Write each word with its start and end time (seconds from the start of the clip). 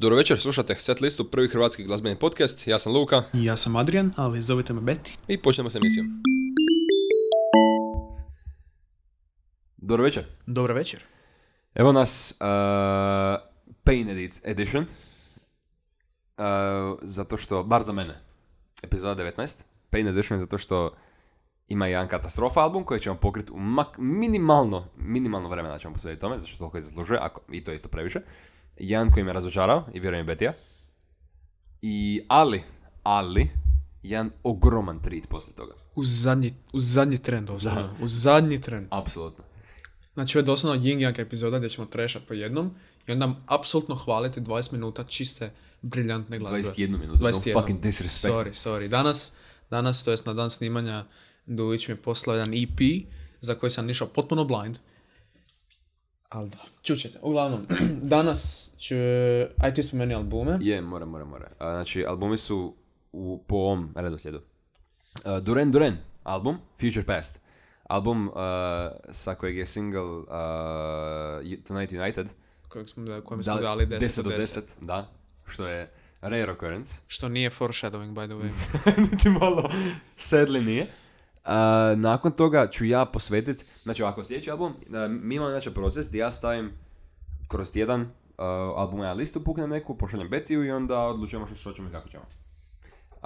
Dobro 0.00 0.16
večer, 0.16 0.40
slušate 0.40 0.76
set 0.78 1.00
listu, 1.00 1.30
prvi 1.30 1.48
hrvatski 1.48 1.84
glazbeni 1.84 2.16
podcast. 2.18 2.66
Ja 2.66 2.78
sam 2.78 2.92
Luka 2.92 3.22
I 3.34 3.44
ja 3.44 3.56
sam 3.56 3.76
Adrian, 3.76 4.12
ali 4.16 4.42
zovite 4.42 4.72
me 4.72 4.80
Beti. 4.80 5.16
i 5.28 5.42
počnemo 5.42 5.70
s 5.70 5.74
emisijom. 5.74 6.22
Dobro 9.76 10.04
večer. 10.04 10.24
Dobro 10.46 10.74
večer. 10.74 11.00
Evo 11.74 11.92
nas 11.92 12.38
uh, 12.40 12.46
Pain 13.84 14.08
Edit- 14.08 14.40
Edition. 14.44 14.82
Uh, 16.38 16.44
zato 17.02 17.36
što, 17.36 17.64
bar 17.64 17.82
za 17.82 17.92
mene, 17.92 18.20
epizoda 18.82 19.24
19. 19.24 19.62
Pain 19.90 20.08
Edition 20.08 20.40
zato 20.40 20.58
što 20.58 20.94
ima 21.68 21.86
jedan 21.86 22.08
katastrofa 22.08 22.60
album 22.60 22.84
koji 22.84 23.00
ćemo 23.00 23.16
pokriti 23.16 23.52
u 23.52 23.56
mak- 23.56 23.98
minimalno, 23.98 24.86
minimalno 24.96 25.48
vremena 25.48 25.78
ćemo 25.78 25.94
posvetiti 25.94 26.20
tome, 26.20 26.36
zato 26.38 26.48
što 26.48 26.58
toliko 26.58 26.78
i 26.78 26.82
zaslužuje, 26.82 27.18
ako, 27.22 27.40
i 27.52 27.64
to 27.64 27.70
je 27.70 27.74
isto 27.74 27.88
previše. 27.88 28.20
Jedan 28.80 29.10
koji 29.10 29.24
me 29.24 29.32
razočarao, 29.32 29.84
i 29.94 30.00
vjerujem 30.00 30.26
Betija. 30.26 30.52
I, 31.82 32.22
ali, 32.28 32.62
ali, 33.02 33.50
jedan 34.02 34.30
ogroman 34.42 35.02
treat 35.02 35.28
poslije 35.28 35.56
toga. 35.56 35.74
U 35.94 36.04
zadnji, 36.04 36.54
u 36.72 36.80
zadnji 36.80 37.18
tren 37.18 37.46
doslovno. 37.46 37.96
U 38.02 38.08
zadnji 38.08 38.60
tren. 38.60 38.86
Apsolutno. 38.90 39.44
Znači 40.14 40.38
ovo 40.38 40.40
je 40.40 40.46
doslovno 40.46 40.82
yin 40.82 40.98
yang 40.98 41.20
epizoda 41.20 41.58
gdje 41.58 41.70
ćemo 41.70 41.86
trešat 41.86 42.22
po 42.28 42.34
jednom 42.34 42.70
i 43.06 43.12
onda 43.12 43.34
apsolutno 43.46 43.94
hvaliti 43.94 44.40
20 44.40 44.72
minuta 44.72 45.04
čiste, 45.04 45.52
briljantne 45.82 46.38
glazbe. 46.38 46.68
21 46.68 46.98
minutu, 46.98 47.22
no 47.22 47.30
21. 47.30 47.60
fucking 47.60 47.80
disrespect. 47.80 48.34
Sorry, 48.34 48.52
sorry. 48.52 48.88
Danas, 48.88 49.32
danas, 49.70 50.04
to 50.04 50.10
jest 50.10 50.26
na 50.26 50.34
dan 50.34 50.50
snimanja, 50.50 51.04
Dujić 51.46 51.88
mi 51.88 51.92
je 51.92 52.02
poslao 52.02 52.36
jedan 52.36 52.54
EP 52.54 53.08
za 53.40 53.54
koji 53.54 53.70
sam 53.70 53.90
išao 53.90 54.08
potpuno 54.08 54.44
blind. 54.44 54.78
Ali 56.30 56.50
da, 56.50 56.58
čućete. 56.82 57.18
Uglavnom, 57.22 57.66
danas 58.14 58.70
ću... 58.78 58.94
Aj 59.58 59.74
ti 59.74 59.82
spomeni 59.82 60.14
albume. 60.14 60.58
Je, 60.60 60.80
mora, 60.80 61.06
mora, 61.06 61.24
mora. 61.24 61.48
A, 61.58 61.70
znači, 61.70 62.04
albumi 62.04 62.38
su 62.38 62.74
u, 63.12 63.44
po 63.46 63.56
ovom 63.56 63.92
redoslijedu. 63.96 64.40
Uh, 65.24 65.38
Duran 65.42 65.72
Duran, 65.72 65.96
album, 66.22 66.58
Future 66.80 67.06
Past. 67.06 67.40
Album 67.82 68.28
uh, 68.28 68.34
sa 69.10 69.34
kojeg 69.34 69.56
je 69.56 69.66
single 69.66 70.02
uh, 70.02 70.26
Tonight 71.66 71.92
United. 71.92 72.28
Kojeg 72.68 72.88
smo, 72.88 73.04
da- 73.04 73.20
kojem 73.20 73.44
smo 73.44 73.56
dali 73.60 73.86
10 73.86 74.20
od 74.26 74.32
10. 74.32 74.60
da. 74.80 75.08
Što 75.46 75.66
je 75.66 75.90
rare 76.20 76.52
occurrence. 76.52 76.94
Što 77.06 77.28
nije 77.28 77.50
foreshadowing, 77.50 78.14
by 78.14 78.26
the 78.26 78.34
way. 78.34 78.50
Niti 79.12 79.28
malo 79.28 79.70
sadly 80.16 80.64
nije. 80.64 80.86
Nakon 81.96 82.32
toga 82.32 82.68
ću 82.70 82.84
ja 82.84 83.04
posvetiti, 83.04 83.64
znači 83.82 84.02
ovako 84.02 84.24
sljedeći 84.24 84.50
album, 84.50 84.74
mi 85.08 85.34
imamo 85.34 85.50
znači 85.50 85.74
proces 85.74 86.08
gdje 86.08 86.18
ja 86.18 86.30
stavim 86.30 86.72
kroz 87.48 87.72
tjedan 87.72 88.10
albuma 88.76 89.04
na 89.04 89.12
listu, 89.12 89.44
puknem 89.44 89.70
neku, 89.70 89.98
pošaljem 89.98 90.28
Betiju 90.28 90.64
i 90.64 90.70
onda 90.70 90.98
odlučujemo 90.98 91.46
što, 91.54 91.72
ćemo 91.72 91.88
i 91.88 91.92
kako 91.92 92.08
ćemo. 92.08 92.24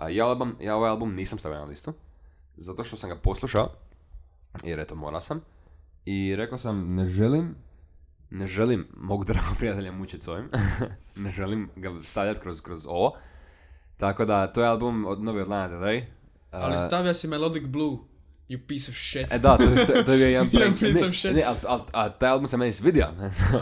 Ja, 0.08 0.26
album, 0.26 0.56
ja 0.60 0.76
ovaj 0.76 0.90
album 0.90 1.14
nisam 1.14 1.38
stavio 1.38 1.58
na 1.58 1.64
listu, 1.64 1.92
zato 2.56 2.84
što 2.84 2.96
sam 2.96 3.10
ga 3.10 3.16
poslušao, 3.16 3.70
jer 4.64 4.80
eto 4.80 4.94
morao 4.94 5.20
sam, 5.20 5.40
i 6.04 6.36
rekao 6.36 6.58
sam 6.58 6.94
ne 6.94 7.06
želim, 7.06 7.54
ne 8.30 8.46
želim 8.46 8.88
mog 8.96 9.24
dragog 9.30 9.56
prijatelja 9.58 9.92
mučiti 9.92 10.24
s 10.24 10.28
ovim, 10.28 10.50
ne 11.24 11.30
želim 11.30 11.70
ga 11.76 11.90
stavljati 12.02 12.40
kroz, 12.40 12.60
kroz 12.60 12.86
ovo, 12.86 13.16
tako 13.96 14.24
da 14.24 14.46
to 14.46 14.62
je 14.62 14.68
album 14.68 15.06
od 15.06 15.22
Nove 15.22 15.42
od 15.42 15.48
Lana 15.48 16.02
Ali 16.50 16.78
stavio 16.78 17.14
si 17.14 17.28
Melodic 17.28 17.66
Blue, 17.66 17.98
you 18.48 18.58
piece 18.66 18.90
of 18.90 18.96
shit. 18.96 19.32
E 19.32 19.38
da, 19.38 19.56
to, 19.56 19.64
to, 19.86 20.02
to 20.04 20.12
je 20.12 20.18
bio 20.18 20.28
jedan 20.28 20.50
prank. 20.54 20.78
piece 20.78 21.00
Ne, 21.00 21.06
of 21.06 21.14
shit. 21.14 21.34
ne, 21.34 21.42
ali 21.42 21.56
al, 21.68 21.80
a 21.92 22.08
taj 22.08 22.30
album 22.30 22.48
se 22.48 22.56
meni 22.56 22.72
svidio. 22.72 23.06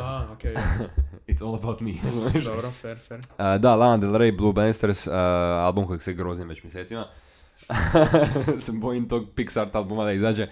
A, 0.00 0.26
okej. 0.32 0.54
It's 1.28 1.42
all 1.42 1.54
about 1.54 1.80
me. 1.80 1.92
Dobro, 2.44 2.70
fair, 2.70 2.96
fair. 3.08 3.20
Uh, 3.20 3.60
da, 3.60 3.74
Lana 3.74 3.96
Del 3.96 4.12
Rey, 4.12 4.36
Blue 4.36 4.52
Bannisters, 4.52 5.06
uh, 5.06 5.12
album 5.64 5.86
kojeg 5.86 6.02
se 6.02 6.12
grozim 6.12 6.48
već 6.48 6.62
mjesecima. 6.62 7.06
se 8.58 8.72
bojim 8.72 9.08
tog 9.08 9.24
Pixar 9.36 9.68
albuma 9.72 10.04
da 10.04 10.12
izađe. 10.12 10.42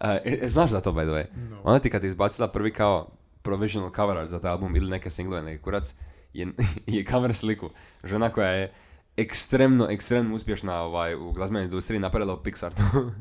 Uh, 0.00 0.06
e, 0.24 0.38
e, 0.42 0.48
znaš 0.48 0.70
da 0.70 0.80
to, 0.80 0.92
by 0.92 1.02
the 1.02 1.10
way? 1.10 1.24
No. 1.50 1.60
Ona 1.64 1.78
ti 1.78 1.90
kad 1.90 2.02
je 2.04 2.08
izbacila 2.08 2.48
prvi 2.48 2.72
kao 2.72 3.08
provisional 3.42 3.90
cover 3.96 4.18
art 4.18 4.30
za 4.30 4.40
taj 4.40 4.50
album 4.50 4.76
ili 4.76 4.90
neke 4.90 5.10
singlove, 5.10 5.42
neki 5.42 5.62
kurac, 5.62 5.94
je, 6.34 6.46
je 6.86 7.04
cover 7.10 7.34
sliku. 7.34 7.70
Žena 8.04 8.30
koja 8.30 8.48
je 8.48 8.72
ekstremno, 9.16 9.86
ekstremno 9.90 10.34
uspješna 10.34 10.80
ovaj, 10.80 11.14
u 11.14 11.32
glazbenoj 11.32 11.64
industriji 11.64 12.00
napravila 12.00 12.34
u 12.34 12.42
Pixartu. 12.42 12.82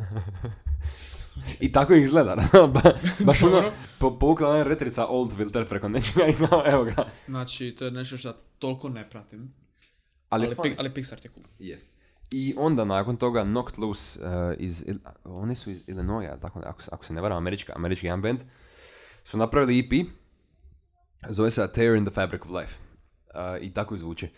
I 1.60 1.72
tako 1.72 1.94
izgleda. 1.94 2.36
ba, 2.74 2.82
baš 3.26 3.44
ono, 3.44 3.72
po, 4.00 4.20
povukla 4.20 4.50
ona 4.50 4.64
retrica 4.64 5.06
old 5.08 5.36
filter 5.36 5.68
preko 5.70 5.90
nečega 5.90 6.28
i 6.28 6.34
kao, 6.34 6.64
evo 6.66 6.84
ga. 6.84 7.06
Znači, 7.28 7.76
to 7.78 7.86
je 7.86 7.92
nešto 7.92 8.18
što 8.18 8.34
toliko 8.60 8.90
ne 8.90 9.10
pratim. 9.10 9.54
Ali, 10.30 10.46
Ali. 10.46 10.56
Pi- 10.56 10.76
ali 10.78 10.90
Pixar 10.90 11.18
je 11.24 11.30
cool. 11.34 11.46
Je. 11.60 11.82
I 12.32 12.54
onda 12.58 12.86
nakon 12.86 13.18
toga 13.18 13.44
Knocked 13.44 13.80
Loose 13.80 14.20
uh, 14.24 14.28
iz, 14.58 14.84
Il- 14.88 15.00
oni 15.24 15.56
su 15.56 15.72
iz 15.72 15.84
Illinoisa, 15.88 16.38
tako, 16.40 16.60
ako, 16.66 16.82
ako 16.92 17.06
se 17.06 17.14
ne 17.14 17.22
varam, 17.22 17.38
američka, 17.38 17.74
američki 17.76 18.06
jedan 18.06 18.22
band, 18.22 18.40
su 19.24 19.38
napravili 19.38 19.80
EP, 19.80 20.08
zove 21.30 21.52
se 21.52 21.64
A 21.64 21.68
Tear 21.68 21.96
in 21.96 22.06
the 22.06 22.14
Fabric 22.14 22.42
of 22.42 22.50
Life. 22.50 22.80
Uh, 23.34 23.64
I 23.64 23.74
tako 23.74 23.98
zvuči. 23.98 24.30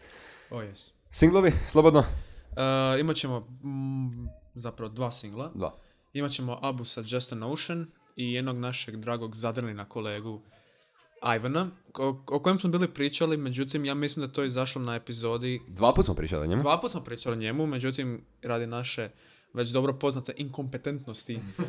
Oh, 0.50 0.62
yes. 0.62 0.92
Singlovi, 1.16 1.52
slobodno, 1.68 2.04
Uh, 2.52 3.00
imat 3.00 3.16
ćemo 3.16 3.40
mm, 3.40 4.28
zapravo 4.56 4.94
dva 4.94 5.12
singla. 5.12 5.52
dva. 5.56 5.76
Imat 6.14 6.32
ćemo 6.32 6.60
Abu 6.62 6.86
sa 6.86 7.04
Just 7.06 7.32
an 7.32 7.44
Ocean 7.44 7.88
i 8.16 8.34
jednog 8.34 8.58
našeg 8.58 8.96
dragog 8.96 9.36
zadrlina 9.36 9.86
kolegu 9.86 10.42
Ivana, 11.36 11.70
o, 11.98 12.24
o 12.28 12.40
kojem 12.40 12.60
smo 12.60 12.70
bili 12.70 12.94
pričali, 12.94 13.38
međutim 13.38 13.86
ja 13.86 13.94
mislim 13.94 14.22
da 14.22 14.30
je 14.30 14.34
to 14.34 14.44
izašlo 14.44 14.82
na 14.82 14.96
epizodi 14.96 15.62
Dva 15.68 15.94
put 15.94 16.06
smo 16.06 16.14
pričali 16.14 16.44
o 16.44 16.48
njemu. 16.48 16.62
Dva 16.62 16.82
put 16.82 16.92
smo 16.92 17.04
pričali 17.04 17.34
o 17.34 17.40
njemu, 17.40 17.68
međutim, 17.68 18.26
radi 18.42 18.68
naše 18.68 19.10
već 19.54 19.70
dobro 19.70 19.94
poznate 19.94 20.34
inkompetentnosti, 20.38 21.36
uh, 21.36 21.64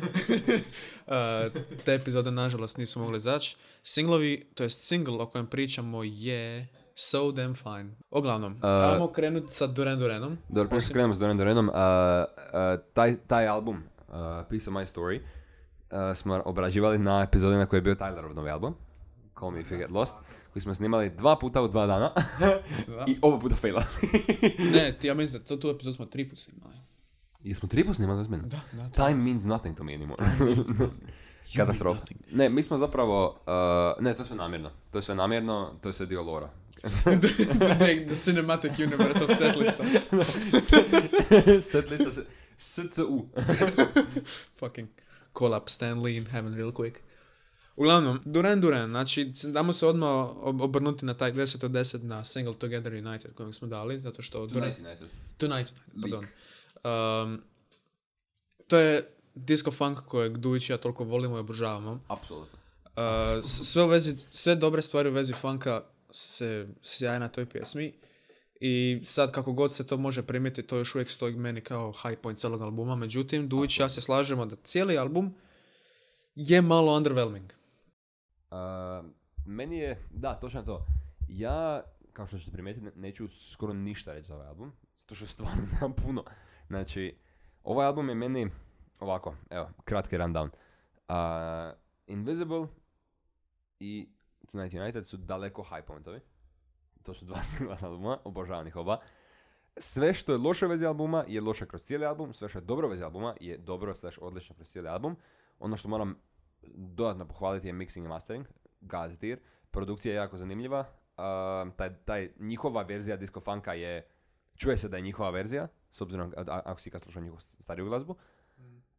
te 1.85 1.93
epizode 1.93 2.31
nažalost 2.31 2.77
nisu 2.77 2.99
mogli 2.99 3.17
izaći. 3.17 3.55
Singlovi, 3.83 4.47
to 4.53 4.63
jest 4.63 4.83
single 4.83 5.21
o 5.21 5.25
kojem 5.25 5.47
pričamo 5.47 6.03
je 6.03 6.67
So 6.95 7.31
Damn 7.31 7.55
Fine. 7.55 7.89
Uglavnom, 8.11 8.53
Uh, 8.53 8.59
ajmo 8.63 9.07
krenuti 9.07 9.53
sa 9.55 9.67
Duran 9.67 9.99
Duranom. 9.99 10.37
Dobro, 10.49 10.69
prije 10.69 10.81
što 10.81 10.93
krenemo 10.93 11.13
s 11.15 11.19
Duran 11.19 11.37
Duranom, 11.37 11.67
uh, 11.69 11.73
uh, 11.75 12.83
taj, 12.93 13.15
taj 13.27 13.47
album, 13.47 13.75
uh, 14.07 14.13
Piece 14.49 14.69
of 14.69 14.75
My 14.75 14.85
Story, 14.95 15.19
uh, 15.19 16.15
smo 16.17 16.41
obrađivali 16.45 16.97
na 16.97 17.23
epizodi 17.23 17.55
na 17.55 17.65
kojoj 17.65 17.77
je 17.77 17.81
bio 17.81 17.95
Tylerov 17.95 18.33
novi 18.33 18.49
album, 18.49 18.75
Call 19.39 19.51
Me 19.51 19.59
If 19.59 19.71
You 19.71 19.77
Get 19.77 19.91
Lost, 19.91 20.17
koji 20.53 20.61
smo 20.61 20.75
snimali 20.75 21.09
dva 21.09 21.35
puta 21.39 21.61
u 21.61 21.67
dva 21.67 21.85
dana 21.85 22.11
Da. 22.87 23.05
i 23.07 23.17
oba 23.21 23.39
puta 23.39 23.55
faila. 23.55 23.83
Ne, 24.75 24.97
ti 24.99 25.07
ja 25.07 25.13
mislim 25.13 25.41
da 25.41 25.47
to, 25.47 25.55
tu 25.57 25.69
epizodu 25.69 25.93
smo 25.93 26.05
tri 26.05 26.29
puta 26.29 26.41
snimali. 26.41 26.75
Jesmo 27.43 27.69
tri 27.69 27.83
puta 27.83 27.93
snimali 27.93 28.21
ozbiljno? 28.21 28.47
Da, 28.47 28.59
da. 28.73 28.89
Time 28.89 29.23
means 29.23 29.43
nothing 29.43 29.77
to 29.77 29.83
me 29.83 29.91
anymore. 29.93 30.23
Katastrofa. 31.57 32.01
Ne, 32.31 32.49
mi 32.49 32.63
smo 32.63 32.77
zapravo, 32.77 33.27
uh, 33.97 34.03
ne, 34.03 34.13
to 34.13 34.21
je 34.21 34.27
sve 34.27 34.35
namjerno. 34.35 34.69
To 34.91 34.97
je 34.97 35.01
sve 35.01 35.15
namjerno, 35.15 35.73
to 35.81 35.89
je 35.89 35.93
sve 35.93 36.05
dio 36.05 36.23
lora. 36.23 36.49
the, 37.03 38.05
the 38.07 38.15
cinematic 38.15 38.79
universe 38.79 39.23
of 39.23 39.29
setlista. 39.29 39.83
Set 41.61 41.89
lista 41.89 42.11
se, 42.11 42.25
SCU. 42.57 43.25
Fucking 44.59 44.87
call 45.33 45.53
up 45.53 45.69
Stan 45.69 46.03
Lee 46.03 46.17
in 46.17 46.25
heaven 46.25 46.55
real 46.55 46.71
quick. 46.71 46.99
Uglavnom, 47.75 48.19
Duran 48.25 48.61
Duran, 48.61 48.89
znači, 48.89 49.33
damo 49.43 49.73
se 49.73 49.87
odmah 49.87 50.09
ob- 50.09 50.63
obrnuti 50.63 51.05
na 51.05 51.13
taj 51.13 51.33
10 51.33 51.65
od 51.65 51.71
10 51.71 52.03
na 52.03 52.23
Single 52.23 52.53
Together 52.53 52.93
United 52.93 53.33
kojeg 53.33 53.55
smo 53.55 53.67
dali, 53.67 53.99
zato 53.99 54.21
što... 54.21 54.45
Duran, 54.45 54.69
United. 54.69 55.07
Tonight, 55.37 55.73
Lik. 55.95 56.01
pardon. 56.01 56.25
Um, 56.83 57.41
to 58.67 58.77
je 58.77 59.09
disco 59.35 59.71
funk 59.71 59.99
kojeg 59.99 60.37
Dujić 60.37 60.69
ja 60.69 60.77
toliko 60.77 61.03
volimo 61.03 61.37
i 61.37 61.39
obožavamo. 61.39 61.99
Apsolutno. 62.07 62.59
Uh, 62.85 63.43
sve, 63.43 63.83
u 63.83 63.87
vezi, 63.87 64.15
sve 64.31 64.55
dobre 64.55 64.81
stvari 64.81 65.09
u 65.09 65.13
vezi 65.13 65.33
funka 65.33 65.83
se 66.15 66.67
sjaje 66.81 67.19
na 67.19 67.27
toj 67.27 67.49
pjesmi. 67.49 67.93
I 68.59 69.01
sad 69.03 69.31
kako 69.31 69.53
god 69.53 69.73
se 69.73 69.87
to 69.87 69.97
može 69.97 70.23
primiti, 70.23 70.63
to 70.63 70.77
još 70.77 70.95
uvijek 70.95 71.09
stoji 71.09 71.35
meni 71.35 71.61
kao 71.61 71.91
high 71.91 72.19
point 72.21 72.39
cijelog 72.39 72.61
albuma. 72.61 72.95
Međutim, 72.95 73.49
Dujić 73.49 73.79
ja 73.79 73.89
se 73.89 74.01
slažemo 74.01 74.45
da 74.45 74.55
cijeli 74.55 74.97
album 74.97 75.35
je 76.35 76.61
malo 76.61 76.97
underwhelming. 76.97 77.53
Uh, 78.51 79.05
meni 79.45 79.77
je, 79.77 80.07
da, 80.11 80.33
točno 80.33 80.63
to. 80.63 80.85
Ja, 81.27 81.81
kao 82.13 82.25
što 82.25 82.37
ćete 82.37 82.51
primijetiti, 82.51 82.85
ne- 82.85 82.91
neću 82.95 83.27
skoro 83.27 83.73
ništa 83.73 84.13
reći 84.13 84.27
za 84.27 84.35
ovaj 84.35 84.47
album, 84.47 84.71
zato 84.95 85.15
što 85.15 85.25
stvarno 85.25 85.61
nemam 85.73 85.93
puno. 85.93 86.23
Znači, 86.67 87.17
ovaj 87.63 87.85
album 87.87 88.09
je 88.09 88.15
meni, 88.15 88.51
ovako, 88.99 89.35
evo, 89.49 89.69
kratki 89.83 90.17
rundown. 90.17 90.49
Uh, 91.09 91.77
Invisible 92.07 92.67
i 93.79 94.14
Tonight 94.51 94.73
United 94.73 95.07
su 95.07 95.17
daleko 95.17 95.63
high 95.63 95.85
pointovi. 95.87 96.19
To 97.03 97.13
su 97.13 97.25
dva 97.25 97.43
singla 97.57 97.77
albuma, 97.81 98.17
obožavam 98.23 98.67
ih 98.67 98.75
oba. 98.75 98.97
Sve 99.77 100.13
što 100.13 100.31
je 100.31 100.37
loše 100.37 100.65
u 100.65 100.69
vezi 100.69 100.85
albuma 100.85 101.23
je 101.27 101.41
loše 101.41 101.65
kroz 101.67 101.81
cijeli 101.81 102.05
album, 102.05 102.33
sve 102.33 102.49
što 102.49 102.59
je 102.59 102.63
dobro 102.65 102.87
u 102.87 102.91
vezi 102.91 103.03
albuma 103.03 103.35
je 103.41 103.57
dobro 103.57 103.95
slash 103.95 104.17
odlično 104.21 104.55
kroz 104.55 104.67
cijeli 104.67 104.87
album. 104.89 105.15
Ono 105.59 105.77
što 105.77 105.87
moram 105.87 106.15
dodatno 106.75 107.27
pohvaliti 107.27 107.67
je 107.67 107.73
mixing 107.73 108.05
i 108.05 108.07
mastering, 108.07 108.45
God 108.81 109.17
tier. 109.19 109.39
Produkcija 109.71 110.13
je 110.13 110.17
jako 110.17 110.37
zanimljiva, 110.37 110.85
a, 111.17 111.65
taj, 111.77 111.95
taj, 112.05 112.31
njihova 112.39 112.81
verzija 112.81 113.17
disco 113.17 113.39
funka 113.39 113.73
je, 113.73 114.07
čuje 114.55 114.77
se 114.77 114.89
da 114.89 114.97
je 114.97 115.01
njihova 115.03 115.29
verzija, 115.29 115.67
s 115.91 116.01
obzirom 116.01 116.33
a- 116.37 116.41
a- 116.47 116.61
ako 116.65 116.79
si 116.81 116.89
kad 116.91 117.01
slušao 117.01 117.21
njihovu 117.21 117.39
stariju 117.39 117.85
glazbu. 117.85 118.15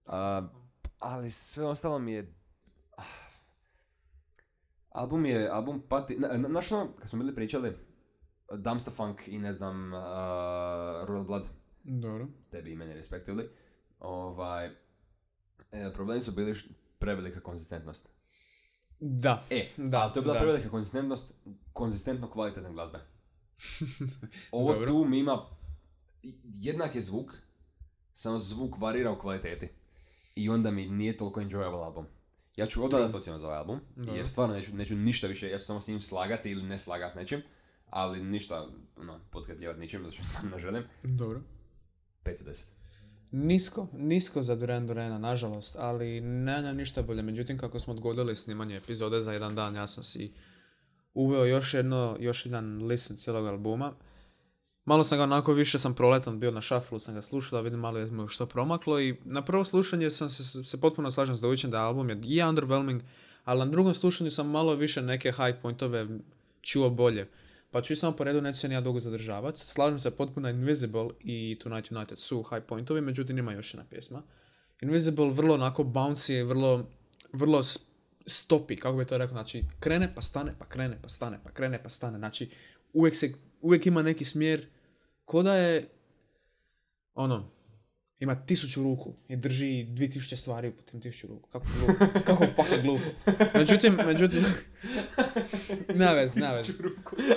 A, 0.06 0.42
ali 0.98 1.30
sve 1.30 1.64
ostalo 1.66 1.98
mi 1.98 2.12
je... 2.12 2.34
Album 4.96 5.26
je, 5.26 5.48
album 5.48 5.82
pati... 5.88 6.16
Na, 6.18 6.28
na, 6.28 6.48
znaš 6.48 6.72
ono, 6.72 6.88
kad 6.98 7.08
smo 7.08 7.18
bili 7.18 7.34
pričali, 7.34 7.76
Dumpster 8.58 8.94
Funk 8.94 9.28
i 9.28 9.38
ne 9.38 9.52
znam, 9.52 9.92
uh, 9.92 10.00
Royal 11.08 11.26
Blood, 11.26 11.50
Dobro. 11.84 12.28
tebi 12.50 12.72
i 12.72 12.76
meni 12.76 12.94
respektivli, 12.94 13.50
ovaj, 13.98 14.66
e, 15.72 15.92
problemi 15.94 16.20
su 16.20 16.32
bili 16.32 16.54
prevelika 16.98 17.40
konzistentnost. 17.40 18.08
Da. 19.00 19.44
E, 19.50 19.66
Da, 19.76 19.98
ali 19.98 20.12
to 20.12 20.18
je 20.18 20.22
bila 20.22 20.34
da. 20.34 20.40
prevelika 20.40 20.70
konzistentnost, 20.70 21.34
konzistentno 21.72 22.30
kvalitetne 22.30 22.72
glazbe. 22.72 22.98
Ovo 24.52 24.72
Dobro. 24.72 24.88
tu 24.88 25.04
mi 25.04 25.18
ima 25.18 25.46
jednak 26.44 26.94
je 26.94 27.02
zvuk, 27.02 27.32
samo 28.12 28.38
zvuk 28.38 28.78
varira 28.78 29.12
u 29.12 29.18
kvaliteti. 29.18 29.68
I 30.34 30.50
onda 30.50 30.70
mi 30.70 30.88
nije 30.88 31.16
toliko 31.16 31.40
enjoyable 31.40 31.84
album. 31.84 32.06
Ja 32.56 32.66
ću 32.66 32.84
odmah 32.84 33.00
dati 33.00 33.16
ocjenu 33.16 33.38
za 33.38 33.46
ovaj 33.46 33.58
album, 33.58 33.80
Dobro. 33.96 34.14
jer 34.14 34.28
stvarno 34.28 34.54
neću, 34.54 34.74
neću 34.74 34.96
ništa 34.96 35.26
više, 35.26 35.50
ja 35.50 35.58
ću 35.58 35.64
samo 35.64 35.80
s 35.80 35.88
njim 35.88 36.00
slagati 36.00 36.50
ili 36.50 36.62
ne 36.62 36.78
slagati 36.78 37.12
s 37.12 37.16
nečim, 37.16 37.42
ali 37.90 38.24
ništa, 38.24 38.66
ono, 38.96 39.20
potkrijepljivati 39.30 39.80
ničim, 39.80 40.02
zato 40.02 40.14
što 40.14 40.24
stvarno 40.28 40.50
ne 40.50 40.58
želim. 40.58 40.84
Dobro. 41.02 41.40
5 42.24 42.40
od 42.40 42.46
10. 42.46 42.64
Nisko, 43.30 43.88
nisko 43.92 44.42
za 44.42 44.56
Duran 44.56 44.86
Durana, 44.86 45.18
nažalost, 45.18 45.76
ali 45.78 46.20
nemam 46.20 46.76
ništa 46.76 47.02
bolje. 47.02 47.22
Međutim, 47.22 47.58
kako 47.58 47.80
smo 47.80 47.92
odgodili 47.92 48.36
snimanje 48.36 48.76
epizode 48.76 49.20
za 49.20 49.32
jedan 49.32 49.54
dan, 49.54 49.74
ja 49.74 49.86
sam 49.86 50.04
si 50.04 50.32
uveo 51.14 51.44
još 51.44 51.74
jedno, 51.74 52.16
još 52.20 52.46
jedan 52.46 52.86
listen 52.86 53.16
cijelog 53.16 53.46
albuma. 53.46 53.92
Malo 54.86 55.04
sam 55.04 55.18
ga 55.18 55.24
onako 55.24 55.52
više 55.52 55.78
sam 55.78 55.94
proletan 55.94 56.40
bio 56.40 56.50
na 56.50 56.60
šaflu, 56.60 56.98
sam 56.98 57.14
ga 57.14 57.22
slušao, 57.22 57.58
da 57.58 57.62
vidim 57.62 57.80
malo 57.80 57.98
je 57.98 58.10
što 58.28 58.46
promaklo 58.46 59.00
i 59.00 59.16
na 59.24 59.42
prvo 59.42 59.64
slušanje 59.64 60.10
sam 60.10 60.30
se, 60.30 60.64
se 60.64 60.80
potpuno 60.80 61.12
slažem 61.12 61.36
s 61.36 61.40
Dovićem 61.40 61.70
da 61.70 61.84
album 61.84 62.10
je, 62.10 62.20
je 62.22 62.46
underwhelming, 62.48 63.02
ali 63.44 63.58
na 63.58 63.66
drugom 63.66 63.94
slušanju 63.94 64.30
sam 64.30 64.50
malo 64.50 64.74
više 64.74 65.02
neke 65.02 65.32
high 65.32 65.58
pointove 65.62 66.06
čuo 66.62 66.90
bolje. 66.90 67.28
Pa 67.70 67.82
ću 67.82 67.96
samo 67.96 68.16
po 68.16 68.24
redu, 68.24 68.40
neću 68.40 68.60
se 68.60 68.68
ja 68.68 68.80
dugo 68.80 69.00
zadržavati. 69.00 69.60
Slažem 69.60 70.00
se 70.00 70.10
potpuno 70.10 70.48
Invisible 70.48 71.08
i 71.20 71.58
Tonight 71.62 71.92
United 71.92 72.18
su 72.18 72.42
high 72.42 72.66
pointovi, 72.68 73.00
međutim 73.00 73.38
ima 73.38 73.52
još 73.52 73.74
jedna 73.74 73.84
pjesma. 73.90 74.22
Invisible 74.80 75.30
vrlo 75.30 75.54
onako 75.54 75.84
bouncy, 75.84 76.48
vrlo, 76.48 76.86
vrlo 77.32 77.62
stopi, 78.26 78.76
kako 78.76 78.96
bi 78.96 79.04
to 79.04 79.18
rekao, 79.18 79.34
znači 79.34 79.64
krene 79.80 80.14
pa 80.14 80.20
stane, 80.20 80.54
pa 80.58 80.64
krene 80.64 80.98
pa 81.02 81.08
stane, 81.08 81.40
pa 81.44 81.50
krene 81.50 81.82
pa 81.82 81.88
stane, 81.88 82.18
znači 82.18 82.50
uvijek, 82.92 83.16
se, 83.16 83.34
uvijek 83.60 83.86
ima 83.86 84.02
neki 84.02 84.24
smjer, 84.24 84.66
ko 85.26 85.42
da 85.42 85.54
je, 85.54 85.88
ono, 87.14 87.50
ima 88.20 88.46
tisuću 88.46 88.82
ruku 88.82 89.14
i 89.28 89.36
drži 89.36 89.84
dvi 89.84 90.10
tisuće 90.10 90.36
stvari 90.36 90.68
u 90.68 90.72
tim 90.72 91.00
tisuću 91.00 91.26
ruku. 91.26 91.48
Kako 91.50 91.66
glupo, 91.78 92.20
kako 92.26 92.44
fucking 92.56 92.82
glupo. 92.82 93.04
Međutim, 93.58 93.98
međutim, 94.06 94.44
ne 95.94 96.14
vez, 96.14 96.36
ne 96.36 96.56
vez. 96.56 96.70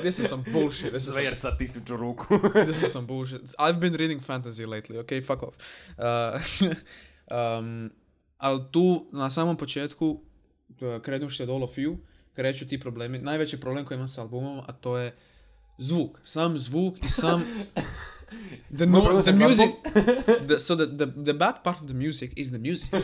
This 0.02 0.20
is 0.20 0.28
some 0.28 0.44
bullshit. 0.52 0.90
This 0.90 1.04
is 1.04 1.14
some, 1.14 1.36
sa 1.36 1.58
tisuću 1.58 1.98
ruku. 1.98 2.26
this 2.66 2.84
is 2.84 2.92
some 2.92 3.08
bullshit. 3.08 3.42
I've 3.42 3.80
been 3.80 3.94
reading 3.94 4.22
fantasy 4.22 4.66
lately, 4.66 4.98
okay? 4.98 5.26
Fuck 5.26 5.44
off. 5.44 5.56
Uh, 5.98 6.76
um, 7.60 7.92
ali 8.38 8.62
tu, 8.72 9.10
na 9.12 9.30
samom 9.30 9.58
početku, 9.58 10.22
uh, 10.70 11.02
krenuši 11.02 11.44
od 11.44 11.50
All 11.50 11.64
of 11.64 11.78
You, 11.78 11.98
kreću 12.34 12.68
ti 12.68 12.80
problemi. 12.80 13.20
Najveći 13.20 13.60
problem 13.60 13.86
koji 13.86 13.96
imam 13.96 14.10
sa 14.10 14.22
albumom, 14.22 14.60
a 14.68 14.72
to 14.74 14.98
je 14.98 15.16
zvuk. 15.80 16.20
Sam 16.24 16.60
zvuk 16.60 17.04
i 17.06 17.10
sam... 17.10 17.44
The, 18.78 18.86
no, 18.86 19.22
the 19.22 19.34
music, 19.34 19.70
the, 20.48 20.60
so 20.60 20.76
the, 20.76 20.86
the, 20.86 21.06
the 21.06 21.34
bad 21.34 21.64
part 21.64 21.82
of 21.82 21.88
the 21.88 21.94
music 21.94 22.32
is 22.36 22.50
the 22.50 22.60
music. 22.60 22.90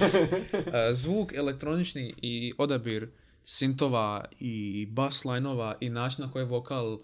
Uh, 0.55 0.93
zvuk 0.93 1.33
elektronični 1.33 2.13
i 2.21 2.53
odabir 2.57 3.09
sintova 3.45 4.25
i 4.39 4.85
bass 4.89 5.25
lineova 5.25 5.77
i 5.79 5.89
način 5.89 6.25
na 6.25 6.31
koji 6.31 6.45
vokal 6.45 6.93
uh, 6.93 6.99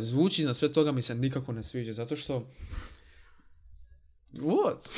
zvuči 0.00 0.42
iznad 0.42 0.56
sve 0.56 0.72
toga 0.72 0.92
mi 0.92 1.02
se 1.02 1.14
nikako 1.14 1.52
ne 1.52 1.62
sviđa, 1.62 1.92
zato 1.92 2.16
što... 2.16 2.46
What? 4.32 4.88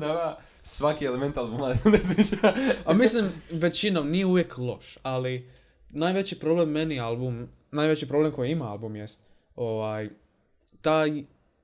Nama 0.00 0.36
svaki 0.62 1.04
element 1.04 1.36
albuma 1.36 1.68
ne 1.84 2.04
sviđa. 2.04 2.54
A 2.84 2.94
mislim, 2.94 3.24
većinom 3.50 4.10
nije 4.10 4.26
uvijek 4.26 4.58
loš, 4.58 4.98
ali 5.02 5.50
najveći 5.88 6.38
problem 6.38 6.70
meni 6.70 7.00
album, 7.00 7.48
najveći 7.72 8.08
problem 8.08 8.32
koji 8.32 8.50
ima 8.50 8.70
album 8.70 8.96
jest 8.96 9.20
ovaj, 9.56 10.10
taj 10.80 11.22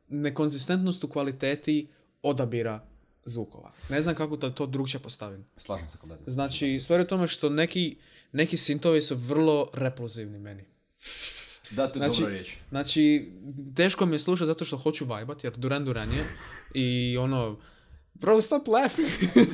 nekonzistentnost 0.09 1.05
u 1.05 1.09
kvaliteti 1.09 1.89
odabira 2.23 2.85
zvukova. 3.25 3.73
Ne 3.91 4.01
znam 4.03 4.15
kako 4.15 4.37
da 4.37 4.51
to 4.51 4.67
drugčije 4.67 5.01
postavim. 5.01 5.45
Slažem 5.57 5.89
se 5.89 5.99
kompletno. 5.99 6.33
Znači, 6.33 6.81
stvar 6.83 7.01
je 7.01 7.05
u 7.05 7.09
tome 7.09 7.29
što 7.29 7.49
neki, 7.51 7.97
neki 8.33 8.57
sintovi 8.57 9.03
su 9.03 9.17
vrlo 9.17 9.71
repulzivni 9.75 10.39
meni. 10.39 10.65
Da, 11.71 11.87
to 11.89 11.99
je 11.99 12.07
Znači- 12.07 12.21
dobra 12.21 12.33
riječ. 12.33 12.57
Znači, 12.69 13.33
teško 13.77 14.07
mi 14.07 14.15
je 14.15 14.19
slušati 14.19 14.47
zato 14.47 14.65
što 14.65 14.77
hoću 14.77 15.05
vajbat, 15.05 15.45
jer 15.45 15.57
Duran 15.57 15.85
Duran 15.85 16.09
je. 16.13 16.25
I 16.75 17.17
ono, 17.19 17.57
bro, 18.21 18.41
stop 18.41 18.69
laughing. 18.69 19.09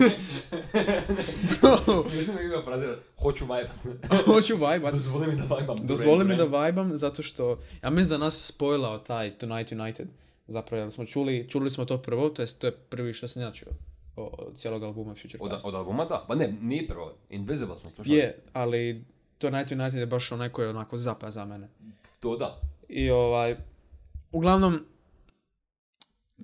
bro, 1.53 2.01
Smiješno 2.03 2.33
mi 2.35 2.49
ga 2.49 2.63
frazira, 2.63 2.97
hoću 3.19 3.47
vajbat. 3.47 3.77
hoću 4.27 4.57
vajbat. 4.57 4.95
Dozvoli 4.95 5.27
mi 5.27 5.37
da 5.37 5.45
vajbam. 5.47 5.77
Dozvoli 5.79 6.25
mi 6.25 6.37
da 6.37 6.45
vajbam 6.45 6.97
zato 6.97 7.23
što, 7.23 7.59
ja 7.83 7.91
mislim 7.91 8.09
da 8.11 8.19
nas 8.19 8.45
spojlao 8.45 8.99
taj 8.99 9.31
Tonight 9.33 9.73
United. 9.73 10.09
Zapravo, 10.49 10.83
jer 10.83 10.93
smo 10.93 11.05
čuli, 11.05 11.47
čuli 11.49 11.71
smo 11.71 11.85
to 11.85 11.99
prvo, 11.99 12.29
to 12.29 12.43
jest 12.43 12.59
to 12.59 12.67
je 12.67 12.73
prvi 12.73 13.15
što 13.15 13.29
sam 13.29 13.43
ja 13.43 13.53
čuo 13.53 13.69
o- 14.17 14.35
od 14.39 14.57
cijelog 14.57 14.83
albuma 14.83 15.15
Future 15.15 15.39
Od, 15.41 15.51
Past. 15.51 15.67
od 15.67 15.75
albuma 15.75 16.05
da. 16.05 16.25
Pa 16.29 16.35
ne, 16.35 16.55
nije 16.61 16.87
prvo. 16.87 17.13
Invisible 17.31 17.77
smo 17.77 17.91
slušali. 17.91 18.17
Je, 18.17 18.39
ali 18.53 19.05
Tonight 19.39 19.73
United 19.73 19.95
je 19.95 20.07
baš 20.07 20.33
onaj 20.33 20.49
koji 20.49 20.67
je 20.67 20.71
onako 20.71 20.99
zapa 20.99 21.31
za 21.31 21.45
mene. 21.45 21.69
To 22.21 22.37
da. 22.37 22.61
I 22.89 23.11
ovaj, 23.11 23.57
uglavnom, 24.33 24.81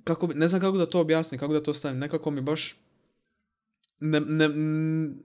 kako 0.03 0.27
bi, 0.27 0.33
ne 0.33 0.47
znam 0.47 0.61
kako 0.61 0.77
da 0.77 0.85
to 0.85 0.99
objasnim, 0.99 1.39
kako 1.39 1.53
da 1.53 1.63
to 1.63 1.73
stavim, 1.73 1.99
nekako 1.99 2.31
mi 2.31 2.41
baš 2.41 2.75
ne, 3.99 4.19
ne, 4.19 4.47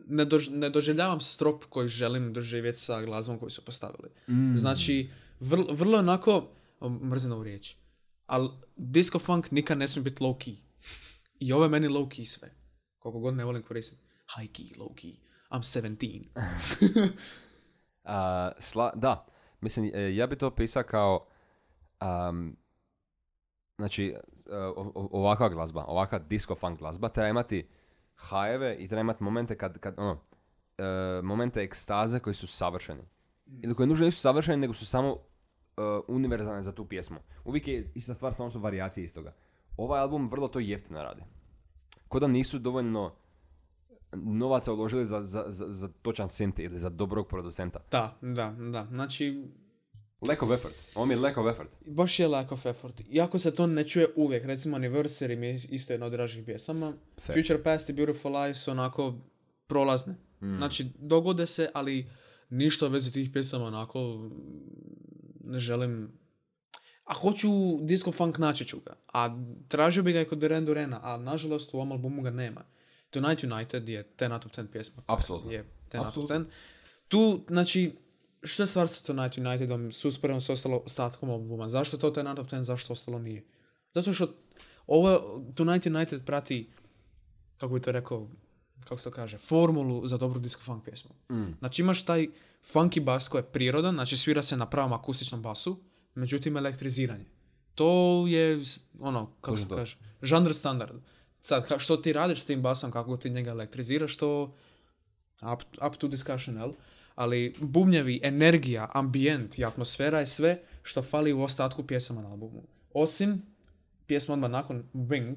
ne, 0.06 0.24
dož- 0.26 0.50
ne 0.50 0.70
doživljavam 0.70 1.20
strop 1.20 1.64
koji 1.64 1.88
želim 1.88 2.32
doživjeti 2.32 2.80
sa 2.80 3.02
glazbom 3.02 3.38
koju 3.38 3.50
su 3.50 3.64
postavili. 3.64 4.08
Mm. 4.28 4.56
Znači, 4.56 5.10
vrlo, 5.40 5.74
vrlo 5.74 5.98
onako, 5.98 6.48
mrzim 7.02 7.32
ovu 7.32 7.42
riječ, 7.44 7.76
ali 8.26 8.48
disco 8.76 9.18
funk 9.18 9.50
nikad 9.50 9.78
ne 9.78 9.88
smije 9.88 10.02
biti 10.02 10.22
low 10.22 10.36
key. 10.36 10.56
I 11.40 11.52
ovo 11.52 11.64
je 11.64 11.70
meni 11.70 11.88
low 11.88 12.08
key 12.08 12.24
sve. 12.24 12.54
Koliko 12.98 13.20
god 13.20 13.34
ne 13.34 13.44
volim 13.44 13.62
koristiti. 13.62 14.02
High 14.36 14.50
key, 14.52 14.78
low 14.78 14.94
key. 14.94 15.14
I'm 15.50 15.62
17. 15.62 17.10
A, 18.04 18.50
sla, 18.58 18.92
da, 18.94 19.26
mislim, 19.60 19.90
e, 19.94 20.14
ja 20.16 20.26
bi 20.26 20.38
to 20.38 20.50
pisao 20.50 20.82
kao, 20.82 21.26
am, 21.98 22.56
znači, 23.78 24.14
ovakva 24.94 25.48
glazba, 25.48 25.84
ovakva 25.84 26.18
disco 26.18 26.54
funk 26.54 26.78
glazba 26.78 27.08
treba 27.08 27.28
imati 27.28 27.68
hajeve 28.14 28.76
i 28.78 28.88
treba 28.88 29.00
imati 29.00 29.24
momente 29.24 29.56
kad, 29.58 29.78
kad 29.78 29.94
ono, 29.98 30.20
e, 30.78 30.84
momente 31.22 31.62
ekstaze 31.62 32.18
koji 32.18 32.34
su 32.34 32.46
savršeni. 32.46 33.02
Ili 33.62 33.74
koji 33.74 33.88
nužno 33.88 34.06
nisu 34.06 34.20
savršeni, 34.20 34.56
nego 34.56 34.74
su 34.74 34.86
samo 34.86 35.16
e, 35.76 35.80
univerzalne 36.08 36.62
za 36.62 36.72
tu 36.72 36.84
pjesmu. 36.84 37.18
Uvijek 37.44 37.68
je 37.68 37.92
ista 37.94 38.14
stvar, 38.14 38.34
samo 38.34 38.50
su 38.50 38.60
varijacije 38.60 39.04
istoga. 39.04 39.34
Ovaj 39.76 40.00
album 40.00 40.28
vrlo 40.30 40.48
to 40.48 40.58
jeftino 40.58 41.02
radi. 41.02 41.22
Ko 42.08 42.20
da 42.20 42.26
nisu 42.26 42.58
dovoljno 42.58 43.12
novaca 44.12 44.72
uložili 44.72 45.06
za, 45.06 45.22
za, 45.22 45.44
za, 45.46 45.64
za 45.68 45.88
točan 46.02 46.28
synth 46.28 46.60
ili 46.60 46.78
za 46.78 46.88
dobrog 46.88 47.28
producenta. 47.28 47.78
Da, 47.90 48.18
da, 48.20 48.50
da. 48.50 48.86
Znači, 48.90 49.48
Lack 50.28 50.42
of 50.42 50.50
effort. 50.50 50.74
Ovo 50.94 51.06
mi 51.06 51.14
je 51.14 51.18
lack 51.18 51.36
of 51.36 51.46
effort. 51.46 51.76
baš 51.86 52.18
je 52.18 52.28
lack 52.28 52.52
of 52.52 52.66
effort. 52.66 53.00
Iako 53.10 53.38
se 53.38 53.54
to 53.54 53.66
ne 53.66 53.88
čuje 53.88 54.08
uvijek, 54.16 54.44
recimo 54.44 54.76
Anniversary 54.76 55.36
mi 55.36 55.46
je 55.46 55.60
isto 55.70 55.92
jedna 55.92 56.06
od 56.06 56.12
dražih 56.12 56.44
pjesama. 56.44 56.92
Fair. 57.20 57.38
Future 57.38 57.62
Past 57.62 57.88
i 57.88 57.92
Beautiful 57.92 58.36
Lies 58.36 58.58
su 58.58 58.70
onako 58.70 59.14
prolazne. 59.66 60.14
Mm. 60.40 60.56
Znači, 60.56 60.86
dogode 60.98 61.46
se, 61.46 61.68
ali 61.72 62.06
ništa 62.50 62.88
vezi 62.88 63.12
tih 63.12 63.30
pjesama 63.30 63.64
onako 63.64 64.30
ne 65.44 65.58
želim... 65.58 66.12
A 67.04 67.14
hoću 67.14 67.48
disco 67.80 68.12
funk 68.12 68.38
naći 68.38 68.64
ću 68.64 68.80
ga. 68.86 68.92
A 69.12 69.38
tražio 69.68 70.02
bi 70.02 70.12
ga 70.12 70.20
i 70.20 70.24
kod 70.24 70.38
Duran 70.38 70.64
Durana, 70.64 71.00
a 71.02 71.16
nažalost 71.16 71.74
u 71.74 71.76
ovom 71.76 71.92
albumu 71.92 72.22
ga 72.22 72.30
nema. 72.30 72.60
Tonight 73.10 73.44
United 73.44 73.88
je 73.88 74.10
10 74.18 74.32
out 74.32 74.46
of 74.46 74.52
10 74.52 74.66
pjesma. 74.66 75.02
Apsolutno. 75.06 75.52
Je 75.52 75.64
10 75.92 75.98
out 75.98 76.06
of 76.06 76.06
Apsolutno. 76.06 76.36
10. 76.36 76.44
Tu, 77.08 77.40
znači, 77.48 77.92
što 78.42 78.62
je 78.62 78.66
stvar 78.66 78.88
sa 78.88 79.02
Tonight 79.06 79.38
Unitedom 79.38 79.92
s 79.92 80.04
usporedom 80.04 80.40
s 80.40 80.48
ostalo 80.50 80.82
ostatkom 80.84 81.30
albuma? 81.30 81.68
Zašto 81.68 81.96
to 81.96 82.10
10 82.12 82.28
out 82.28 82.38
of 82.38 82.46
10, 82.46 82.62
zašto 82.62 82.92
ostalo 82.92 83.18
nije? 83.18 83.44
Zato 83.94 84.12
što 84.12 84.28
ovo 84.86 85.42
Tonight 85.54 85.86
United 85.86 86.24
prati, 86.24 86.68
kako 87.56 87.74
bi 87.74 87.80
to 87.82 87.92
rekao, 87.92 88.28
kako 88.80 88.98
se 88.98 89.04
to 89.04 89.10
kaže, 89.10 89.38
formulu 89.38 90.08
za 90.08 90.16
dobru 90.16 90.40
disco 90.40 90.62
funk 90.64 90.84
pjesmu. 90.84 91.10
Mm. 91.30 91.52
Znači 91.58 91.82
imaš 91.82 92.04
taj 92.04 92.28
funky 92.72 93.00
bas 93.00 93.28
koji 93.28 93.40
je 93.40 93.46
prirodan, 93.46 93.94
znači 93.94 94.16
svira 94.16 94.42
se 94.42 94.56
na 94.56 94.66
pravom 94.66 94.92
akustičnom 94.92 95.42
basu, 95.42 95.80
međutim 96.14 96.56
elektriziranje. 96.56 97.24
To 97.74 98.24
je, 98.28 98.62
ono, 99.00 99.30
kako 99.40 99.56
se 99.56 99.64
kaže, 99.68 99.96
žanr 100.22 100.54
standard. 100.54 101.00
Sad, 101.40 101.68
ka- 101.68 101.78
što 101.78 101.96
ti 101.96 102.12
radiš 102.12 102.40
s 102.40 102.46
tim 102.46 102.62
basom, 102.62 102.90
kako 102.90 103.16
ti 103.16 103.30
njega 103.30 103.50
elektriziraš, 103.50 104.16
to 104.16 104.54
up, 105.52 105.86
up 105.86 105.96
to 105.98 106.08
discussion, 106.08 106.56
jel? 106.56 106.72
Ali 107.16 107.54
bubnjevi, 107.60 108.20
energija, 108.22 108.90
ambijent 108.94 109.58
i 109.58 109.64
atmosfera 109.64 110.20
je 110.20 110.26
sve 110.26 110.58
što 110.82 111.02
fali 111.02 111.32
u 111.32 111.42
ostatku 111.42 111.86
pjesama 111.86 112.22
na 112.22 112.30
albumu. 112.30 112.62
Osim 112.94 113.42
pjesma 114.06 114.34
odmah 114.34 114.50
nakon 114.50 114.84
Wing, 114.94 115.36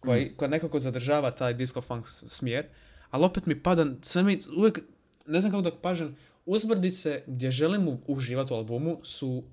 koja, 0.00 0.36
koja 0.36 0.48
nekako 0.48 0.80
zadržava 0.80 1.30
taj 1.30 1.54
disco 1.54 1.80
funk 1.80 2.06
smjer, 2.08 2.66
ali 3.10 3.24
opet 3.24 3.46
mi 3.46 3.62
pada, 3.62 3.86
sve 4.02 4.22
mi 4.22 4.38
uvijek, 4.58 4.78
ne 5.26 5.40
znam 5.40 5.52
kako 5.52 5.62
da 5.62 5.70
kažem, 5.82 6.16
uzbrdice 6.46 7.22
gdje 7.26 7.50
želim 7.50 7.98
uživati 8.06 8.52
u 8.52 8.56
albumu 8.56 9.00
su 9.02 9.44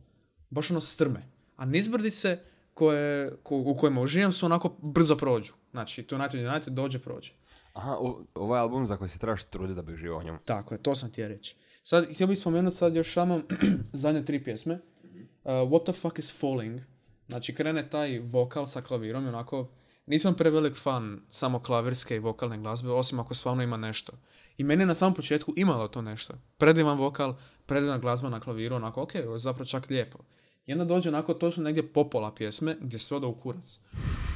baš 0.50 0.72
ono 0.72 0.82
strme, 0.82 1.24
a 1.56 1.66
nizbrdice 1.66 2.40
koje, 2.74 3.32
ko- 3.44 3.58
u 3.58 3.78
kojima 3.78 4.02
uživam 4.02 4.32
su 4.32 4.46
onako 4.46 4.76
brzo 4.82 5.18
prođu. 5.18 5.54
Znači, 5.72 6.04
to 6.04 6.16
United 6.16 6.46
United 6.46 6.74
dođe, 6.74 7.00
prođe. 7.00 7.32
Aha, 7.80 7.98
o- 8.00 8.24
ovo 8.36 8.56
je 8.56 8.62
album 8.62 8.86
za 8.86 8.98
koji 8.98 9.10
se 9.10 9.20
trebaš 9.20 9.44
truditi 9.44 9.76
da 9.76 9.82
bi 9.82 9.94
uživao 9.94 10.20
u 10.20 10.24
njemu. 10.24 10.38
Tako 10.46 10.74
je, 10.74 10.84
to 10.84 10.96
sam 10.96 11.12
ti 11.12 11.28
reći. 11.28 11.56
Sad, 11.84 12.14
htio 12.14 12.28
bih 12.28 12.40
spomenuti 12.40 12.76
sad 12.76 12.96
još 12.96 13.14
samo 13.14 13.42
zadnje 13.94 14.26
tri 14.26 14.44
pjesme. 14.44 14.74
Uh, 14.74 15.52
What 15.52 15.84
the 15.84 15.94
fuck 15.94 16.20
is 16.20 16.40
falling? 16.40 16.82
Znači, 17.28 17.56
krene 17.56 17.90
taj 17.90 18.20
vokal 18.20 18.66
sa 18.68 18.82
klavirom 18.82 19.26
i 19.26 19.30
onako, 19.30 19.70
nisam 20.06 20.34
prevelik 20.34 20.76
fan 20.76 21.22
samo 21.30 21.60
klavirske 21.60 22.16
i 22.16 22.20
vokalne 22.20 22.58
glazbe, 22.58 22.92
osim 22.92 23.20
ako 23.20 23.34
stvarno 23.34 23.64
ima 23.64 23.78
nešto. 23.78 24.14
I 24.58 24.64
meni 24.64 24.82
je 24.82 24.88
na 24.88 24.96
samom 24.96 25.14
početku 25.14 25.54
imalo 25.56 25.88
to 25.88 26.02
nešto. 26.02 26.34
Predivan 26.58 26.98
vokal, 26.98 27.36
predivna 27.66 27.98
glazba 27.98 28.30
na 28.30 28.40
klaviru, 28.40 28.76
onako, 28.76 29.02
ok, 29.02 29.12
ovo 29.26 29.34
je 29.34 29.40
zapravo 29.40 29.66
čak 29.66 29.90
lijepo. 29.90 30.18
I 30.66 30.74
onda 30.74 30.86
dođe 30.86 31.10
onako 31.10 31.34
točno 31.34 31.64
negdje 31.64 31.94
popola 31.94 32.36
pjesme, 32.36 32.78
gdje 32.82 33.00
sve 33.00 33.18
ode 33.18 33.26
u 33.28 33.36
kurac. 33.36 33.80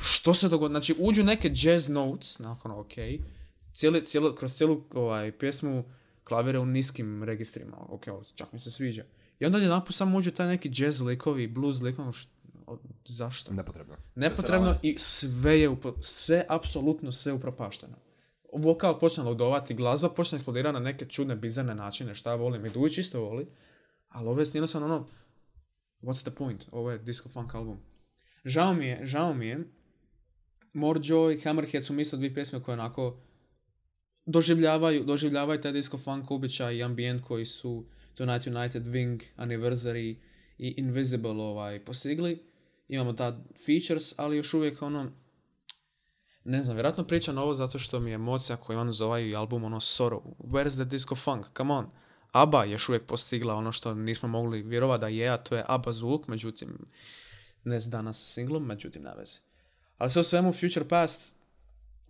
Što 0.04 0.34
se 0.34 0.50
dogodi? 0.50 0.72
Znači, 0.72 0.96
uđu 1.00 1.24
neke 1.24 1.52
jazz 1.54 1.90
notes, 1.90 2.40
nakon 2.40 2.72
ok, 2.72 2.94
cijeli, 3.74 4.06
cijelo, 4.06 4.36
kroz 4.36 4.54
cijelu 4.54 4.84
ovaj, 4.94 5.32
pjesmu 5.32 5.84
klavire 6.24 6.60
u 6.60 6.66
niskim 6.66 7.24
registrima, 7.24 7.78
ok, 7.90 8.06
čak 8.36 8.52
mi 8.54 8.60
se 8.60 8.72
sviđa. 8.72 9.04
I 9.40 9.46
onda 9.46 9.58
je 9.58 9.82
samo 9.90 10.18
uđu 10.18 10.32
taj 10.32 10.48
neki 10.48 10.72
jazz 10.74 11.02
likovi, 11.02 11.48
blues 11.48 11.82
likovi, 11.82 12.14
š- 12.14 12.28
o, 12.68 12.78
zašto? 13.06 13.54
Nepotrebno. 13.54 13.96
Nepotrebno 14.16 14.76
i 14.82 14.96
sve 15.00 15.60
je, 15.60 15.70
upo- 15.70 16.02
sve, 16.02 16.46
apsolutno 16.50 17.12
sve 17.12 17.34
upropašteno. 17.34 17.96
Vokal 18.54 19.00
počne 19.00 19.24
ludovati, 19.24 19.74
glazba 19.74 20.10
počne 20.10 20.36
eksplodirati 20.36 20.74
na 20.74 20.80
neke 20.80 21.06
čudne, 21.06 21.36
bizarne 21.36 21.76
načine, 21.76 22.16
šta 22.16 22.30
ja 22.30 22.36
volim, 22.36 22.66
i 22.66 22.70
Dujić 22.70 22.98
isto 22.98 23.22
voli, 23.22 23.48
ali 24.10 24.28
ovo 24.28 24.40
je 24.42 24.46
jednostavno 24.54 24.88
ono, 24.88 25.08
what's 26.02 26.22
the 26.22 26.32
point, 26.32 26.66
ovo 26.72 26.92
je 26.92 26.98
disco 26.98 27.30
funk 27.30 27.56
album. 27.56 27.78
Žao 28.46 28.74
mi 28.74 28.86
je, 28.88 29.06
žao 29.06 29.34
mi 29.34 29.48
je, 29.48 29.60
More 30.74 31.00
Joy, 31.00 31.44
Hammerhead 31.44 31.86
su 31.86 31.94
mi 31.94 32.02
isto 32.02 32.18
dvije 32.18 32.34
pjesme 32.34 32.64
koje 32.64 32.74
onako 32.74 33.18
doživljavaju, 34.26 35.04
doživljavaju 35.04 35.62
taj 35.62 35.72
disco 35.72 35.98
funk 35.98 36.32
običaj 36.32 36.76
i 36.76 36.84
ambijent 36.84 37.24
koji 37.24 37.46
su 37.46 37.86
Tonight 38.16 38.48
United, 38.48 38.88
Wing, 38.88 39.24
Anniversary 39.38 40.16
i 40.58 40.74
Invisible 40.78 41.32
ovaj, 41.32 41.86
postigli. 41.86 42.44
Imamo 42.88 43.14
ta 43.14 43.40
features, 43.66 44.14
ali 44.18 44.38
još 44.38 44.54
uvijek 44.54 44.82
ono, 44.82 45.12
ne 46.44 46.62
znam, 46.62 46.76
vjerojatno 46.76 47.08
pričam 47.08 47.38
ovo 47.38 47.54
zato 47.54 47.80
što 47.80 48.00
mi 48.00 48.12
je 48.12 48.16
emocija 48.16 48.58
koju 48.58 48.76
imam 48.76 48.90
uz 48.90 49.02
ovaj 49.02 49.36
album 49.36 49.64
ono 49.64 49.80
sorrow. 49.80 50.22
Where's 50.40 50.76
the 50.76 50.86
disco 50.86 51.16
funk? 51.16 51.46
Come 51.58 51.74
on. 51.74 51.90
ABBA 52.32 52.64
je 52.64 52.72
još 52.72 52.90
uvijek 52.90 53.06
postigla 53.06 53.56
ono 53.56 53.72
što 53.72 53.94
nismo 53.94 54.30
mogli 54.30 54.62
vjerovati 54.62 55.02
da 55.02 55.08
je, 55.08 55.30
a 55.30 55.38
to 55.38 55.56
je 55.56 55.66
ABBA 55.68 55.92
zvuk, 55.92 56.28
međutim, 56.28 56.78
ne 57.64 57.82
s 57.82 57.86
danas 57.86 58.34
singlom, 58.34 58.66
međutim, 58.66 59.04
na 59.04 59.14
veze. 59.14 59.38
Ali 60.04 60.12
sve 60.12 60.22
u 60.22 60.26
svemu, 60.26 60.54
Future 60.54 60.88
Past, 60.88 61.36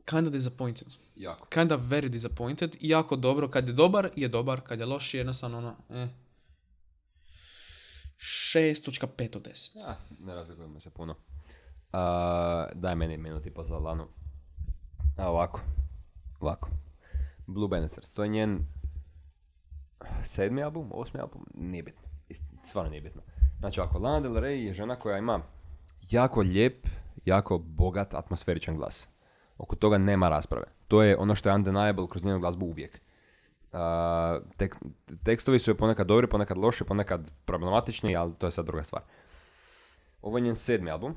kinda 0.06 0.30
disappointed. 0.30 0.88
Jako. 1.16 1.48
Kinda 1.48 1.78
very 1.78 2.10
disappointed. 2.10 2.76
I 2.80 2.90
jako 2.90 3.16
dobro, 3.16 3.48
kad 3.50 3.68
je 3.68 3.74
dobar, 3.74 4.10
je 4.16 4.28
dobar, 4.28 4.62
kad 4.62 4.80
je 4.80 4.86
loš, 4.86 5.14
je 5.14 5.18
jednostavno 5.18 5.58
ono, 5.58 5.76
eh. 5.92 6.08
6.5 8.18 9.38
od 9.38 9.42
10. 9.44 9.72
Ja, 9.78 9.98
ne 10.20 10.36
razlikujemo 10.36 10.80
se 10.80 10.90
puno. 10.90 11.16
A, 11.92 12.68
daj 12.74 12.96
meni 12.96 13.18
minut 13.18 13.46
i 13.46 13.52
po 13.52 13.64
za 13.64 13.78
Lanu. 13.78 14.08
A 15.18 15.30
ovako. 15.30 15.62
Ovako. 16.40 16.70
Blue 17.48 17.68
Bannisters. 17.68 18.14
To 18.14 18.24
je 18.24 18.30
njen 18.30 18.60
sedmi 20.24 20.64
album, 20.64 20.90
osmi 20.94 21.20
album, 21.20 21.46
nije 21.54 21.84
bitno. 21.84 22.04
Ist- 22.30 22.66
Stvarno 22.66 22.90
nije 22.90 23.02
bitno. 23.02 23.22
Znači 23.60 23.80
ovako, 23.80 24.00
Lana 24.00 24.20
Del 24.20 24.32
Rey 24.34 24.66
je 24.66 24.74
žena 24.74 24.96
koja 24.96 25.18
ima 25.18 25.42
jako 26.10 26.42
lijep, 26.42 26.88
jako 27.26 27.58
bogat, 27.58 28.14
atmosferičan 28.14 28.76
glas. 28.76 29.10
Oko 29.58 29.76
toga 29.76 29.98
nema 29.98 30.30
rasprave. 30.30 30.66
To 30.88 31.04
je 31.04 31.18
ono 31.18 31.36
što 31.36 31.50
je 31.50 31.56
undeniable 31.56 32.08
kroz 32.10 32.26
njenu 32.26 32.40
glazbu 32.40 32.66
uvijek. 32.66 33.00
A, 33.74 34.40
tek- 34.58 34.78
tekstovi 35.24 35.60
su 35.60 35.72
joj 35.72 35.78
ponekad 35.78 36.08
dobri, 36.08 36.28
ponekad 36.28 36.58
loši, 36.58 36.84
ponekad 36.84 37.32
problematični, 37.46 38.16
ali 38.16 38.34
to 38.38 38.48
je 38.48 38.52
sad 38.52 38.66
druga 38.66 38.84
stvar. 38.84 39.02
Ovo 40.22 40.38
je 40.38 40.42
njen 40.42 40.56
sedmi 40.56 40.92
album. 40.92 41.16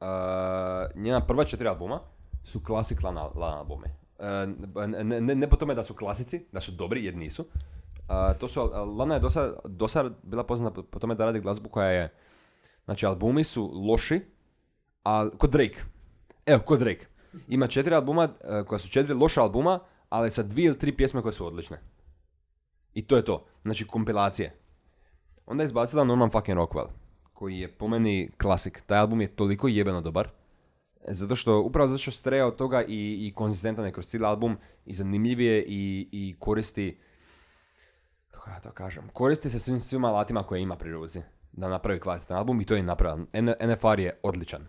A, 0.00 0.86
njena 0.94 1.20
prva 1.20 1.44
četiri 1.44 1.68
albuma 1.68 2.00
su 2.44 2.60
klasik 2.64 3.02
Lana, 3.02 3.24
Lana 3.24 3.58
albume. 3.58 3.86
A, 4.18 4.46
ne, 4.86 5.20
ne, 5.20 5.34
ne 5.34 5.50
po 5.50 5.56
tome 5.56 5.74
da 5.74 5.82
su 5.82 5.94
klasici, 5.94 6.46
da 6.52 6.60
su 6.60 6.72
dobri, 6.72 7.04
jer 7.04 7.14
nisu. 7.16 7.44
To 8.38 8.48
su, 8.48 8.60
Lana 8.98 9.14
je 9.14 9.20
dosad, 9.20 9.54
dosad 9.64 10.12
bila 10.22 10.44
poznata 10.44 10.74
po- 10.74 10.82
po 10.82 10.98
tome 10.98 11.14
da 11.14 11.24
radi 11.24 11.40
glazbu 11.40 11.68
koja 11.68 11.88
je, 11.88 12.12
znači 12.84 13.06
albumi 13.06 13.44
su 13.44 13.72
loši, 13.88 14.20
a 15.04 15.28
kod 15.38 15.50
Drake. 15.50 15.76
Evo, 16.46 16.60
kod 16.64 16.78
Drake. 16.78 17.06
Ima 17.48 17.66
četiri 17.66 17.94
albuma, 17.94 18.28
e, 18.44 18.64
koja 18.64 18.78
su 18.78 18.88
četiri 18.88 19.14
loša 19.14 19.42
albuma, 19.42 19.78
ali 20.08 20.30
sa 20.30 20.42
dvije 20.42 20.66
ili 20.66 20.78
tri 20.78 20.96
pjesme 20.96 21.22
koje 21.22 21.32
su 21.32 21.46
odlične. 21.46 21.80
I 22.94 23.06
to 23.06 23.16
je 23.16 23.24
to. 23.24 23.46
Znači, 23.62 23.86
kompilacije. 23.86 24.56
Onda 25.46 25.62
je 25.62 25.66
izbacila 25.66 26.04
Norman 26.04 26.30
fucking 26.30 26.58
Rockwell, 26.58 26.88
koji 27.32 27.58
je 27.58 27.72
po 27.78 27.88
meni 27.88 28.30
klasik. 28.38 28.80
Taj 28.86 28.98
album 28.98 29.20
je 29.20 29.36
toliko 29.36 29.68
jebeno 29.68 30.00
dobar. 30.00 30.28
e, 31.08 31.14
Zato 31.14 31.36
što, 31.36 31.60
upravo 31.60 31.88
zato 31.88 31.98
što 31.98 32.10
streja 32.10 32.46
od 32.46 32.56
toga 32.56 32.82
i, 32.82 33.26
i 33.26 33.32
konzistentan 33.34 33.84
je 33.84 33.92
kroz 33.92 34.06
cijeli 34.06 34.26
album 34.26 34.56
i 34.86 34.92
zanimljiv 34.92 35.40
je 35.40 35.64
i, 35.68 36.08
i 36.12 36.36
koristi 36.38 36.98
kako 38.30 38.50
ja 38.50 38.60
to 38.60 38.70
kažem, 38.72 39.08
koristi 39.12 39.50
se 39.50 39.58
svim, 39.58 39.80
svim 39.80 40.04
alatima 40.04 40.42
koje 40.42 40.60
ima 40.62 40.76
pri 40.76 40.90
ruci 40.92 41.20
da 41.52 41.68
napravi 41.68 42.00
kvalitetan 42.00 42.36
album 42.36 42.60
i 42.60 42.64
to 42.64 42.74
je 42.74 42.82
napravio. 42.82 43.26
N- 43.32 43.54
NFR 43.62 44.00
je 44.00 44.20
odličan. 44.22 44.66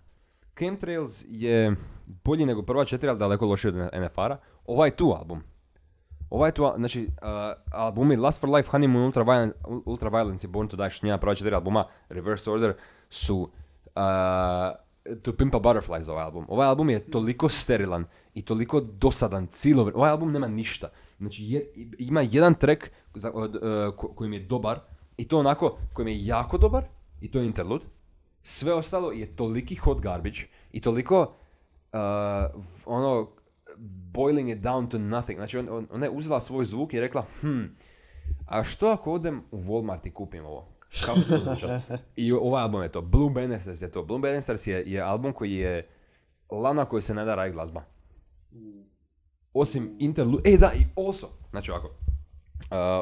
Chemtrails 0.56 1.26
je 1.30 1.76
bolji 2.24 2.46
nego 2.46 2.62
prva 2.64 2.86
četiri, 2.86 3.10
ali 3.10 3.20
daleko 3.20 3.46
lošiji 3.46 3.70
od 3.70 3.76
NFR-a. 3.76 4.38
Ovaj 4.66 4.92
tu 4.92 5.06
album. 5.20 5.44
Ovaj 6.30 6.52
tu, 6.52 6.72
znači, 6.76 7.08
uh, 7.22 7.28
albumi 7.72 8.16
Last 8.16 8.42
for 8.42 8.50
Life, 8.50 8.70
Honeymoon, 8.72 9.06
Ultraviolence, 9.06 9.58
Ultraviolence 9.86 10.48
i 10.48 10.50
Born 10.50 10.68
to 10.68 10.78
Die, 10.78 10.90
što 10.90 11.06
njena 11.06 11.18
prva 11.18 11.36
četiri 11.36 11.56
albuma, 11.56 11.86
Reverse 12.10 12.52
Order, 12.52 12.74
su 13.10 13.38
uh, 13.42 13.52
To 15.22 15.34
Pimp 15.34 15.56
a 15.56 15.60
Butterfly 15.60 16.02
za 16.02 16.12
ovaj 16.12 16.24
album. 16.24 16.46
Ovaj 16.50 16.68
album 16.68 16.90
je 16.90 17.12
toliko 17.12 17.50
sterilan 17.50 18.06
i 18.34 18.46
toliko 18.46 18.80
dosadan 18.82 19.48
cijelo. 19.48 19.92
Ovaj 19.96 20.10
album 20.12 20.32
nema 20.32 20.48
ništa. 20.48 20.90
Znači, 21.18 21.66
ima 22.00 22.22
jedan 22.22 22.54
track 22.54 22.84
uh, 23.16 23.22
ko- 23.96 24.14
koji 24.16 24.30
mi 24.30 24.36
je 24.36 24.46
dobar 24.46 24.80
i 25.18 25.28
to 25.28 25.40
onako, 25.40 25.78
koji 25.94 26.06
mi 26.06 26.12
je 26.12 26.26
jako 26.26 26.58
dobar 26.58 26.84
i 27.22 27.32
to 27.32 27.40
je 27.40 27.46
interlude. 27.46 27.86
Sve 28.44 28.74
ostalo 28.74 29.12
je 29.12 29.36
toliki 29.36 29.76
hot 29.76 30.02
garbage 30.02 30.40
i 30.72 30.82
toliko 30.82 31.22
uh, 31.22 32.00
ono 32.86 33.30
boiling 34.14 34.50
it 34.50 34.58
down 34.60 34.90
to 34.90 34.98
nothing. 34.98 35.40
Znači 35.40 35.58
on, 35.58 35.70
on- 35.70 35.88
ona 35.92 36.06
je 36.06 36.10
uzela 36.10 36.40
svoj 36.40 36.66
zvuk 36.66 36.94
i 36.94 37.00
rekla 37.00 37.26
hm, 37.42 37.64
a 38.46 38.64
što 38.64 38.90
ako 38.90 39.14
odem 39.14 39.42
u 39.52 39.58
Walmart 39.58 40.08
i 40.08 40.12
kupim 40.12 40.46
ovo? 40.46 40.68
Kako 41.06 41.20
to? 41.20 41.68
I 42.16 42.32
ovaj 42.32 42.64
album 42.64 42.84
je 42.84 42.92
to. 42.92 43.02
Blue 43.02 43.32
Bannisters 43.34 43.82
je 43.82 43.92
to. 43.92 44.04
Blue 44.04 44.20
Bannisters 44.20 44.68
je, 44.68 44.84
je 44.88 45.02
album 45.02 45.34
koji 45.34 45.54
je 45.54 45.88
lana 46.50 46.86
koji 46.86 47.02
se 47.02 47.14
ne 47.14 47.26
da 47.26 47.36
raditi 47.36 47.54
glazba. 47.54 47.84
Osim 49.54 49.96
interlude... 50.00 50.54
E 50.54 50.58
da, 50.58 50.72
i 50.76 51.06
also. 51.08 51.28
Znači 51.50 51.72
ovako. 51.72 51.88
Uh, 51.88 51.96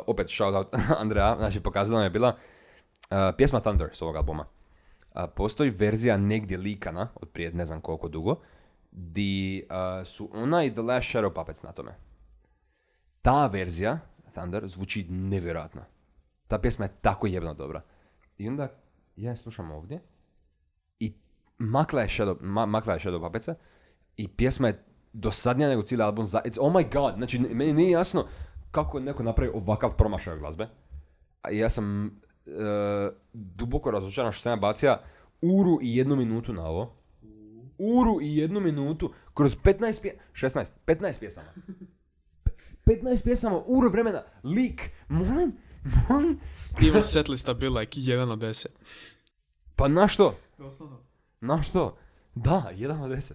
opet 0.08 0.30
shout 0.30 0.56
out 0.56 0.68
Andrea. 1.02 1.36
Znači 1.38 1.60
pokazala 1.60 2.00
mi 2.00 2.06
je 2.06 2.10
bila 2.10 2.28
uh, 2.28 3.18
pjesma 3.38 3.60
Thunder 3.60 3.90
s 3.94 4.02
ovog 4.02 4.16
albuma. 4.16 4.46
Uh, 5.16 5.22
postoji 5.36 5.70
verzija 5.70 6.18
negdje 6.18 6.58
likana, 6.58 7.08
od 7.16 7.30
prije 7.30 7.52
ne 7.52 7.66
znam 7.66 7.82
koliko 7.82 8.08
dugo, 8.08 8.36
di 8.92 9.64
uh, 9.70 10.08
su 10.08 10.30
ona 10.34 10.64
i 10.64 10.72
The 10.72 10.82
Last 10.82 11.08
Shadow 11.08 11.34
Puppets 11.34 11.64
na 11.64 11.72
tome. 11.72 11.96
Ta 13.22 13.48
verzija, 13.48 14.00
Thunder, 14.32 14.68
zvuči 14.68 15.06
nevjerojatno. 15.10 15.82
Ta 16.48 16.60
pjesma 16.60 16.86
je 16.86 16.92
tako 17.02 17.28
jebno 17.28 17.54
dobra. 17.54 17.82
I 18.38 18.48
onda 18.48 18.68
ja 19.16 19.32
je 19.32 19.38
slušam 19.38 19.72
ovdje 19.72 20.02
i 21.00 21.14
makla 21.58 22.02
je 22.02 22.08
Shadow, 22.08 22.38
ma, 22.42 22.66
makla 22.66 22.94
je 22.94 23.00
Shadow 23.00 23.22
Puppetsa 23.22 23.56
i 24.18 24.28
pjesma 24.28 24.68
je 24.68 24.84
dosadnija 25.14 25.70
nego 25.70 25.82
cijeli 25.82 26.04
album. 26.04 26.26
Za, 26.26 26.42
it's, 26.46 26.58
oh 26.62 26.74
my 26.74 26.94
god, 26.94 27.14
znači 27.18 27.40
meni 27.40 27.74
nije 27.74 27.92
jasno 27.92 28.26
kako 28.72 28.98
je 28.98 29.04
neko 29.04 29.24
napravio 29.24 29.58
ovakav 29.58 29.96
promašaj 29.96 30.38
glazbe. 30.38 30.70
A 31.42 31.52
ja 31.52 31.70
sam 31.70 32.12
duboko 33.34 33.92
razočaran 33.92 34.32
što 34.32 34.42
sam 34.42 34.52
ja 34.52 34.56
bacio 34.56 34.98
uru 35.42 35.80
i 35.82 35.96
jednu 35.96 36.16
minutu 36.16 36.54
na 36.54 36.66
ovo. 36.66 36.96
Uru 37.78 38.22
i 38.22 38.38
jednu 38.38 38.60
minutu 38.60 39.14
kroz 39.34 39.58
15 39.58 40.02
pje... 40.02 40.20
16, 40.34 40.66
15 40.86 41.20
pjesama. 41.20 41.48
15 42.86 43.24
pjesama, 43.24 43.62
uru 43.66 43.90
vremena, 43.90 44.24
lik, 44.44 44.90
molim, 45.10 45.58
molim. 46.10 46.40
Even 46.88 47.04
setlista 47.04 47.54
bi 47.54 47.70
like 47.70 48.00
1 48.00 48.32
od 48.32 48.40
10. 48.40 48.68
Pa 49.76 49.88
na 49.88 50.08
što? 50.08 50.36
Doslovno. 50.58 50.98
Na 51.42 51.64
što? 51.64 51.98
Da, 52.36 52.72
1 52.74 53.04
od 53.04 53.12
10. 53.12 53.34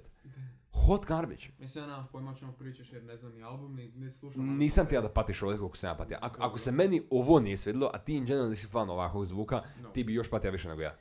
Hot 0.75 1.07
garbage. 1.07 1.45
Mislim, 1.59 1.85
ja 1.85 1.89
nemam 1.89 2.09
pojma 2.13 2.35
čemu 2.35 2.53
pričaš 2.53 2.93
jer 2.93 3.05
ne 3.05 3.17
znam 3.17 3.33
ni 3.35 3.43
album, 3.43 3.75
ni, 3.75 3.93
ni 3.97 4.13
slušam. 4.13 4.57
Nisam 4.59 4.87
ti 4.87 4.95
ja 4.95 5.01
da 5.01 5.09
patiš 5.09 5.43
ovdje 5.43 5.59
koliko 5.59 5.77
sam 5.77 5.91
ja 5.91 5.95
patio. 5.95 6.19
Ako, 6.21 6.43
ako 6.43 6.59
se 6.59 6.73
meni 6.73 7.03
ovo 7.11 7.41
nije 7.41 7.57
svidjelo, 7.57 7.91
a 7.95 7.99
ti 7.99 8.15
in 8.15 8.25
general 8.25 8.49
nisi 8.51 8.67
fan 8.67 8.91
ovakvog 8.91 9.25
zvuka, 9.27 9.63
No. 9.83 9.89
ti 9.91 10.05
bi 10.05 10.15
još 10.15 10.31
patio 10.31 10.51
više 10.51 10.69
nego 10.69 10.83
ja. 10.83 10.97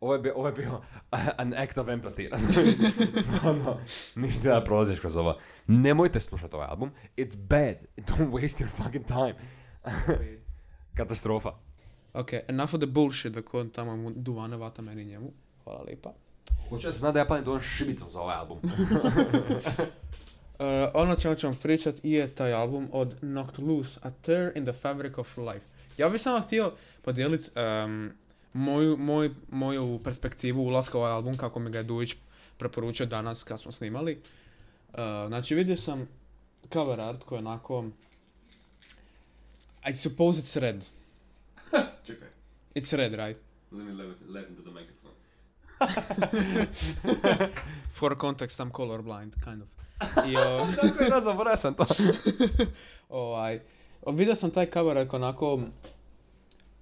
Ovo 0.00 0.14
je, 0.14 0.20
bio, 0.20 0.32
ovo 0.36 0.46
je 0.46 0.52
bio 0.52 0.80
an 1.36 1.54
act 1.54 1.78
of 1.78 1.86
empathy. 1.86 2.28
Stvarno, 3.22 3.76
nisi 4.14 4.42
ti 4.42 4.48
da 4.48 4.64
prolaziš 4.64 4.98
kroz 5.00 5.16
ovo. 5.16 5.38
Nemojte 5.66 6.20
slušati 6.20 6.56
ovaj 6.56 6.68
album. 6.68 6.90
It's 7.16 7.36
bad. 7.38 7.76
Don't 7.96 8.30
waste 8.30 8.64
your 8.64 8.68
fucking 8.68 9.06
time. 9.06 9.34
Katastrofa. 10.96 11.52
ok, 12.14 12.32
enough 12.48 12.74
of 12.74 12.80
the 12.80 12.86
bullshit 12.86 13.32
da 13.32 13.42
ko 13.42 13.64
tamo 13.64 13.96
mu 13.96 14.10
duvane 14.14 14.56
vata 14.56 14.82
meni 14.82 15.04
njemu. 15.04 15.32
Hvala 15.64 15.82
lipa. 15.82 16.12
Hoće 16.68 16.86
da 16.86 16.92
se 16.92 16.98
zna 16.98 17.12
da 17.12 17.18
ja 17.18 17.24
palim 17.24 17.44
dovoljno 17.44 17.62
šibicom 17.62 18.10
za 18.10 18.20
ovaj 18.20 18.36
album. 18.36 18.58
Uh, 18.58 18.70
ono 21.02 21.16
čemu 21.16 21.34
ćemo 21.34 21.54
pričat 21.62 21.94
je 22.02 22.34
taj 22.34 22.52
album 22.52 22.88
od 22.92 23.16
Knocked 23.18 23.64
Loose, 23.64 24.00
A 24.02 24.10
Tear 24.10 24.52
in 24.56 24.64
the 24.64 24.72
Fabric 24.72 25.18
of 25.18 25.36
Life. 25.36 25.66
Ja 25.98 26.08
bih 26.08 26.22
samo 26.22 26.40
htio 26.40 26.72
podijeliti 27.02 27.50
um, 27.60 28.12
moju, 28.52 28.96
moj, 28.96 29.30
moju 29.50 30.00
perspektivu 30.04 30.62
ulaska 30.62 30.98
u 30.98 31.00
ovaj 31.00 31.12
album 31.12 31.36
kako 31.36 31.58
mi 31.58 31.70
ga 31.70 31.78
je 31.78 31.84
Dujić 31.84 32.14
preporučio 32.58 33.06
danas 33.06 33.44
kad 33.44 33.60
smo 33.60 33.72
snimali. 33.72 34.20
Uh, 34.92 34.98
znači 35.26 35.54
vidio 35.54 35.76
sam 35.76 36.08
cover 36.72 37.00
art 37.00 37.24
koji 37.24 37.36
je 37.36 37.40
onako 37.46 37.84
I 39.88 39.94
suppose 39.94 40.42
it's 40.42 40.56
red. 40.56 40.84
Čekaj. 42.06 42.28
It's 42.74 42.92
red, 42.92 43.12
right? 43.12 43.36
Let 43.72 43.86
me 43.86 43.92
laugh 44.28 44.48
into 44.48 44.62
the 44.62 44.70
microphone. 44.70 45.14
For 47.98 48.16
context, 48.20 48.60
I'm 48.60 48.70
colorblind, 48.72 49.34
kind 49.44 49.62
of. 49.62 49.68
I, 50.26 50.36
uh, 50.36 50.74
Tako 50.80 51.04
je 51.04 51.10
da, 51.10 51.20
zaboravio 51.20 51.56
sam 51.56 51.74
to. 51.74 51.86
Ovaj, 53.08 53.60
vidio 54.06 54.34
sam 54.34 54.50
taj 54.50 54.70
cover 54.70 54.98
ako 54.98 55.16
onako 55.16 55.60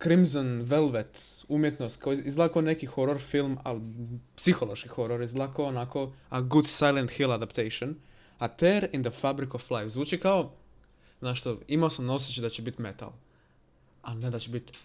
Crimson 0.03 0.61
Velvet 0.63 1.45
umjetnost, 1.49 2.03
kao 2.03 2.13
iz- 2.13 2.27
izgleda 2.27 2.53
kao 2.53 2.63
neki 2.63 2.87
horror 2.87 3.19
film, 3.21 3.59
ali 3.65 3.81
psihološki 4.37 4.89
horror, 4.89 5.23
izgleda 5.23 5.53
kao 5.53 5.65
onako 5.65 6.13
a 6.29 6.41
good 6.41 6.67
Silent 6.67 7.11
Hill 7.11 7.33
adaptation. 7.33 7.95
A 8.39 8.49
Tear 8.49 8.89
in 8.93 9.03
the 9.03 9.11
Fabric 9.11 9.55
of 9.55 9.71
Life 9.71 9.89
zvuči 9.89 10.21
kao, 10.21 10.53
znaš 11.21 11.41
što, 11.41 11.59
imao 11.69 11.91
sam 11.91 12.11
osjećaj 12.11 12.43
da 12.43 12.51
će 12.51 12.63
biti 12.63 12.83
metal, 12.83 13.13
ali 14.03 14.21
ne 14.21 14.31
da 14.31 14.39
će 14.39 14.51
biti 14.51 14.79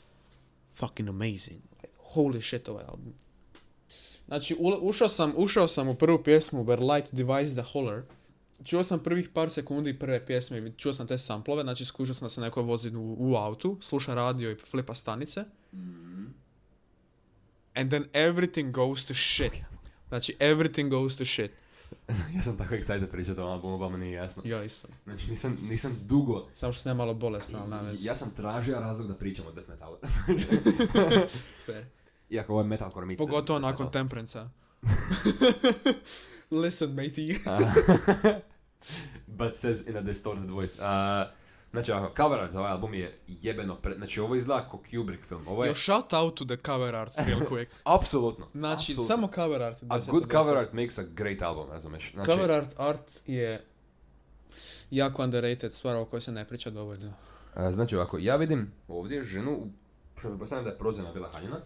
fucking 0.76 1.10
amazing. 1.10 1.62
Like, 1.82 1.96
holy 2.16 2.42
shit 2.48 2.70
ovaj 2.70 2.84
album. 2.88 3.14
Znači, 4.34 4.56
ušao 4.82 5.10
sam, 5.10 5.34
ušao 5.36 5.68
sam 5.68 5.88
u 5.88 5.96
prvu 5.96 6.24
pjesmu 6.24 6.64
Where 6.64 6.94
Light 6.94 7.14
Divides 7.14 7.54
the 7.54 7.62
Holler. 7.62 8.04
Čuo 8.64 8.84
sam 8.84 9.00
prvih 9.00 9.30
par 9.30 9.50
sekundi 9.50 10.00
prve 10.00 10.26
pjesme, 10.26 10.58
i 10.58 10.72
čuo 10.78 10.94
sam 10.94 11.08
te 11.08 11.18
samplove, 11.18 11.64
znači 11.64 11.86
skužio 11.86 12.16
sam 12.16 12.26
da 12.26 12.30
se 12.30 12.42
neko 12.42 12.62
vozi 12.62 12.90
u, 12.96 13.16
u 13.20 13.36
autu, 13.36 13.78
sluša 13.82 14.14
radio 14.14 14.52
i 14.52 14.56
flipa 14.56 14.94
stanice. 14.94 15.44
And 17.74 17.90
then 17.90 18.06
everything 18.14 18.72
goes 18.72 19.06
to 19.06 19.14
shit. 19.14 19.54
Znači, 20.08 20.36
everything 20.40 20.90
goes 20.90 21.18
to 21.18 21.26
shit. 21.26 21.52
ja 22.36 22.42
sam 22.42 22.58
tako 22.58 22.76
excited 22.76 23.08
pričati 23.12 23.42
o 23.42 23.46
albumu, 23.46 23.78
ba 23.78 23.90
mi 23.90 23.98
nije 23.98 24.12
jasno. 24.12 24.44
Ja 24.46 24.64
isam. 24.64 24.92
Znači 25.04 25.32
nisam, 25.32 25.58
nisam 25.62 26.00
dugo, 26.06 26.48
Samo 26.56 26.74
što 26.74 26.82
sam 26.82 26.90
ja 26.90 26.94
malo 26.94 27.14
bolesna, 27.14 27.60
ali 27.60 27.98
ja 28.00 28.16
sam 28.16 28.32
tražio 28.36 28.80
razlog 28.80 29.08
da 29.08 29.14
pričam 29.14 29.48
o 29.48 29.52
death 29.52 29.70
metalu. 29.70 29.98
Iako 32.34 32.54
ovo 32.54 32.62
je 32.62 32.68
metalcore 32.68 33.06
mit. 33.06 33.18
Pogotovo 33.18 33.60
metal. 33.60 33.72
nakon 33.72 33.92
Temperanca. 33.92 34.50
Listen, 36.52 36.90
matey. 36.90 37.40
But 39.28 39.56
says 39.56 39.88
in 39.88 39.98
a 39.98 40.02
distorted 40.02 40.50
voice. 40.50 40.82
Uh, 40.82 41.32
znači, 41.72 41.92
ovako, 41.92 42.16
cover 42.16 42.40
art 42.40 42.52
za 42.52 42.60
ovaj 42.60 42.72
album 42.72 42.94
je 42.94 43.20
jebeno 43.28 43.76
pre... 43.76 43.94
Znači, 43.94 44.20
ovo 44.20 44.36
izgleda 44.36 44.70
kao 44.70 44.80
Kubrick 44.92 45.26
film. 45.26 45.48
Ovo 45.48 45.66
je... 45.66 45.72
Yo, 45.72 45.76
shout 45.76 46.14
out 46.14 46.36
to 46.36 46.46
the 46.46 46.58
cover 46.66 46.96
art 46.96 47.14
real 47.18 47.40
quick. 47.52 47.68
Apsolutno. 47.84 48.48
Znači, 48.54 48.92
apsolutno. 48.92 49.16
samo 49.16 49.30
cover 49.36 49.62
art. 49.62 49.84
A 49.84 50.00
10 50.00 50.10
good 50.12 50.24
od 50.24 50.32
cover 50.32 50.56
10. 50.56 50.60
art 50.60 50.74
makes 50.74 50.98
a 50.98 51.04
great 51.14 51.42
album, 51.42 51.70
razumeš? 51.72 52.12
Znači, 52.14 52.32
Cover 52.32 52.52
art, 52.52 52.74
art 52.78 53.20
je 53.28 53.66
jako 54.92 55.24
underrated 55.24 55.74
stvar 55.74 55.96
o 55.96 56.06
kojoj 56.06 56.22
se 56.22 56.32
ne 56.32 56.46
priča 56.48 56.70
dovoljno. 56.70 57.14
a, 57.54 57.72
znači 57.72 57.96
ovako, 57.96 58.18
ja 58.18 58.36
vidim 58.36 58.72
ovdje 58.88 59.24
ženu, 59.24 59.68
što 60.18 60.28
pretpostavljam 60.30 60.66
da 60.66 60.72
je 60.72 60.78
prozirna 60.78 61.12
bila 61.12 61.30
haljena, 61.30 61.60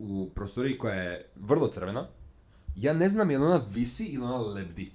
u 0.00 0.30
prostoriji 0.34 0.78
koja 0.78 0.94
je 0.94 1.30
vrlo 1.36 1.68
crvena. 1.68 2.08
Ja 2.76 2.92
ne 2.92 3.08
znam 3.08 3.30
je 3.30 3.38
li 3.38 3.44
ona 3.44 3.64
visi 3.70 4.04
ili 4.04 4.24
ona 4.24 4.36
lebdi. 4.36 4.92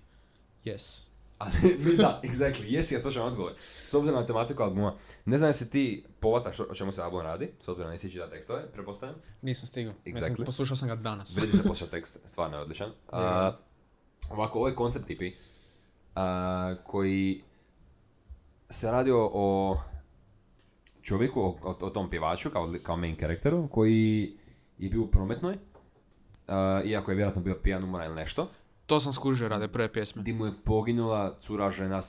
Yes. 0.63 1.05
Ali, 1.37 1.53
da, 1.97 2.21
exactly, 2.23 2.63
jesi 2.67 2.93
je 2.93 3.03
točan 3.03 3.27
odgovor. 3.27 3.53
S 3.83 3.93
obzirom 3.93 4.19
na 4.19 4.27
tematiku 4.27 4.63
albuma, 4.63 4.95
ne 5.25 5.37
znam 5.37 5.49
jesi 5.49 5.69
ti 5.69 6.05
povataš 6.19 6.59
o 6.59 6.75
čemu 6.75 6.91
se 6.91 7.01
album 7.01 7.21
radi, 7.21 7.51
s 7.65 7.67
obzirom 7.67 7.87
na 7.87 7.93
nisi 7.93 8.11
čitao 8.11 8.27
tekstove, 8.27 8.71
pretpostavljam. 8.73 9.17
Nisam 9.41 9.67
stigao. 9.67 9.93
Exactly. 10.05 10.45
poslušao 10.45 10.77
sam 10.77 10.87
ga 10.87 10.95
danas. 10.95 11.37
Vidi 11.37 11.57
se 11.57 11.63
poslušao 11.67 11.87
tekst, 11.87 12.17
stvarno 12.25 12.57
je 12.57 12.63
odličan. 12.63 12.91
A, 13.11 13.51
ovako, 14.29 14.59
ovo 14.59 14.67
je 14.67 14.75
koncept 14.75 15.07
tipi, 15.07 15.31
a, 16.15 16.75
koji 16.83 17.41
se 18.69 18.91
radi 18.91 19.11
o, 19.11 19.31
o 19.33 19.77
čovjeku, 21.01 21.41
o, 21.41 21.77
o, 21.81 21.89
tom 21.89 22.09
pjevaču 22.09 22.49
kao, 22.49 22.73
kao 22.83 22.97
main 22.97 23.15
karakteru, 23.15 23.67
koji 23.67 24.37
je 24.77 24.89
bio 24.89 25.01
u 25.01 25.07
prometnoj, 25.07 25.57
a, 26.47 26.81
iako 26.85 27.11
je 27.11 27.15
vjerojatno 27.15 27.41
bio 27.41 27.59
pijan 27.63 27.83
umoran 27.83 28.07
ili 28.07 28.15
nešto, 28.15 28.49
To 28.85 28.99
sam 28.99 29.13
skužio 29.13 29.47
rade 29.47 29.67
prve 29.67 29.93
pjesme. 29.93 30.21
di 30.23 30.33
mu 30.33 30.45
je 30.45 30.51
poginula 30.65 31.35
cura 31.39 31.71
žena, 31.71 32.01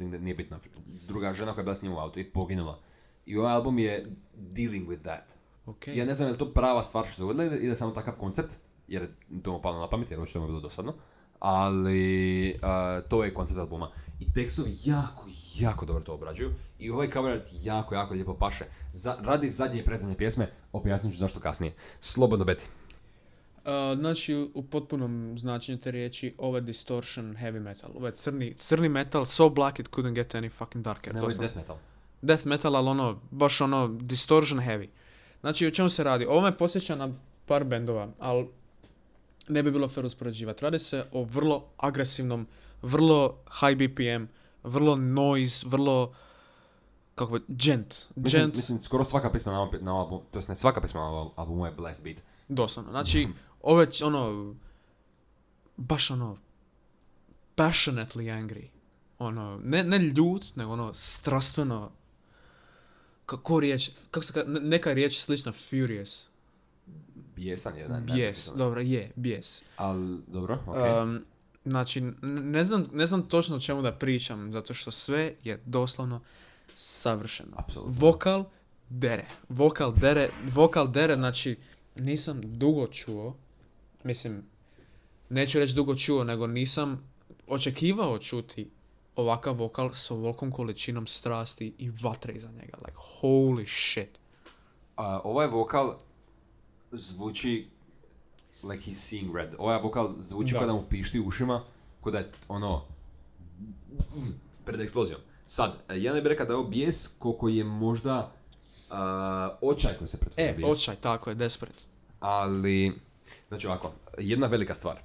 njim, 0.00 0.10
nije 0.10 0.34
bitna, 0.34 0.58
druga 1.06 1.32
žena 1.34 1.52
koja 1.52 1.60
je 1.62 1.64
bila 1.64 1.74
s 1.74 1.82
njim 1.82 1.92
u 1.92 1.98
autu 1.98 2.20
i 2.20 2.24
poginula. 2.24 2.78
I 3.26 3.36
ovaj 3.36 3.52
album 3.52 3.78
je 3.78 4.06
dealing 4.34 4.88
with 4.88 5.02
that. 5.02 5.34
Ok. 5.66 5.88
Ja 5.88 6.04
ne 6.04 6.14
znam 6.14 6.28
je 6.28 6.32
li 6.32 6.38
to 6.38 6.52
prava 6.52 6.82
stvar 6.82 7.06
što 7.06 7.14
se 7.14 7.20
dogodila 7.22 7.44
ili 7.44 7.66
je 7.66 7.76
samo 7.76 7.92
takav 7.92 8.14
koncept, 8.14 8.54
jer 8.88 9.08
to 9.42 9.52
mu 9.52 9.62
palo 9.62 9.80
na 9.80 9.88
pamet, 9.88 10.10
jer 10.10 10.20
očito 10.20 10.38
mu 10.40 10.46
je 10.46 10.48
bilo 10.48 10.60
dosadno. 10.60 10.94
Ali 11.40 12.58
a, 12.62 13.00
to 13.08 13.24
je 13.24 13.34
koncept 13.34 13.58
albuma. 13.60 13.90
I 14.20 14.32
tekstovi 14.32 14.76
jako, 14.84 15.24
jako 15.58 15.86
dobro 15.86 16.04
to 16.04 16.14
obrađuju. 16.14 16.54
I 16.78 16.90
ovaj 16.90 17.10
cover 17.10 17.32
art 17.32 17.48
jako, 17.62 17.94
jako 17.94 18.14
lijepo 18.14 18.34
paše. 18.34 18.64
Za, 18.92 19.16
radi 19.20 19.48
zadnje 19.48 19.80
i 19.80 19.84
predzadnje 19.84 20.16
pjesme, 20.16 20.50
objasnit 20.72 21.12
ću 21.12 21.18
zašto 21.18 21.40
kasnije. 21.40 21.72
Slobodno 22.00 22.44
beti. 22.44 22.64
Uh, 23.58 23.98
znači, 23.98 24.34
u- 24.54 24.62
potpunom 24.62 25.34
značenju 25.38 25.78
te 25.78 25.90
riječi, 25.90 26.34
ovo 26.38 26.56
je 26.56 26.60
distortion 26.60 27.36
heavy 27.36 27.60
metal. 27.60 27.90
Ovo 27.94 28.06
je 28.06 28.12
crni, 28.12 28.54
crni 28.54 28.88
metal, 28.88 29.26
so 29.26 29.48
black 29.48 29.78
it 29.78 29.88
couldn't 29.90 30.12
get 30.14 30.34
any 30.34 30.50
fucking 30.50 30.84
darker. 30.84 31.14
Ne, 31.14 31.20
ovo 31.20 31.30
je 31.30 31.36
death 31.36 31.56
metal. 31.56 31.76
death 32.22 32.46
metal, 32.46 32.76
ali 32.76 32.88
ono, 32.88 33.20
baš 33.30 33.60
ono, 33.60 33.88
distortion 33.88 34.60
heavy. 34.60 34.88
Znači, 35.40 35.66
o 35.66 35.70
čemu 35.70 35.88
se 35.88 36.04
radi? 36.04 36.26
Ovo 36.26 36.40
me 36.40 36.56
posjeća 36.58 36.96
na 36.96 37.08
par 37.46 37.64
bendova, 37.64 38.08
ali 38.18 38.48
ne 39.48 39.62
bi 39.62 39.70
bilo 39.70 39.88
fair 39.88 40.06
uspoređivati. 40.06 40.62
Radi 40.64 40.78
se 40.78 41.04
o 41.12 41.22
vrlo 41.24 41.64
agresivnom, 41.76 42.46
vrlo 42.82 43.38
high 43.50 43.76
BPM, 43.78 44.24
vrlo 44.64 44.96
noise, 44.96 45.66
vrlo, 45.68 46.14
kako 47.14 47.32
bi, 47.32 47.44
gent. 47.48 48.06
Mislim, 48.16 48.42
gent, 48.42 48.56
mislim, 48.56 48.78
skoro 48.78 49.04
svaka 49.04 49.30
pisma 49.30 49.52
na 49.52 49.68
na 49.80 49.98
albumu, 49.98 50.22
to 50.30 50.38
jest 50.38 50.48
ne 50.48 50.56
svaka 50.56 50.80
pisma 50.80 51.00
na 51.00 51.30
albumu 51.36 51.66
je 51.66 51.72
blast 51.72 52.02
beat. 52.02 52.16
doslovno. 52.48 52.90
Znači, 52.90 53.28
je 53.80 53.90
č- 53.90 54.04
ono, 54.04 54.54
baš 55.76 56.10
ono, 56.10 56.36
passionately 57.56 58.32
angry. 58.34 58.66
Ono, 59.18 59.60
ne, 59.64 59.84
ne 59.84 59.98
ljut, 59.98 60.56
nego 60.56 60.72
ono, 60.72 60.94
strastveno, 60.94 61.90
kako 63.26 63.60
riječ, 63.60 63.90
kako 64.10 64.26
se 64.26 64.32
ka, 64.32 64.44
ne- 64.44 64.60
neka 64.60 64.92
riječ 64.92 65.18
slična 65.18 65.52
furious. 65.52 66.26
Bijesan 67.36 67.76
je, 67.76 67.88
ne, 67.88 68.00
ne, 68.00 68.14
Bijes, 68.14 68.52
dobro, 68.52 68.80
je, 68.80 69.10
bijes. 69.16 69.64
Ali, 69.76 70.18
dobro, 70.26 70.58
okej. 70.66 71.02
Um, 71.02 71.24
znači, 71.64 72.00
ne 72.22 72.64
znam, 72.64 72.84
ne 72.92 73.06
znam 73.06 73.22
točno 73.22 73.56
o 73.56 73.60
čemu 73.60 73.82
da 73.82 73.92
pričam, 73.92 74.52
zato 74.52 74.74
što 74.74 74.90
sve 74.90 75.34
je 75.44 75.62
doslovno 75.66 76.20
savršeno. 76.74 77.52
Apsolutno. 77.56 77.94
Vokal 78.06 78.44
dere. 78.88 79.26
Vokal 79.48 79.92
dere, 79.92 80.28
vokal 80.54 80.90
dere, 80.90 81.14
znači, 81.14 81.56
nisam 81.96 82.40
dugo 82.44 82.86
čuo, 82.86 83.36
mislim, 84.04 84.42
neću 85.28 85.58
reći 85.58 85.74
dugo 85.74 85.94
čuo, 85.94 86.24
nego 86.24 86.46
nisam 86.46 87.10
očekivao 87.46 88.18
čuti 88.18 88.70
ovakav 89.16 89.56
vokal 89.56 89.94
s 89.94 90.10
ovolikom 90.10 90.52
količinom 90.52 91.06
strasti 91.06 91.74
i 91.78 91.90
vatre 92.02 92.34
iza 92.34 92.50
njega. 92.50 92.78
Like, 92.86 92.98
holy 93.20 93.66
shit. 93.66 94.18
A, 94.96 95.20
ovaj 95.24 95.46
vokal 95.46 95.96
zvuči 96.92 97.68
like 98.62 98.90
he's 98.90 98.94
seeing 98.94 99.36
red. 99.36 99.54
Ovaj 99.58 99.80
vokal 99.80 100.14
zvuči 100.18 100.52
Da. 100.52 100.58
kao 100.58 100.66
da 100.66 100.72
mu 100.72 100.82
pišti 100.82 101.20
u 101.20 101.26
ušima, 101.26 101.64
kao 102.02 102.12
da 102.12 102.18
je 102.18 102.30
ono 102.48 102.82
pred 104.64 104.80
eksplozijom. 104.80 105.20
Sad, 105.46 105.72
ja 105.90 106.14
ne 106.14 106.20
bih 106.20 106.28
rekao 106.28 106.46
da 106.46 106.52
je 106.52 106.56
ovo 106.56 106.68
bijes 106.68 107.06
koliko 107.18 107.48
je 107.48 107.64
možda 107.64 108.32
a, 108.90 109.50
očaj 109.62 109.94
koji 109.94 110.08
se 110.08 110.18
pretvori 110.18 110.42
E, 110.42 110.52
bijes. 110.52 110.70
očaj, 110.72 110.96
tako 110.96 111.30
je, 111.30 111.34
desperate. 111.34 111.82
Ali, 112.20 112.92
znači 113.48 113.66
ovako, 113.66 113.92
jedna 114.18 114.46
velika 114.46 114.74
stvar. 114.74 114.98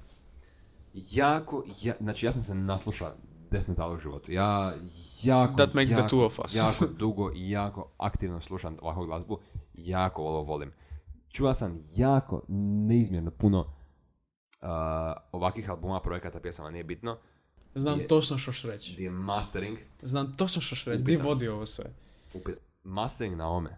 Jako, 0.94 1.64
ja, 1.82 1.94
znači 2.00 2.26
ja 2.26 2.34
sam 2.34 2.44
se 2.44 2.56
naslušao 2.56 3.12
death 3.52 3.70
metalu 3.70 3.94
u 3.94 4.00
životu. 4.00 4.32
Ja 4.32 4.74
jako, 5.24 5.54
That 5.56 5.74
makes 5.74 5.92
the 5.92 6.00
jako, 6.02 6.16
two 6.16 6.26
of 6.26 6.40
us. 6.40 6.56
jako 6.56 6.86
dugo 7.00 7.32
i 7.36 7.50
jako 7.50 7.90
aktivno 7.98 8.42
slušam 8.42 8.78
ovakvu 8.82 9.06
glazbu. 9.06 9.40
Jako 9.76 10.22
ovo 10.22 10.42
volim. 10.42 10.72
Čuo 11.34 11.54
sam 11.54 11.80
jako 11.96 12.42
neizmjerno 12.88 13.32
puno 13.32 13.60
uh, 13.60 14.68
ovakvih 15.32 15.70
albuma, 15.70 16.00
projekata, 16.00 16.40
pjesama, 16.40 16.72
nije 16.72 16.84
bitno. 16.84 17.18
Znam 17.76 18.00
Je- 18.00 18.08
točno 18.08 18.38
što 18.38 18.52
ću 18.52 18.68
reći. 18.68 18.94
Gdje 18.94 19.04
je 19.04 19.10
mastering, 19.10 19.78
Znam 20.02 20.34
točno 20.38 20.62
što 20.62 20.76
ću 20.76 20.90
reći. 20.90 21.04
Di 21.04 21.12
Upitan. 21.12 21.26
vodi 21.28 21.48
ovo 21.48 21.66
sve? 21.66 21.86
upit- 22.34 22.58
mastering 22.84 23.36
na 23.38 23.50
ome. 23.50 23.78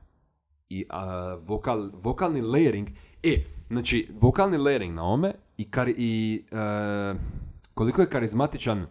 I 0.69 0.85
a, 0.89 1.05
vokal, 1.35 1.89
vokalni 1.93 2.41
layering, 2.41 2.87
e, 3.23 3.43
znači, 3.69 4.09
vokalni 4.13 4.57
layering 4.57 4.93
na 4.93 5.03
ome 5.03 5.33
i, 5.57 5.71
kari, 5.71 5.95
i 5.97 6.43
e, 6.51 7.15
koliko 7.73 8.01
je 8.01 8.09
karizmatičan 8.09 8.85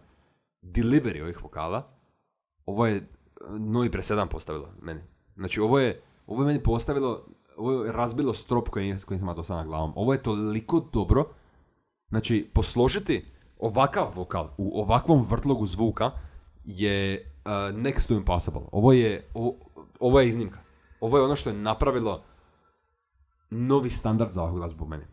delivery 0.61 1.21
ovih 1.21 1.43
vokala, 1.43 1.87
ovo 2.65 2.85
je 2.85 2.95
e, 2.95 3.03
novi 3.59 3.91
presedan 3.91 4.27
postavilo 4.27 4.69
meni. 4.81 5.01
Znači, 5.35 5.59
ovo 5.59 5.79
je, 5.79 6.01
ovo 6.27 6.41
je 6.43 6.47
meni 6.47 6.63
postavilo, 6.63 7.25
ovo 7.57 7.85
je 7.85 7.91
razbilo 7.91 8.33
strop 8.33 8.69
koji, 8.69 8.97
koji 9.05 9.19
sam 9.19 9.35
do 9.35 9.43
sada 9.43 9.59
na 9.59 9.65
glavom. 9.65 9.93
Ovo 9.95 10.13
je 10.13 10.23
toliko 10.23 10.79
dobro, 10.93 11.25
znači, 12.09 12.49
posložiti 12.53 13.25
ovakav 13.59 14.11
vokal 14.15 14.49
u 14.57 14.81
ovakvom 14.81 15.25
vrtlogu 15.29 15.67
zvuka 15.67 16.11
je 16.63 17.31
uh, 17.45 17.51
next 17.51 18.07
to 18.07 18.13
impossible. 18.13 18.61
Ovo 18.71 18.93
je, 18.93 19.29
ovo, 19.33 19.55
ovo 19.99 20.19
je 20.19 20.27
iznimka. 20.27 20.59
Ovo 20.99 21.17
je 21.17 21.23
ono 21.23 21.35
što 21.35 21.49
je 21.49 21.55
napravilo 21.55 22.23
novi 23.49 23.89
standard 23.89 24.31
za 24.31 24.41
ovakvu 24.41 24.57
glazbu 24.57 24.85
meni. 24.85 25.03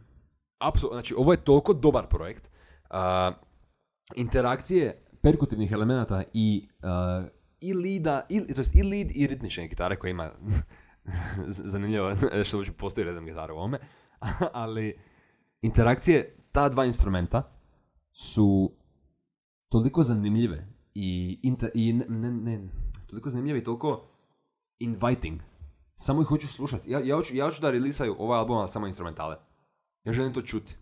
Apsolutno, 0.58 0.96
znači 0.96 1.14
ovo 1.18 1.32
je 1.32 1.44
toliko 1.44 1.72
dobar 1.72 2.06
projekt. 2.06 2.50
Uh, 2.90 2.96
interakcije 4.16 5.04
perkutivnih 5.22 5.72
elemenata 5.72 6.22
i 6.32 6.68
uh, 6.82 7.28
i 7.62 7.74
lida, 7.74 8.26
i, 8.28 8.54
to 8.54 8.60
jest 8.60 8.74
i 8.74 8.82
lead 8.82 9.10
i 9.14 9.26
ritmične 9.26 9.68
gitare 9.68 9.96
koje 9.96 10.10
ima 10.10 10.30
zanimljivo 11.72 12.16
što 12.44 12.56
uopće 12.56 12.72
postoji 12.72 13.04
redom 13.04 13.24
gitara 13.24 13.54
u 13.54 13.56
ovome, 13.56 13.78
ali 14.52 14.98
interakcije 15.62 16.36
ta 16.52 16.68
dva 16.68 16.84
instrumenta 16.84 17.52
su 18.12 18.72
toliko 19.68 20.02
zanimljive 20.02 20.68
i, 20.94 21.40
inte, 21.42 21.70
i 21.74 21.92
ne, 21.92 22.04
ne, 22.08 22.30
ne, 22.30 22.68
toliko 23.06 23.30
zanimljive 23.30 23.58
i 23.58 23.64
toliko 23.64 24.08
inviting. 24.78 25.40
Samo 25.94 26.22
ih 26.22 26.28
hoću 26.28 26.48
slušati. 26.48 26.90
Ja, 26.90 27.00
ja, 27.04 27.16
hoću, 27.16 27.36
ja 27.36 27.44
hoću 27.44 27.62
da 27.62 27.70
releasaju 27.70 28.16
ovaj 28.18 28.38
album, 28.38 28.56
ali 28.56 28.68
samo 28.68 28.86
instrumentale. 28.86 29.36
Ja 30.04 30.12
želim 30.12 30.32
to 30.32 30.42
čuti. 30.42 30.76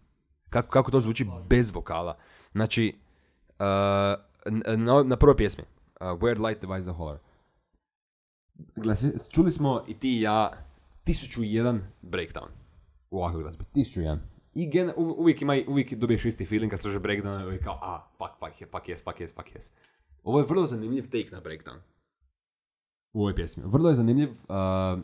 Kako, 0.51 0.69
kako 0.69 0.91
to 0.91 1.01
zvuči 1.01 1.27
bez 1.49 1.75
vokala. 1.75 2.19
Znači, 2.53 2.97
uh, 3.49 3.67
na, 4.77 5.03
na 5.05 5.17
prvoj 5.17 5.37
pjesmi, 5.37 5.65
uh, 5.65 6.07
Where 6.07 6.47
Light 6.47 6.61
Divides 6.61 6.85
the 6.85 6.93
Holler. 6.93 7.19
Gle, 8.77 8.97
svi- 8.97 9.31
čuli 9.31 9.51
smo 9.51 9.85
i 9.89 9.95
ti 9.95 10.19
i 10.19 10.21
ja 10.21 10.53
1001 11.07 11.81
breakdown 12.03 12.49
u 13.11 13.19
ovakvoj 13.19 13.43
glazbi. 13.43 13.65
1001. 13.75 14.19
I 14.55 14.71
gen, 14.71 14.91
u- 14.97 15.15
uvijek, 15.19 15.43
ima, 15.43 15.57
uvijek 15.69 15.95
dobiješ 15.95 16.25
isti 16.25 16.47
feeling 16.47 16.71
kad 16.71 16.81
slušaš 16.81 17.03
breakdown 17.03 17.55
i 17.55 17.59
kao, 17.59 17.79
a, 17.83 18.07
fuck, 18.11 18.31
fuck, 18.39 18.71
fuck 18.71 18.87
yes, 18.87 19.05
fuck 19.05 19.19
yes, 19.19 19.35
fuck 19.35 19.49
yes. 19.57 19.73
Ovo 20.23 20.39
je 20.39 20.47
vrlo 20.47 20.67
zanimljiv 20.67 21.05
take 21.05 21.29
na 21.33 21.41
breakdown. 21.41 21.79
U 23.13 23.21
ovoj 23.21 23.35
pjesmi. 23.35 23.63
Vrlo 23.67 23.89
je 23.89 23.95
zanimljiv, 23.95 24.29
uh, 24.31 25.01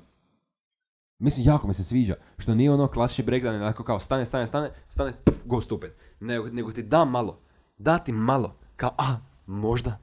mislim, 1.19 1.47
jako 1.47 1.69
mi 1.69 1.75
se 1.75 1.85
sviđa, 1.85 2.15
što 2.39 2.55
nije 2.55 2.73
ono 2.73 2.89
klasični 2.89 3.25
breakdown, 3.25 3.55
onako 3.57 3.85
kao 3.85 3.99
stane, 3.99 4.27
stane, 4.27 4.47
stane, 4.47 4.71
stane, 4.89 5.13
pf, 5.25 5.45
go 5.45 5.61
stupid. 5.61 5.91
Nego, 6.21 6.47
nego 6.47 6.73
ti 6.73 6.83
da 6.83 7.05
malo, 7.05 7.39
da 7.79 7.99
ti 7.99 8.13
malo, 8.13 8.57
kao, 8.77 8.91
a, 8.99 9.17
možda, 9.47 9.99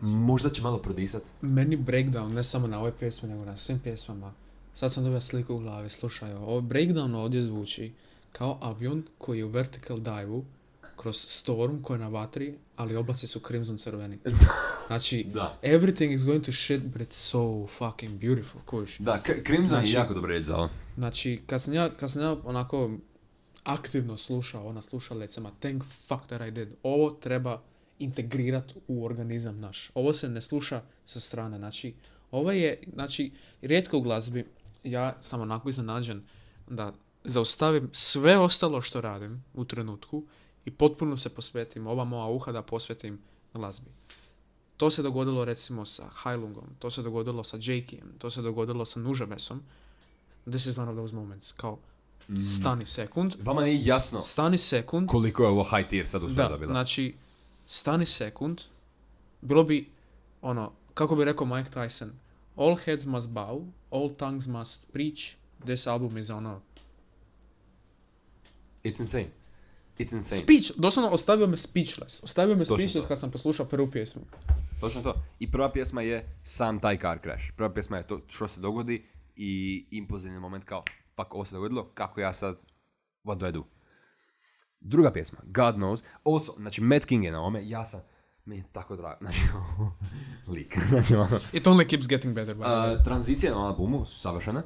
možda 0.00 0.50
će 0.50 0.62
malo 0.62 0.78
prodisat. 0.78 1.22
Meni 1.40 1.76
breakdown, 1.76 2.28
ne 2.28 2.44
samo 2.44 2.66
na 2.66 2.78
ovoj 2.78 2.92
pjesmi, 2.92 3.28
nego 3.28 3.44
na 3.44 3.56
svim 3.56 3.78
pjesmama. 3.78 4.32
Sad 4.74 4.92
sam 4.92 5.04
dobio 5.04 5.20
sliku 5.20 5.54
u 5.54 5.58
glavi, 5.58 5.88
slušaj, 5.90 6.32
ovo 6.32 6.60
breakdown 6.60 7.14
ovdje 7.14 7.42
zvuči 7.42 7.92
kao 8.32 8.58
avion 8.60 9.02
koji 9.18 9.38
je 9.38 9.44
u 9.44 9.48
vertical 9.48 9.98
dive 9.98 10.40
kroz 10.96 11.16
storm 11.18 11.82
koji 11.82 11.94
je 11.94 12.00
na 12.00 12.08
vatri, 12.08 12.54
ali 12.76 12.96
oblaci 12.96 13.26
su 13.26 13.40
crimson 13.40 13.78
crveni. 13.78 14.18
Znači, 14.86 15.24
Da. 15.24 15.58
everything 15.62 16.12
is 16.12 16.24
going 16.24 16.44
to 16.44 16.52
shit, 16.52 16.82
but 16.82 17.02
it's 17.02 17.12
so 17.12 17.66
fucking 17.68 18.20
beautiful, 18.20 18.60
kužiš. 18.62 18.98
Da, 18.98 19.18
K- 19.18 19.42
Crimson 19.46 19.68
Znači- 19.68 19.88
je 19.88 19.92
jako 19.92 20.14
dobro 20.14 20.28
riječ 20.28 20.46
za 20.46 20.56
ovo. 20.56 20.68
Znači, 20.96 21.40
kad 21.46 21.62
sam 21.62 21.74
ja, 21.74 21.90
kad 21.90 22.10
sam 22.10 22.22
ja 22.22 22.36
onako 22.44 22.90
aktivno 23.64 24.16
slušao 24.16 24.72
na 24.72 24.82
slušalicama, 24.82 25.50
thank 25.60 25.82
fuck 26.08 26.26
that 26.26 26.40
I 26.42 26.50
did. 26.50 26.68
Ovo 26.82 27.10
treba 27.10 27.62
integrirati 28.00 28.74
u 28.88 29.04
organizam 29.04 29.60
naš. 29.60 29.90
Ovo 29.94 30.12
se 30.12 30.28
ne 30.28 30.40
sluša 30.40 30.82
sa 31.04 31.20
strane. 31.20 31.58
Znači, 31.58 31.94
ovo 32.30 32.52
je, 32.52 32.82
znači, 32.94 33.32
rijetko 33.62 33.98
u 33.98 34.00
glazbi, 34.00 34.46
ja 34.84 35.16
sam 35.20 35.40
onako 35.40 35.68
iznenađen 35.68 36.22
da 36.68 36.92
zaustavim 37.24 37.90
sve 37.92 38.38
ostalo 38.38 38.82
što 38.82 39.00
radim 39.00 39.44
u 39.54 39.64
trenutku 39.64 40.24
i 40.64 40.70
potpuno 40.70 41.16
se 41.16 41.28
posvetim, 41.28 41.86
ova 41.86 42.04
moja 42.04 42.26
uha 42.26 42.52
da 42.52 42.62
posvetim 42.62 43.18
glazbi. 43.54 43.90
To 44.76 44.90
se 44.90 45.02
dogodilo 45.02 45.44
recimo 45.44 45.84
sa 45.84 46.08
Hajlungom, 46.08 46.64
to 46.78 46.90
se 46.90 47.02
dogodilo 47.02 47.44
sa 47.44 47.56
Jakeyem, 47.56 48.18
to 48.18 48.30
se 48.30 48.42
dogodilo 48.42 48.84
sa 48.84 49.00
Nužabesom. 49.00 49.62
This 50.44 50.66
is 50.66 50.78
one 50.78 50.90
of 50.90 50.96
those 50.96 51.14
moments. 51.14 51.52
Kao, 51.52 51.78
stani 52.58 52.86
sekund, 52.86 53.34
Vama 53.42 53.62
nije 53.62 53.84
jasno 53.84 54.22
stani 54.22 54.58
sekund, 54.58 55.08
koliko 55.08 55.42
je 55.42 55.48
ovo 55.48 55.64
high 55.64 55.88
tier 55.88 56.08
sad 56.08 56.22
uspio 56.22 56.42
da, 56.42 56.48
dobila. 56.48 56.72
znači, 56.72 57.14
stani 57.70 58.06
sekund, 58.06 58.60
bilo 59.40 59.64
bi, 59.64 59.88
ono, 60.42 60.72
kako 60.94 61.16
bi 61.16 61.24
rekao 61.24 61.46
Mike 61.46 61.70
Tyson, 61.70 62.10
all 62.56 62.76
heads 62.76 63.06
must 63.06 63.28
bow, 63.28 63.66
all 63.90 64.14
tongues 64.16 64.46
must 64.46 64.92
preach, 64.92 65.34
this 65.64 65.86
album 65.86 66.18
is 66.18 66.30
ono, 66.30 66.60
It's 68.84 69.00
insane. 69.00 69.30
It's 69.98 70.12
insane. 70.12 70.42
speech, 70.42 70.72
doslovno 70.76 71.10
ostavio 71.10 71.46
me 71.46 71.56
speechless, 71.56 72.22
ostavio 72.22 72.56
me 72.56 72.64
Točno 72.64 72.76
speechless 72.76 73.04
to. 73.04 73.08
kad 73.08 73.18
sam 73.18 73.30
poslušao 73.30 73.66
prvu 73.66 73.90
pjesmu. 73.90 74.22
Točno 74.80 75.02
to. 75.02 75.14
I 75.38 75.50
prva 75.50 75.72
pjesma 75.72 76.02
je 76.02 76.26
sam 76.42 76.80
taj 76.80 76.98
car 76.98 77.18
crash. 77.22 77.44
Prva 77.56 77.72
pjesma 77.72 77.96
je 77.96 78.06
to 78.06 78.20
što 78.28 78.48
se 78.48 78.60
dogodi 78.60 79.06
i 79.36 79.84
impulzivni 79.90 80.40
moment 80.40 80.64
kao, 80.64 80.84
fuck, 81.16 81.34
ovo 81.34 81.44
se 81.44 81.54
dogodilo, 81.54 81.90
kako 81.94 82.20
ja 82.20 82.32
sad, 82.32 82.56
what 83.24 83.38
do 83.38 83.48
I 83.48 83.52
do? 83.52 83.64
Druga 84.80 85.12
pjesma, 85.12 85.38
God 85.44 85.74
Knows. 85.74 86.02
Also, 86.24 86.52
znači, 86.58 86.80
Matt 86.80 87.04
King 87.04 87.24
je 87.24 87.32
na 87.32 87.42
ome, 87.42 87.68
ja 87.68 87.84
sam, 87.84 88.00
mi 88.44 88.56
je 88.56 88.64
tako 88.72 88.96
drago, 88.96 89.18
znači, 89.24 89.40
lik. 90.46 90.78
znači, 90.90 91.14
ono, 91.14 91.38
It 91.52 91.66
only 91.66 91.88
keeps 91.88 92.08
getting 92.08 92.34
better, 92.34 92.56
by 92.56 92.60
the 92.60 92.70
way. 92.70 92.98
Uh, 92.98 93.04
tranzicije 93.04 93.52
na 93.52 93.66
albumu 93.66 94.04
su 94.04 94.20
savršene. 94.20 94.62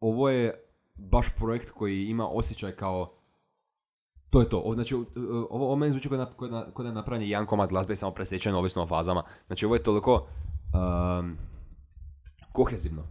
Ovo 0.00 0.28
je 0.28 0.64
baš 0.94 1.26
projekt 1.36 1.70
koji 1.70 2.04
ima 2.04 2.28
osjećaj 2.28 2.72
kao 2.72 3.22
to 4.30 4.40
je 4.40 4.48
to. 4.48 4.72
Znači, 4.74 4.94
ovo, 4.94 5.04
ovo 5.50 5.76
meni 5.76 5.92
zvuči 5.92 6.08
kao 6.08 6.48
da, 6.48 6.88
je 6.88 6.92
napravljen 6.92 7.28
jedan 7.28 7.46
komad 7.46 7.68
glazbe 7.68 7.96
samo 7.96 8.12
presječen 8.12 8.54
ovisno 8.54 8.82
o 8.82 8.86
fazama. 8.86 9.22
Znači 9.46 9.66
ovo 9.66 9.74
je 9.74 9.82
toliko 9.82 10.26
um, 10.74 11.36
kohezivno 12.52 13.02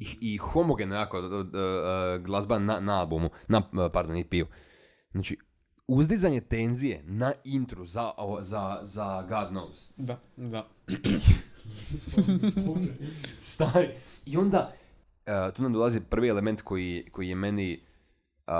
i, 0.00 0.06
i 0.20 0.36
homogeno 0.36 0.94
jako 0.94 1.18
uh, 1.18 1.24
uh, 1.24 2.24
glazba 2.24 2.58
na, 2.58 2.80
na 2.80 3.00
albumu, 3.00 3.30
na, 3.48 3.62
pardon, 3.92 4.16
i 4.16 4.24
piju. 4.24 4.46
Znači, 5.14 5.38
uzdizanje 5.88 6.40
tenzije 6.40 7.02
na 7.06 7.32
intru 7.44 7.86
za, 7.86 8.12
ovo- 8.16 8.42
za, 8.42 8.78
za 8.82 9.22
God 9.22 9.48
Knows. 9.50 9.90
Da, 9.96 10.20
da. 10.36 10.68
Staj. 13.38 13.88
I 14.26 14.36
onda, 14.36 14.72
uh, 15.26 15.54
tu 15.54 15.62
nam 15.62 15.72
dolazi 15.72 16.00
prvi 16.00 16.28
element 16.28 16.62
koji, 16.62 17.08
koji 17.12 17.28
je 17.28 17.34
meni, 17.34 17.80
uh, 18.46 18.52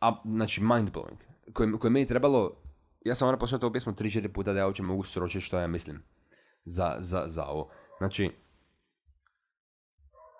a, 0.00 0.22
znači, 0.24 0.60
mind-blowing. 0.60 1.16
Koji, 1.52 1.72
koji 1.78 1.88
je 1.88 1.92
meni 1.92 2.06
trebalo, 2.06 2.50
ja 3.04 3.14
sam 3.14 3.26
moram 3.26 3.38
poslušati 3.38 3.64
ovu 3.64 3.72
pjesmu 3.72 3.92
3-4 3.92 4.28
puta 4.28 4.52
da 4.52 4.58
ja 4.58 4.66
uopće 4.66 4.82
mogu 4.82 5.04
sročiti 5.04 5.40
što 5.40 5.58
ja 5.60 5.66
mislim 5.66 6.02
za, 6.64 6.96
za, 6.98 7.24
za 7.26 7.44
ovo. 7.46 7.70
Znači, 7.98 8.30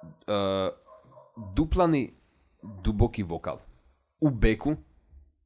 uh, 0.05 0.69
duplani 1.55 2.15
duboki 2.85 3.23
vokal 3.23 3.59
u 4.21 4.31
beku 4.31 4.77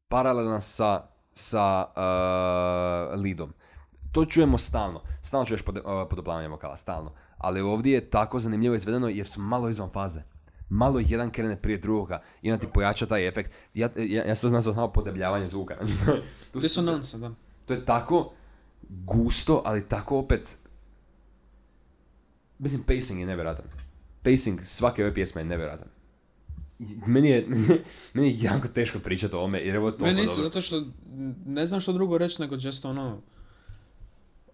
paralelan 0.08 0.60
sa, 0.60 1.02
sa 1.34 1.84
uh, 1.86 3.20
lidom. 3.20 3.52
To 4.12 4.24
čujemo 4.24 4.58
stalno. 4.58 5.02
Stalno 5.22 5.46
čuješ 5.46 5.62
pod, 5.62 5.76
uh, 5.76 5.82
podoplavanje 6.10 6.48
vokala, 6.48 6.76
stalno. 6.76 7.12
Ali 7.38 7.60
ovdje 7.60 7.92
je 7.94 8.10
tako 8.10 8.40
zanimljivo 8.40 8.74
izvedeno 8.74 9.08
jer 9.08 9.28
su 9.28 9.40
malo 9.40 9.68
izvan 9.68 9.90
faze. 9.90 10.22
Malo 10.68 11.00
jedan 11.00 11.30
krene 11.30 11.56
prije 11.56 11.78
drugoga 11.78 12.22
i 12.42 12.52
onda 12.52 12.60
ti 12.60 12.72
pojača 12.74 13.06
taj 13.06 13.28
efekt. 13.28 13.52
Ja, 13.74 13.88
ja, 13.96 14.24
ja 14.24 14.34
sam 14.34 14.40
to 14.40 14.60
znam 14.60 14.74
samo 14.74 14.88
podebljavanje 14.88 15.46
zvuka. 15.46 15.76
Tu 16.52 16.60
su- 16.60 16.60
Disonansa, 16.60 17.18
da. 17.18 17.30
to 17.66 17.74
je 17.74 17.84
tako 17.84 18.32
gusto, 18.88 19.62
ali 19.64 19.88
tako 19.88 20.18
opet... 20.18 20.58
Mislim, 22.58 22.82
pacing 22.82 23.20
je 23.20 23.26
nevjerojatan. 23.26 23.64
Pacing 24.22 24.60
svake 24.64 25.02
ove 25.04 25.14
pjesme 25.14 25.40
je 25.40 25.44
nevjerojatan. 25.44 25.88
Meni 27.06 27.28
je, 27.28 27.46
meni 28.14 28.28
je 28.28 28.38
jako 28.40 28.68
teško 28.68 28.98
pričati 28.98 29.36
o 29.36 29.38
ovome, 29.38 29.58
jer 29.58 29.74
je 29.74 29.78
ovo 29.78 29.90
toliko 29.90 30.06
Meni 30.06 30.20
isto, 30.22 30.34
dobro. 30.34 30.48
zato 30.48 30.60
što 30.60 30.84
ne 31.46 31.66
znam 31.66 31.80
što 31.80 31.92
drugo 31.92 32.18
reći 32.18 32.42
nego 32.42 32.56
just 32.56 32.84
ono... 32.84 33.20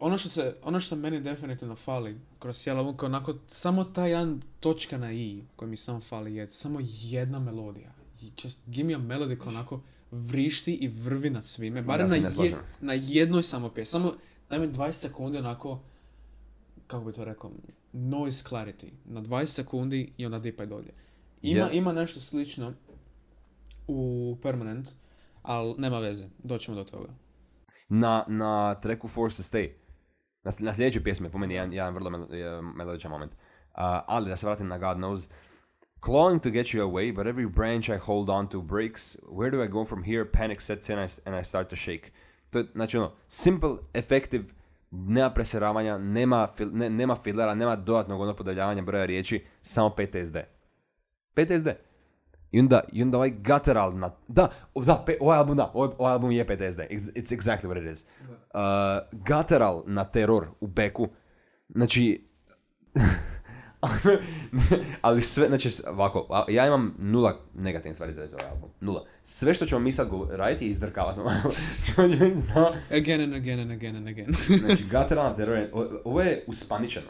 Ono 0.00 0.18
što, 0.18 0.28
se, 0.28 0.54
ono 0.62 0.80
što 0.80 0.96
meni 0.96 1.20
definitivno 1.20 1.76
fali 1.76 2.16
kroz 2.38 2.56
cijela 2.56 2.82
muka, 2.82 3.06
onako, 3.06 3.34
samo 3.46 3.84
ta 3.84 4.06
jedan 4.06 4.42
točka 4.60 4.98
na 4.98 5.12
i 5.12 5.42
koji 5.56 5.70
mi 5.70 5.76
samo 5.76 6.00
fali 6.00 6.34
je 6.34 6.50
samo 6.50 6.80
jedna 6.82 7.38
melodija. 7.38 7.92
Just 8.44 8.58
give 8.66 8.84
me 8.88 8.94
a 8.94 8.98
melody 8.98 9.38
koja 9.38 9.48
onako 9.48 9.80
vrišti 10.10 10.74
i 10.74 10.88
vrvi 10.88 11.30
nad 11.30 11.46
svime. 11.46 11.82
Barem 11.82 12.06
Ja 12.06 12.20
na, 12.30 12.44
je- 12.44 12.56
na 12.80 12.92
jednoj 12.92 13.42
samo 13.42 13.68
pjesmi. 13.68 13.90
Samo, 13.90 14.12
daj 14.50 14.58
mi 14.58 14.68
20 14.68 14.92
sekundi 14.92 15.38
onako, 15.38 15.80
kako 16.86 17.04
bi 17.04 17.12
to 17.12 17.24
rekao, 17.24 17.50
noise 17.92 18.44
clarity. 18.50 18.88
Na 19.04 19.22
20 19.22 19.46
sekundi 19.46 20.12
i 20.16 20.26
onda 20.26 20.38
dipaj 20.38 20.66
dolje. 20.66 20.90
Ima, 21.44 21.60
Ja. 21.60 21.70
ima 21.70 21.92
nešto 21.92 22.20
slično 22.20 22.72
u 23.86 24.36
Permanent, 24.42 24.88
ali 25.42 25.74
nema 25.78 25.98
veze, 25.98 26.28
doćemo 26.38 26.76
do 26.76 26.84
toga. 26.84 27.08
Na, 27.88 28.24
na 28.28 28.74
treku 28.74 29.08
Force 29.08 29.36
to 29.36 29.42
Stay, 29.42 29.70
na, 30.44 30.50
na 30.60 30.74
sljedećoj 30.74 31.04
pjesmi, 31.04 31.30
po 31.30 31.38
meni 31.38 31.54
jedan, 31.54 31.72
jedan 31.72 31.94
vrlo 31.94 32.10
melodičan 32.76 33.10
moment. 33.10 33.32
Uh, 33.32 33.38
ali 34.06 34.28
da 34.28 34.36
se 34.36 34.46
vratim 34.46 34.66
na 34.68 34.78
God 34.78 34.96
Knows, 34.96 35.28
Clawing 36.00 36.42
to 36.42 36.50
get 36.50 36.66
you 36.66 36.82
away, 36.82 37.12
but 37.12 37.26
every 37.26 37.48
branch 37.54 37.88
I 37.88 37.96
hold 37.96 38.30
on 38.30 38.48
to 38.48 38.60
breaks. 38.62 39.16
Where 39.22 39.50
do 39.50 39.64
I 39.64 39.68
go 39.68 39.84
from 39.84 40.02
here? 40.04 40.24
Panic 40.32 40.60
sets 40.60 40.88
in 40.88 40.98
and 40.98 41.10
I, 41.10 41.30
and 41.30 41.40
I 41.40 41.44
start 41.44 41.68
to 41.68 41.76
shake. 41.76 42.10
To 42.50 42.58
je, 42.58 42.64
znači 42.74 42.98
ono, 42.98 43.12
simple, 43.28 43.70
effective, 43.94 44.44
nema 44.90 45.30
preseravanja, 45.30 45.98
nema, 45.98 46.48
fil, 46.56 46.68
ne, 46.72 46.90
nema 46.90 47.16
filera, 47.16 47.54
nema 47.54 47.76
dodatnog 47.76 48.20
ono 48.20 48.36
podavljavanja 48.36 48.82
broja 48.82 49.04
riječi, 49.04 49.44
samo 49.62 49.90
PTSD. 49.90 50.36
PTSD. 51.34 51.68
I 52.52 52.60
onda, 52.60 52.80
i 52.92 53.02
onda 53.02 53.16
ovaj 53.16 53.30
guttural 53.30 53.98
na... 53.98 54.10
Da, 54.28 54.48
da, 54.74 55.02
pe, 55.06 55.16
ovaj 55.20 55.38
album, 55.38 55.56
da, 55.56 55.70
ovaj, 55.74 55.88
ovaj 55.98 56.12
album 56.12 56.30
je 56.30 56.44
PTSD. 56.44 56.80
It's, 56.80 57.12
it's 57.14 57.36
exactly 57.36 57.66
what 57.66 57.84
it 57.84 57.92
is. 57.92 58.04
Uh, 58.04 58.60
guttural 59.12 59.82
na 59.86 60.04
teror 60.04 60.46
u 60.60 60.66
beku. 60.66 61.08
Znači... 61.68 62.28
ali 65.02 65.20
sve, 65.20 65.48
znači, 65.48 65.70
ovako, 65.86 66.44
ja 66.48 66.66
imam 66.66 66.94
nula 66.98 67.40
negativnih 67.54 67.94
stvari 67.94 68.12
za 68.12 68.28
ovaj 68.32 68.50
album. 68.50 68.70
Nula. 68.80 69.04
Sve 69.22 69.54
što 69.54 69.66
ćemo 69.66 69.80
mi 69.80 69.92
sad 69.92 70.08
raditi 70.30 70.64
je 70.64 70.68
izdrkavati. 70.68 71.20
Zna- 71.96 72.72
Again 72.90 73.20
and 73.20 73.34
again 73.34 73.60
and 73.60 73.70
again 73.70 73.96
and 73.96 74.08
again. 74.08 74.34
Znači, 74.66 74.84
guttural 74.84 75.24
na 75.24 75.36
teror 75.36 75.66
ovo 76.04 76.20
je 76.20 76.44
uspaničeno. 76.46 77.06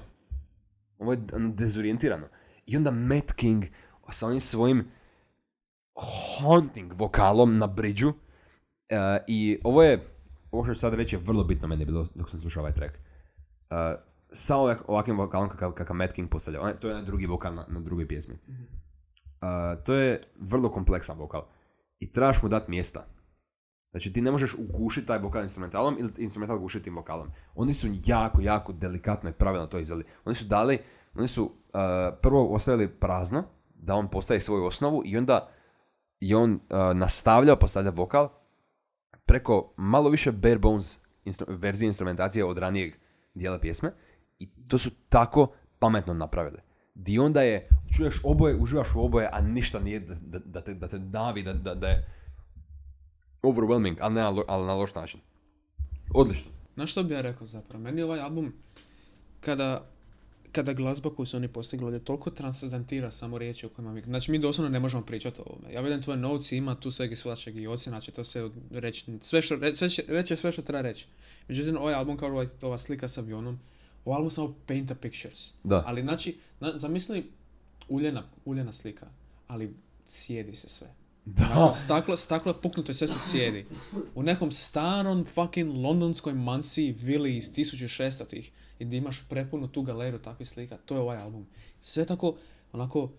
Ovo 0.99 1.13
je 1.13 1.19
ono, 1.33 1.53
dezorijentirano. 1.55 2.27
I 2.67 2.77
onda 2.77 2.91
Matt 2.91 3.33
King 3.33 3.65
sa 4.11 4.27
onim 4.27 4.41
svojim 4.41 4.85
haunting 6.41 6.93
vokalom 6.93 7.59
na 7.59 7.67
bridžu. 7.67 8.13
E, 8.89 9.25
I 9.27 9.59
ovo 9.65 9.83
je, 9.83 10.07
ovo 10.51 10.65
što 10.65 10.75
ću 10.75 10.81
sad 10.81 10.95
reći 10.95 11.17
je 11.17 11.21
vrlo 11.21 11.45
bitno 11.45 11.69
meni 11.69 11.85
bilo 11.85 12.09
dok 12.15 12.31
sam 12.31 12.41
slušao 12.41 12.61
ovaj 12.61 12.73
track. 12.73 12.95
E, 12.95 13.01
sa 14.33 14.57
ovak- 14.57 14.83
ovakvim 14.87 15.17
vokalom 15.17 15.49
kakav, 15.49 15.73
kakav 15.73 15.97
Matt 15.97 16.13
King 16.13 16.31
postavlja. 16.31 16.75
To 16.81 16.89
je 16.89 16.95
onaj 16.95 17.07
drugi 17.07 17.27
vokal 17.27 17.55
na, 17.55 17.65
na 17.69 17.81
drugoj 17.81 18.09
pjesmi. 18.09 18.35
E, 18.35 18.39
to 19.85 19.95
je 19.95 20.23
vrlo 20.41 20.69
kompleksan 20.69 21.19
vokal. 21.19 21.47
I 21.99 22.13
trebaš 22.13 22.43
mu 22.43 22.49
dati 22.49 22.71
mjesta. 22.71 23.07
Znači 23.91 24.13
ti 24.13 24.21
ne 24.21 24.31
možeš 24.31 24.55
ugušiti 24.55 25.07
taj 25.07 25.19
vokal 25.19 25.43
instrumentalom 25.43 25.97
ili 25.99 26.13
instrumental 26.19 26.59
gušiti 26.59 26.85
tim 26.85 26.97
vokalom. 26.97 27.29
Oni 27.55 27.75
su 27.75 27.89
jako, 28.07 28.41
jako 28.41 28.73
delikatno 28.73 29.31
i 29.31 29.33
pravilno 29.33 29.67
to 29.67 29.79
izveli. 29.79 30.05
Oni 30.25 30.35
su 30.35 30.45
dali, 30.45 30.79
oni 31.15 31.29
su 31.29 31.45
uh, 31.45 31.51
prvo 32.23 32.55
ostavili 32.55 32.89
prazno, 32.89 33.45
da 33.85 33.95
on 33.95 34.09
postaje 34.09 34.41
svoju 34.41 34.65
osnovu 34.65 35.03
i 35.05 35.17
onda 35.17 35.49
i 36.21 36.35
on 36.35 36.53
uh, 36.53 36.61
nastavljao 36.97 37.57
postavljati 37.57 37.97
vokal 37.97 38.29
preko 39.27 39.73
malo 39.77 40.11
više 40.11 40.33
bare 40.33 40.59
bones 40.59 40.99
instru- 41.25 41.59
verzije 41.59 41.87
instrumentacije 41.87 42.45
od 42.45 42.59
ranijeg 42.59 42.95
dijela 43.35 43.59
pjesme 43.59 43.93
i 44.39 44.49
to 44.69 44.79
su 44.79 44.91
tako 45.09 45.53
pametno 45.79 46.15
napravili. 46.15 46.59
Di 46.95 47.19
onda 47.19 47.43
je, 47.43 47.69
čuješ 47.97 48.21
oboje, 48.25 48.57
uživaš 48.57 48.95
u 48.95 49.05
oboje, 49.05 49.29
a 49.33 49.41
ništa 49.41 49.81
nije 49.81 50.01
da, 50.01 50.15
da, 50.15 50.39
da 50.39 50.61
te, 50.61 50.75
da 50.75 50.89
te 50.89 50.99
davi, 50.99 51.43
da, 51.43 51.75
da, 51.75 51.89
je 51.89 52.07
overwhelming, 53.43 53.97
ali, 54.01 54.15
ne 54.15 54.21
ali 54.23 54.67
na 54.67 54.75
loš 54.75 54.95
način. 54.95 55.21
Odlično. 56.15 56.51
Znaš 56.75 56.91
što 56.91 57.03
bi 57.03 57.15
ja 57.15 57.21
rekao 57.21 57.47
zapravo? 57.47 57.83
Meni 57.85 58.03
ovaj 58.03 58.21
album, 58.21 58.53
kada, 59.41 59.91
kada 60.55 60.73
glazba 60.73 61.11
koju 61.11 61.27
su 61.27 61.37
oni 61.37 61.49
postigli 61.49 61.85
ovdje 61.85 62.05
toliko 62.05 62.31
transcendentira 62.31 63.11
samo 63.11 63.39
riječi 63.39 63.67
o 63.67 63.69
kojima 63.69 63.93
mi... 63.93 64.03
Znači 64.03 64.31
mi 64.31 64.39
doslovno 64.39 64.71
ne 64.71 64.81
možemo 64.81 65.03
pričati 65.03 65.41
o 65.41 65.45
ovome. 65.47 65.73
Ja 65.73 65.81
vidim 65.81 66.03
tvoje 66.03 66.17
notes 66.17 66.53
ima 66.53 66.75
tu 66.75 66.91
sveg 66.91 67.13
i 67.13 67.17
svačeg 67.17 67.57
i 67.57 67.67
ocjena 67.67 68.01
će 68.01 68.13
to 68.13 68.25
sve 68.25 68.51
reći. 68.71 69.05
Sve 69.21 69.43
što, 69.43 69.57
re- 69.57 69.75
sve 69.75 69.89
reći 70.09 70.37
sve 70.37 70.53
što 70.53 70.63
treba 70.63 70.81
reći. 70.81 71.07
Međutim, 71.49 71.77
ovaj 71.77 71.95
album 71.95 72.17
kao 72.17 72.29
ovaj, 72.29 72.47
ova 72.63 72.79
slika 72.79 73.09
s 73.09 73.19
avionom, 73.19 73.59
ovaj 74.05 74.17
album 74.17 74.31
samo 74.31 74.55
paint 74.67 74.91
a 74.91 74.95
pictures. 74.95 75.53
Da. 75.65 75.83
Ali 75.87 76.03
znači, 76.03 76.37
na, 76.61 76.79
zamisli 76.79 77.31
uljena, 77.89 78.23
uljena 78.45 78.73
slika, 78.73 79.07
ali 79.47 79.75
cijedi 80.09 80.57
se 80.57 80.69
sve. 80.69 80.95
Onako, 81.27 81.75
staklo, 81.75 82.17
staklo 82.17 82.53
je 82.53 82.63
puknuto 82.63 82.93
i 82.93 82.95
sve 82.95 83.09
se 83.09 83.19
cijedi. 83.31 83.67
U 84.15 84.23
nekom 84.23 84.53
starom 84.53 85.27
fucking 85.35 85.75
londonskoj 85.75 86.35
mansi 86.35 86.95
vili 87.01 87.37
iz 87.37 87.51
1600-ih 87.51 88.51
i 88.79 88.85
gdje 88.85 88.97
imaš 88.97 89.25
prepunu 89.29 89.69
tu 89.69 89.83
galeriju 89.83 90.23
takvih 90.23 90.49
slika, 90.49 90.77
to 90.77 90.95
je 90.95 91.01
ovaj 91.01 91.19
album. 91.19 91.47
Sve 91.81 92.05
tako, 92.05 92.37
onako, 92.73 93.11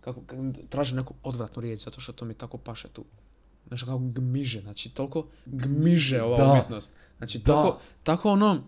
kako, 0.00 0.20
kako 0.20 0.42
tražim 0.68 0.96
neku 0.96 1.14
odvratnu 1.22 1.62
riječ 1.62 1.84
zato 1.84 2.00
što 2.00 2.12
to 2.12 2.24
mi 2.24 2.34
tako 2.34 2.58
paše 2.58 2.88
tu. 2.88 3.04
Nešto 3.70 3.86
kao 3.86 3.98
gmiže, 3.98 4.60
znači 4.60 4.90
toliko 4.90 5.26
gmiže 5.46 6.22
ova 6.22 6.36
Da. 6.36 6.52
umjetnost. 6.52 6.90
Znači 7.18 7.38
Da. 7.38 7.44
tako, 7.44 7.78
tako 8.02 8.30
ono, 8.30 8.64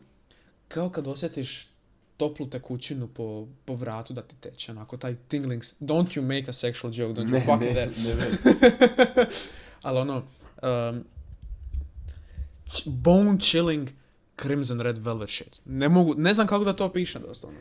kao 0.69 0.91
kad 0.91 1.07
osjetiš 1.07 1.69
toplu 2.17 2.47
tekućinu 2.47 3.09
po, 3.09 3.47
po 3.65 3.75
vratu 3.75 4.13
da 4.13 4.23
ti 4.23 4.37
teče, 4.37 4.73
onako 4.73 4.97
taj 4.97 5.17
tingling, 5.29 5.63
don't 5.63 6.19
you 6.19 6.23
make 6.23 6.51
a 6.51 6.53
sexual 6.53 7.01
joke, 7.01 7.21
don't 7.21 7.27
you 7.27 7.33
Ne, 7.33 7.41
fucking 7.41 7.63
ne, 7.63 7.75
dare. 7.75 7.91
ne, 7.97 8.15
ne. 8.15 9.27
Ali 9.83 9.99
ono, 9.99 10.23
um, 10.63 11.05
bone 12.87 13.39
chilling 13.41 13.89
crimson 14.37 14.81
red 14.81 14.99
velvet 14.99 15.31
shit. 15.31 15.61
Ne 15.65 15.89
mogu, 15.89 16.15
ne 16.17 16.35
znam 16.35 16.47
kako 16.47 16.65
da 16.65 16.73
to 16.73 16.93
pišem 16.93 17.23
doslovno. 17.23 17.59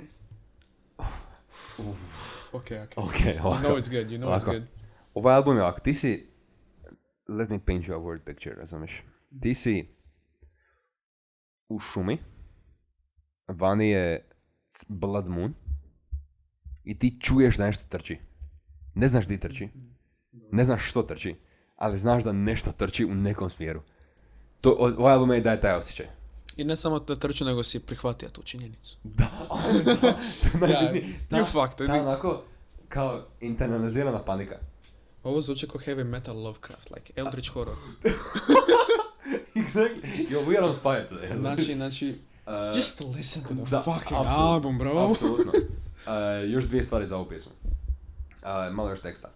Ok, 2.51 2.65
ok. 2.83 2.97
Ok, 2.97 3.13
You 3.15 3.33
know 3.33 3.45
ovako. 3.45 3.67
it's 3.67 3.89
good, 3.91 4.11
you 4.11 4.17
know 4.17 4.25
Ovako. 4.25 4.45
it's 4.45 4.53
good. 4.53 4.63
Ovaj 5.13 5.35
album 5.35 5.55
je 5.55 5.61
ovako, 5.61 5.79
ti 5.79 5.93
si, 5.93 6.27
let 7.27 7.49
me 7.49 7.59
paint 7.59 7.85
you 7.85 7.93
a 7.93 7.99
word 7.99 8.19
picture, 8.19 8.55
razumiješ? 8.55 9.03
Ti 9.41 9.55
si 9.55 9.87
u 11.69 11.79
šumi, 11.79 12.17
vani 13.47 13.89
je 13.89 14.29
blood 14.87 15.27
moon 15.27 15.53
i 16.83 16.99
ti 16.99 17.17
čuješ 17.21 17.57
da 17.57 17.65
nešto 17.65 17.85
trči. 17.89 18.17
Ne 18.95 19.07
znaš 19.07 19.27
di 19.27 19.39
trči, 19.39 19.69
ne 20.51 20.63
znaš 20.63 20.89
što 20.89 21.03
trči, 21.03 21.35
ali 21.75 21.99
znaš 21.99 22.23
da 22.23 22.31
nešto 22.31 22.71
trči 22.71 23.05
u 23.05 23.15
nekom 23.15 23.49
smjeru. 23.49 23.81
To, 24.61 24.71
ovaj 24.97 25.13
album 25.13 25.31
je 25.31 25.41
daje 25.41 25.61
taj 25.61 25.75
osjećaj. 25.75 26.07
I 26.57 26.63
ne 26.63 26.75
samo 26.75 26.99
da 26.99 27.15
trči, 27.15 27.43
nego 27.43 27.63
si 27.63 27.79
prihvatio 27.79 28.29
tu 28.29 28.43
činjenicu. 28.43 28.97
Da, 29.03 29.29
ali 29.49 29.83
da, 29.83 29.95
to 29.95 30.65
je 30.65 30.73
najbitnije. 30.73 31.19
you 31.29 31.45
fucked. 31.45 31.87
Ta 31.87 31.93
onako, 31.93 32.43
kao 32.89 33.25
internalizirana 33.41 34.19
panika. 34.19 34.59
Ovo 35.23 35.41
zvuči 35.41 35.67
kao 35.67 35.81
heavy 35.81 36.03
metal 36.03 36.35
Lovecraft, 36.35 36.91
like 36.95 37.13
Eldritch 37.15 37.49
horror. 37.49 37.75
exactly. 39.55 40.31
Yo, 40.31 40.39
we 40.41 40.57
are 40.57 40.65
on 40.65 40.75
fire 40.75 41.07
today. 41.09 41.39
Znači, 41.39 41.75
znači, 41.75 42.15
Uh, 42.45 42.75
just 42.75 42.99
listen 43.01 43.43
to 43.43 43.53
the 43.53 43.71
da, 43.71 43.81
fucking 43.81 44.19
apsolutno, 44.19 44.45
album, 44.45 44.77
bro. 44.77 45.11
Apsolutno. 45.11 45.51
Uh, 45.55 46.51
još 46.51 46.63
dvije 46.63 46.83
stvari 46.83 47.07
za 47.07 47.17
ovu 47.17 47.25
pjesmu. 47.25 47.51
Uh, 47.63 48.73
malo 48.73 48.89
još 48.89 48.99
teksta. 49.01 49.29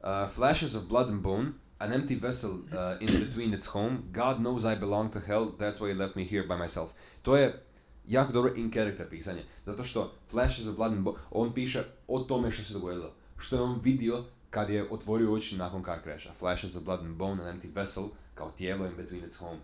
Uh, 0.00 0.06
flashes 0.34 0.74
of 0.74 0.84
blood 0.88 1.08
and 1.08 1.22
bone, 1.22 1.50
an 1.78 1.92
empty 1.92 2.14
vessel 2.20 2.50
uh, 2.50 3.00
in 3.00 3.20
between 3.26 3.54
its 3.54 3.66
home. 3.66 3.98
God 4.12 4.36
knows 4.38 4.64
I 4.64 4.80
belong 4.80 5.12
to 5.12 5.20
hell, 5.20 5.46
that's 5.58 5.80
why 5.80 5.88
he 5.88 5.94
left 5.94 6.16
me 6.16 6.24
here 6.24 6.46
by 6.48 6.56
myself. 6.64 6.90
To 7.22 7.36
je 7.36 7.62
jako 8.06 8.32
dobro 8.32 8.52
in 8.56 8.72
character 8.72 9.06
pisanje. 9.10 9.44
Zato 9.64 9.84
što 9.84 10.12
flashes 10.30 10.66
of 10.66 10.76
blood 10.76 10.92
and 10.92 11.02
bone, 11.04 11.18
on 11.30 11.52
piše 11.52 11.84
o 12.08 12.18
tome 12.20 12.52
što 12.52 12.62
se 12.62 12.72
dogodilo. 12.72 13.12
Što 13.38 13.56
je 13.56 13.62
on 13.62 13.80
vidio 13.82 14.24
kad 14.50 14.70
je 14.70 14.90
otvorio 14.90 15.32
oči 15.32 15.56
nakon 15.56 15.84
car 15.84 15.98
crasha. 16.02 16.32
Flashes 16.38 16.76
of 16.76 16.84
blood 16.84 17.00
and 17.00 17.16
bone, 17.16 17.42
an 17.44 17.60
empty 17.60 17.74
vessel, 17.74 18.04
kao 18.34 18.50
tijelo 18.50 18.86
in 18.86 18.96
between 18.96 19.24
its 19.24 19.36
home. 19.36 19.58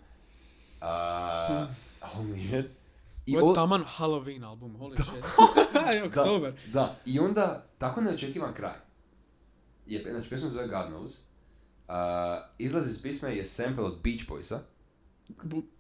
Uh, 0.81 1.68
Holy 2.01 2.48
shit. 2.48 2.66
I 3.27 3.37
Ovo 3.37 3.46
je 3.46 3.51
o- 3.51 3.55
taman 3.55 3.85
Halloween 3.87 4.44
album, 4.44 4.77
holy 4.81 4.94
shit. 5.03 5.25
Oktober. 6.07 6.55
Da, 6.72 6.96
i 7.07 7.18
onda, 7.18 7.66
tako 7.79 8.01
neočekivan 8.01 8.55
kraj. 8.55 8.75
Je, 9.87 10.07
znači, 10.11 10.29
pjesma 10.29 10.48
se 10.48 10.55
zove 10.55 10.66
God 10.68 10.87
Knows. 10.87 11.18
Uh, 11.88 11.95
izlaz 12.59 12.88
iz 12.88 13.03
pisme 13.03 13.37
je 13.37 13.45
sample 13.45 13.85
od 13.85 14.01
Beach 14.05 14.25
Boysa, 14.29 14.59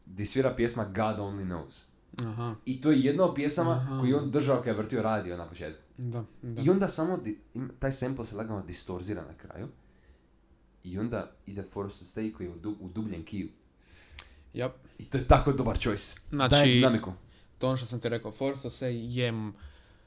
gdje 0.06 0.26
svira 0.26 0.54
pjesma 0.54 0.84
God 0.84 0.96
Only 1.18 1.44
Knows. 1.44 1.82
Aha, 2.20 2.54
I 2.64 2.80
to 2.80 2.90
je 2.90 3.00
jedna 3.00 3.24
od 3.24 3.34
pjesama 3.34 3.70
Aha. 3.72 4.00
koju 4.00 4.10
je 4.10 4.16
on 4.16 4.30
držao 4.30 4.56
kad 4.56 4.66
je 4.66 4.74
vrtio 4.74 5.02
radio 5.02 5.36
na 5.36 5.48
početku. 5.48 5.82
da, 5.98 6.24
da. 6.42 6.62
I 6.62 6.70
onda 6.70 6.88
samo, 6.88 7.16
di- 7.16 7.38
taj 7.78 7.92
sample 7.92 8.24
se 8.24 8.36
lagano 8.36 8.62
distorzira 8.62 9.22
na 9.22 9.34
kraju. 9.34 9.68
I 10.84 10.98
onda 10.98 11.30
ide 11.46 11.62
Forest 11.62 12.16
Stay 12.16 12.32
koji 12.32 12.46
je 12.46 12.52
u, 12.52 12.56
du- 12.56 12.76
u 12.80 12.88
dubljen 12.88 13.24
kiju. 13.24 13.48
Yep. 14.54 14.70
I 14.98 15.04
to 15.04 15.18
je 15.18 15.24
tako 15.24 15.52
dobar 15.52 15.78
choice. 15.78 16.16
Znači- 16.30 16.50
Daje 16.50 16.66
dinamiku. 16.66 17.12
To 17.58 17.68
ono 17.68 17.76
što 17.76 17.86
sam 17.86 18.00
ti 18.00 18.08
rekao, 18.08 18.32
Forza 18.32 18.70
se 18.70 18.94
jem, 18.96 19.52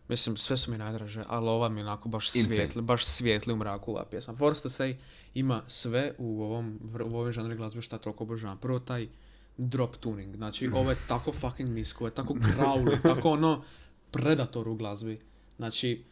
mislim, 0.08 0.38
sve 0.38 0.58
su 0.58 0.72
mi 0.72 0.78
najdraže, 0.78 1.24
ali 1.28 1.50
ova 1.50 1.70
mi 1.70 1.80
je 1.80 1.86
onako 1.86 2.10
baš 2.10 2.30
svijetli, 2.30 2.82
baš 2.82 3.06
svijetli 3.06 3.54
u 3.54 3.56
mraku 3.56 3.92
ova 3.92 4.06
pjesma. 4.06 4.36
Forza 4.36 4.70
se 4.70 4.96
ima 5.34 5.62
sve 5.68 6.14
u 6.18 6.44
ovom, 6.44 6.80
u 7.06 7.18
ovoj 7.18 7.32
žanri 7.32 7.56
glazbe 7.56 7.82
šta 7.82 7.98
toliko 7.98 8.24
obožavam. 8.24 8.58
Prvo 8.58 8.80
taj 8.80 9.08
drop 9.58 9.98
tuning, 9.98 10.36
znači 10.36 10.70
ovo 10.76 10.90
je 10.90 10.98
tako 11.08 11.32
fucking 11.32 11.70
nisko, 11.70 12.06
je 12.06 12.12
tako 12.12 12.34
growly, 12.34 13.02
tako 13.04 13.30
ono 13.30 13.64
predator 14.12 14.68
u 14.68 14.76
glazbi. 14.76 15.22
Znači, 15.58 16.04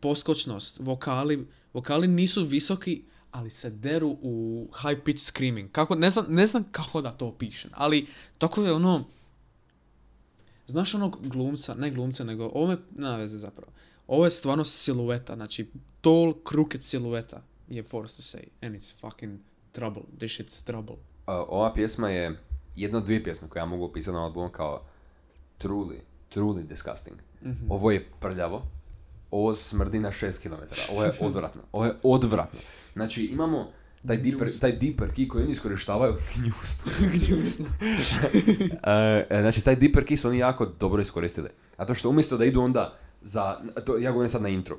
poskočnost, 0.00 0.78
vokali, 0.80 1.46
vokali 1.72 2.08
nisu 2.08 2.44
visoki, 2.44 3.02
ali 3.30 3.50
se 3.50 3.70
deru 3.70 4.16
u 4.22 4.68
high 4.82 5.02
pitch 5.04 5.24
screaming. 5.24 5.70
Kako, 5.72 5.94
ne 5.94 6.10
znam, 6.10 6.26
ne 6.28 6.46
znam 6.46 6.64
kako 6.72 7.02
da 7.02 7.10
to 7.10 7.26
opišem, 7.26 7.70
ali 7.74 8.06
tako 8.38 8.64
je 8.64 8.72
ono, 8.72 9.04
Znaš 10.72 10.94
onog 10.94 11.18
glumca, 11.28 11.74
ne 11.74 11.90
glumca, 11.90 12.24
nego 12.24 12.50
ovo 12.54 12.66
me 12.66 12.76
nema 12.96 13.16
veze 13.16 13.38
zapravo. 13.38 13.72
Ovo 14.06 14.24
je 14.24 14.30
stvarno 14.30 14.64
silueta, 14.64 15.34
znači 15.34 15.70
tall, 16.00 16.34
crooked 16.48 16.82
silueta 16.82 17.42
je 17.68 17.82
forced 17.82 18.16
to 18.16 18.22
say. 18.22 18.66
And 18.66 18.74
it's 18.74 18.92
fucking 19.00 19.40
trouble. 19.72 20.02
This 20.18 20.32
shit's 20.32 20.64
trouble. 20.64 20.96
Ova 21.26 21.74
pjesma 21.74 22.08
je 22.08 22.38
jedna 22.76 22.98
od 22.98 23.04
dvije 23.04 23.24
pjesme 23.24 23.48
koje 23.48 23.60
ja 23.60 23.66
mogu 23.66 23.84
opisati 23.84 24.14
na 24.14 24.24
albumu 24.24 24.48
kao 24.48 24.82
truly, 25.58 25.98
truly 26.34 26.62
disgusting. 26.62 27.16
Ovo 27.68 27.90
je 27.90 28.08
prljavo, 28.20 28.62
ovo 29.30 29.54
smrdi 29.54 29.98
na 30.00 30.10
6 30.10 30.42
km, 30.42 30.74
ovo 30.92 31.04
je 31.04 31.12
odvratno, 31.26 31.62
ovo 31.72 31.84
je 31.84 31.94
odvratno. 32.02 32.60
Znači 32.92 33.24
imamo 33.24 33.68
taj 34.06 34.16
deeper, 34.16 34.48
taj 34.60 34.72
deeper 34.72 35.08
key 35.16 35.28
koji 35.28 35.44
oni 35.44 35.52
iskorištavaju, 35.52 36.14
gnjusno. 36.36 36.92
Gnjusno. 37.00 37.66
E, 38.82 39.26
e, 39.30 39.40
znači, 39.40 39.60
taj 39.60 39.76
deeper 39.76 40.04
key 40.04 40.16
su 40.16 40.28
oni 40.28 40.38
jako 40.38 40.66
dobro 40.66 41.02
iskoristili. 41.02 41.48
A 41.76 41.86
to 41.86 41.94
što 41.94 42.10
umjesto 42.10 42.36
da 42.36 42.44
idu 42.44 42.60
onda 42.60 42.98
za, 43.22 43.56
to, 43.86 43.98
ja 43.98 44.10
govorim 44.10 44.30
sad 44.30 44.42
na 44.42 44.48
intro, 44.48 44.78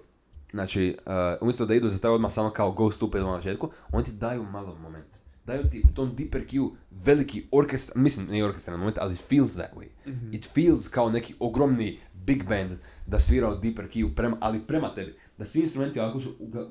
znači, 0.51 0.97
e, 1.05 1.37
umjesto 1.41 1.65
da 1.65 1.73
idu 1.73 1.89
za 1.89 1.99
taj 1.99 2.11
odmah 2.11 2.31
samo 2.31 2.49
kao 2.49 2.71
go 2.71 2.91
stupid 2.91 3.21
na 3.21 3.37
početku, 3.37 3.69
oni 3.91 4.05
ti 4.05 4.11
daju 4.11 4.43
malo 4.43 4.75
moment. 4.75 5.23
Daju 5.45 5.63
ti 5.71 5.83
u 5.91 5.93
tom 5.95 6.15
deeper 6.15 6.45
keyu 6.47 6.69
veliki 6.91 7.47
orkestar, 7.51 7.97
mislim, 7.97 8.27
ne 8.27 8.43
orkestralni 8.43 8.79
moment, 8.79 8.97
ali 8.97 9.13
it 9.13 9.19
feels 9.29 9.53
that 9.53 9.73
way. 9.75 9.87
It 10.31 10.45
feels 10.53 10.87
kao 10.87 11.09
neki 11.09 11.35
ogromni 11.39 11.99
big 12.13 12.43
band 12.47 12.71
da 13.07 13.19
svira 13.19 13.49
u 13.49 13.55
deeper 13.55 13.89
keyu, 13.89 14.15
prema, 14.15 14.37
ali 14.39 14.59
prema 14.59 14.95
tebi. 14.95 15.15
Da 15.37 15.45
svi 15.45 15.61
instrumenti 15.61 15.99
ovako 15.99 16.21
su, 16.21 16.35
ugla- 16.39 16.69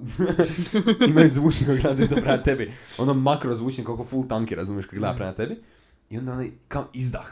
imaju 1.10 1.28
zvučnik 1.28 1.68
koji 1.68 1.80
gleda 1.80 2.06
da 2.06 2.16
prema 2.16 2.42
tebi. 2.44 2.72
Ono 2.98 3.14
makro 3.14 3.54
zvučnik 3.54 3.86
kako 3.86 4.04
full 4.04 4.28
tanki, 4.28 4.54
razumiješ, 4.54 4.86
koji 4.86 4.98
gleda 4.98 5.14
prema 5.14 5.32
tebi. 5.32 5.62
I 6.10 6.18
onda 6.18 6.32
onaj 6.32 6.50
kao 6.68 6.86
izdah. 6.92 7.26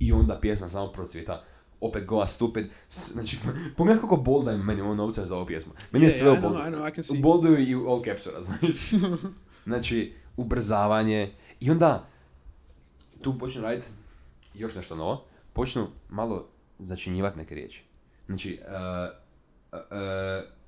I 0.00 0.12
onda 0.12 0.38
pjesma 0.40 0.68
samo 0.68 0.88
procvita. 0.88 1.44
Opet 1.80 2.06
Goa 2.06 2.26
Stupid. 2.26 2.66
S- 2.88 3.12
Znači, 3.12 3.38
pogledaj 3.76 4.00
kako 4.00 4.16
bolda 4.16 4.56
meni 4.56 4.80
ovo 4.80 4.94
novca 4.94 5.26
za 5.26 5.36
ovu 5.36 5.46
pjesmu. 5.46 5.72
Meni 5.92 6.04
je 6.04 6.10
Yeah, 6.10 6.18
sve 6.18 6.28
yeah, 6.28 6.32
u 6.32 6.36
know, 6.36 6.42
boldu. 6.42 6.58
I 6.58 6.72
know, 6.72 6.90
I 6.90 6.94
can 6.94 7.04
see. 7.04 7.18
U 7.18 7.22
boldu 7.22 7.56
i 7.58 7.74
u 7.74 7.88
all 7.88 8.04
capsu, 8.04 8.30
razumiješ? 8.30 8.90
znači, 9.64 10.12
ubrzavanje. 10.36 11.32
I 11.60 11.70
onda, 11.70 12.06
tu 13.20 13.38
počnu 13.38 13.62
raditi 13.62 13.86
još 14.54 14.74
nešto 14.74 14.96
novo. 14.96 15.24
Počnu 15.52 15.86
malo 16.08 16.48
začinjivati 16.78 17.38
neke 17.38 17.54
riječi. 17.54 17.82
Znači, 18.26 18.60
uh, 18.60 19.21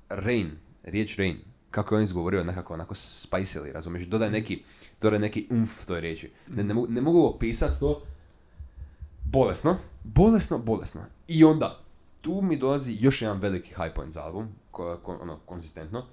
rain, 0.09 0.51
riječ 0.83 1.17
rain, 1.17 1.37
kako 1.71 1.95
je 1.95 1.97
on 1.97 2.03
izgovorio 2.03 2.43
nekako 2.43 2.73
onako 2.73 2.93
spicily, 2.93 3.71
razumiješ? 3.71 4.07
Dodaj 4.07 4.31
neki, 4.31 4.63
dodaj 5.01 5.19
neki 5.19 5.47
umf 5.51 5.85
toj 5.85 6.01
riječi. 6.01 6.31
Ne, 6.47 6.63
ne, 6.63 6.75
ne 6.89 7.01
mogu 7.01 7.25
opisati 7.25 7.79
to 7.79 8.01
bolesno, 9.25 9.77
bolesno, 10.03 10.57
bolesno. 10.57 11.01
I 11.27 11.43
onda, 11.43 11.79
tu 12.21 12.41
mi 12.41 12.57
dolazi 12.57 12.97
još 12.99 13.21
jedan 13.21 13.39
veliki 13.39 13.67
high 13.67 13.93
point 13.95 14.13
za 14.13 14.23
album, 14.23 14.47
ko, 14.71 14.99
ko- 15.03 15.17
ono, 15.21 15.37
konzistentno. 15.37 16.05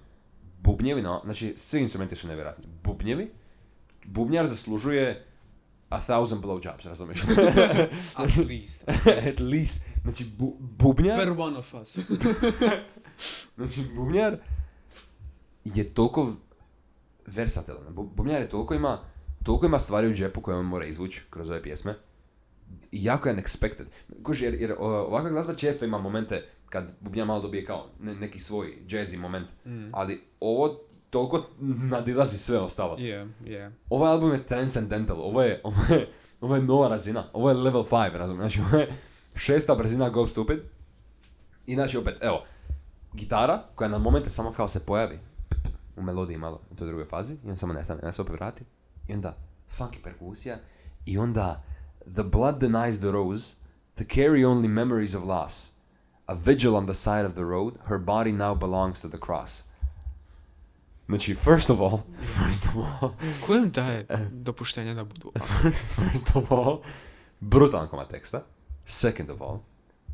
Bubnjevi, 0.62 1.02
na, 1.02 1.20
znači, 1.24 1.54
svi 1.56 1.80
instrumenti 1.80 2.16
su 2.16 2.28
nevjerojatni. 2.28 2.64
Bubnjevi, 2.84 3.30
bubnjar 4.04 4.46
zaslužuje 4.46 5.26
a 5.92 6.00
thousand 6.00 6.42
blowjobs, 6.42 6.84
razumiješ? 6.84 7.20
At 8.16 8.36
least. 8.38 8.84
At 9.28 9.40
least. 9.40 9.82
Znači, 10.02 10.24
bu, 10.38 10.56
bubnjar... 10.60 11.18
Per 11.18 11.30
one 11.30 11.58
of 11.58 11.74
us. 11.74 11.98
Znači, 13.56 13.84
bubnjar 13.96 14.36
je 15.64 15.84
toliko 15.84 16.32
versatilan. 17.26 17.82
Bu- 17.90 18.14
Bubnjar 18.14 18.42
je 18.42 18.48
toliko 18.48 18.74
ima, 18.74 18.98
toliko 19.42 19.66
ima 19.66 19.78
stvari 19.78 20.08
u 20.08 20.14
džepu 20.14 20.40
koje 20.40 20.56
on 20.56 20.66
mora 20.66 20.86
izvući 20.86 21.22
kroz 21.30 21.50
ove 21.50 21.62
pjesme. 21.62 21.94
Jako 22.92 23.28
je 23.28 23.36
unexpected. 23.36 23.84
Kuži, 24.22 24.44
jer, 24.44 24.54
jer 24.54 24.74
ovakva 24.78 25.30
glazba 25.30 25.54
često 25.54 25.84
ima 25.84 25.98
momente 25.98 26.44
kad 26.68 26.92
bubnjar 27.00 27.26
malo 27.26 27.42
dobije 27.42 27.64
kao 27.64 27.88
ne- 28.00 28.14
neki 28.14 28.38
svoj 28.38 28.78
jazzy 28.88 29.18
moment. 29.18 29.48
Ali 29.92 30.20
ovo 30.40 30.80
toliko 31.12 31.46
nadilazi 31.90 32.38
sve 32.38 32.58
ostalo. 32.58 32.96
yeah, 32.96 33.28
yeah. 33.44 33.70
Ovaj 33.90 34.10
album 34.10 34.32
je 34.32 34.46
transcendental, 34.46 35.16
ovo 35.20 35.42
je, 35.42 35.60
ovo 35.64 35.94
je, 35.94 36.08
ovo 36.40 36.56
je 36.56 36.62
nova 36.62 36.88
razina, 36.88 37.24
ovo 37.32 37.48
je 37.48 37.54
level 37.54 37.84
5, 37.90 38.12
razumiješ, 38.12 38.54
znači 38.54 38.68
ovo 38.68 38.82
je 38.82 38.92
šesta 39.34 39.74
brzina 39.74 40.08
Go 40.08 40.28
Stupid. 40.28 40.58
I 41.66 41.74
znači 41.74 41.98
opet, 41.98 42.16
evo, 42.20 42.44
gitara 43.12 43.62
koja 43.74 43.88
na 43.88 43.98
momente 43.98 44.30
samo 44.30 44.52
kao 44.52 44.68
se 44.68 44.86
pojavi 44.86 45.18
u 45.96 46.02
melodiji 46.02 46.38
malo 46.38 46.60
u 46.70 46.74
toj 46.74 46.86
drugoj 46.86 47.04
fazi 47.04 47.36
i 47.44 47.50
on 47.50 47.56
samo 47.56 47.72
nestane, 47.72 48.00
onda 48.02 48.12
se 48.12 48.22
opet 48.22 48.34
vrati 48.34 48.64
i 49.08 49.14
onda 49.14 49.36
funky 49.78 50.02
perkusija 50.04 50.56
i 51.06 51.18
onda 51.18 51.62
The 52.14 52.22
blood 52.22 52.58
denies 52.58 52.98
the 52.98 53.10
rose 53.10 53.54
to 53.94 54.04
carry 54.04 54.44
only 54.44 54.68
memories 54.68 55.14
of 55.14 55.24
loss. 55.24 55.70
A 56.26 56.34
vigil 56.34 56.76
on 56.76 56.86
the 56.86 56.94
side 56.94 57.26
of 57.26 57.32
the 57.32 57.44
road, 57.44 57.74
her 57.84 57.98
body 57.98 58.32
now 58.32 58.54
belongs 58.54 59.00
to 59.00 59.08
the 59.08 59.18
cross. 59.18 59.71
Znači, 61.12 61.34
first 61.34 61.70
of 61.70 61.80
all, 61.80 61.98
first 62.38 62.66
of 62.66 62.76
all, 62.76 63.10
Ko 63.46 63.54
im 63.54 63.70
daje 63.70 64.06
dopuštenje 64.30 64.94
da 64.94 65.04
budu? 65.04 65.32
First 65.96 66.36
of 66.36 66.52
all, 66.52 66.78
brutalan 67.40 67.88
komad 67.88 68.08
teksta. 68.10 68.44
Second 68.84 69.30
of 69.30 69.40
all, 69.40 69.58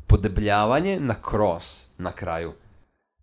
podebljavanje 0.07 0.99
na 0.99 1.15
cross 1.29 1.87
na 1.97 2.11
kraju. 2.11 2.53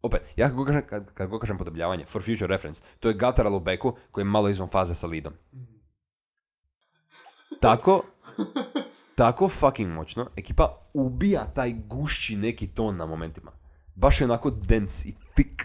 Opet, 0.02 0.20
ja 0.36 0.48
kako 0.48 0.64
kažem, 0.64 0.82
kad, 0.86 1.14
kad 1.14 1.28
god 1.28 1.40
kažem 1.40 1.58
podebljavanje, 1.58 2.04
for 2.04 2.22
future 2.22 2.46
reference, 2.46 2.82
to 3.00 3.08
je 3.08 3.14
gataral 3.14 3.54
u 3.54 3.60
beku 3.60 3.96
koji 4.10 4.22
je 4.22 4.28
malo 4.30 4.48
izvan 4.48 4.68
faze 4.68 4.94
sa 4.94 5.06
lidom. 5.06 5.32
Tako, 7.60 8.02
tako 9.14 9.48
fucking 9.48 9.92
moćno, 9.92 10.30
ekipa 10.36 10.90
ubija 10.94 11.52
taj 11.54 11.72
gušći 11.86 12.36
neki 12.36 12.66
ton 12.68 12.96
na 12.96 13.06
momentima. 13.06 13.52
Baš 13.94 14.20
je 14.20 14.24
onako 14.24 14.50
dense 14.50 15.08
i 15.08 15.12
thick. 15.34 15.62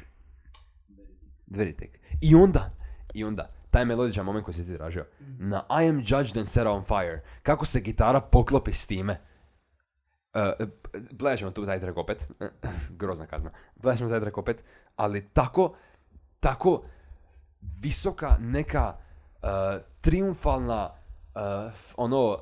Very 1.47 1.75
thick. 1.75 2.00
I 2.21 2.35
onda, 2.35 2.69
i 3.13 3.23
onda, 3.23 3.49
taj 3.71 3.85
melodičan 3.85 4.25
moment 4.25 4.45
koji 4.45 4.55
si 4.55 4.65
ti 4.65 4.77
tražio, 4.77 5.05
na 5.39 5.65
I 5.69 5.89
am 5.89 5.99
judged 5.99 6.37
and 6.37 6.47
set 6.47 6.67
on 6.67 6.83
fire, 6.83 7.21
kako 7.43 7.65
se 7.65 7.79
gitara 7.79 8.21
poklopi 8.21 8.73
s 8.73 8.87
time. 8.87 9.17
Uh, 10.33 10.67
gledat 11.11 11.39
ćemo 11.39 11.51
tu 11.51 11.65
taj 11.65 11.79
track 11.79 11.97
opet, 11.97 12.27
grozna 12.99 13.25
kazna, 13.25 13.51
gledat 13.75 13.97
ćemo 13.97 14.09
taj 14.09 14.19
track 14.19 14.37
opet, 14.37 14.63
ali 14.95 15.29
tako, 15.33 15.75
tako 16.39 16.83
visoka 17.61 18.37
neka 18.39 18.93
uh, 19.43 19.49
triumfalna 20.01 20.89
ono, 21.97 22.37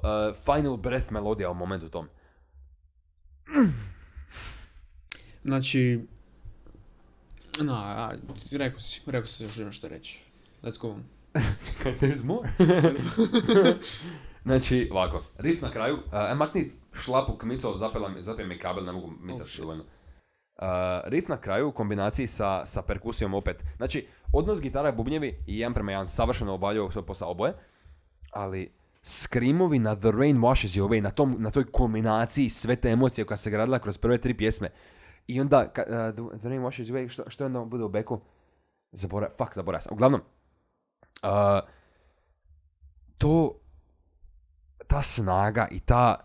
final 0.45 0.77
breath 0.77 1.11
melodija 1.11 1.49
u 1.49 1.53
momentu 1.53 1.89
tom. 1.89 2.07
Znači, 5.43 6.07
no, 7.63 7.73
a, 7.73 8.11
rekao 8.51 8.79
si, 8.79 9.01
rekao 9.05 9.27
si 9.27 9.43
još 9.43 9.57
nešto 9.57 9.87
reći. 9.87 10.23
Let's 10.63 10.79
go 10.79 10.89
on. 10.89 11.03
There's 12.01 12.23
more. 12.23 12.49
znači, 14.45 14.89
ovako, 14.91 15.23
riff 15.37 15.61
na 15.61 15.71
kraju, 15.71 15.95
uh, 15.95 16.01
e, 16.31 16.35
makni 16.35 16.71
šlapu 16.93 17.37
kmicao, 17.37 17.77
zapela 17.77 18.09
mi, 18.09 18.21
zapije 18.21 18.47
mi 18.47 18.59
kabel, 18.59 18.85
ne 18.85 18.91
mogu 18.91 19.11
micati 19.21 19.51
Oh, 19.53 19.59
dovoljno. 19.59 19.83
Uh, 19.83 20.65
riff 21.05 21.27
na 21.27 21.37
kraju 21.37 21.67
u 21.67 21.71
kombinaciji 21.71 22.27
sa, 22.27 22.65
sa 22.65 22.81
perkusijom 22.81 23.33
opet. 23.33 23.63
Znači, 23.77 24.07
odnos 24.33 24.61
gitara 24.61 24.89
i 24.89 24.91
bubnjevi 24.91 25.43
i 25.47 25.59
jedan 25.59 25.73
prema 25.73 25.91
jedan 25.91 26.07
savršeno 26.07 26.53
obavljaju 26.53 26.91
svoj 26.91 27.05
posao 27.05 27.31
oboje, 27.31 27.53
ali 28.31 28.71
skrimovi 29.01 29.79
na 29.79 29.95
The 29.95 30.11
Rain 30.11 30.37
Washes 30.37 30.79
You 30.79 30.87
Away, 30.87 31.01
na, 31.01 31.11
tom, 31.11 31.35
na 31.39 31.51
toj 31.51 31.71
kulminaciji 31.71 32.49
sve 32.49 32.75
te 32.75 32.89
emocije 32.89 33.25
koja 33.25 33.37
se 33.37 33.49
gradila 33.49 33.79
kroz 33.79 33.97
prve 33.97 34.17
tri 34.17 34.33
pjesme. 34.33 34.69
I 35.29 35.41
onda, 35.41 35.67
ka, 35.73 35.81
uh, 35.81 36.15
the, 36.15 36.39
the 36.39 36.49
Rain 36.49 36.61
Washes 36.61 36.91
Away, 36.91 37.09
što, 37.09 37.23
što 37.27 37.45
onda 37.45 37.65
bude 37.65 37.83
u 37.83 37.89
beku? 37.89 38.19
Zaborav, 38.91 39.29
fuck, 39.37 39.55
zaboravio 39.55 39.81
sam. 39.81 39.93
Uglavnom, 39.93 40.21
uh, 41.23 41.29
to, 43.17 43.59
ta 44.87 45.01
snaga 45.01 45.67
i 45.71 45.79
ta 45.79 46.15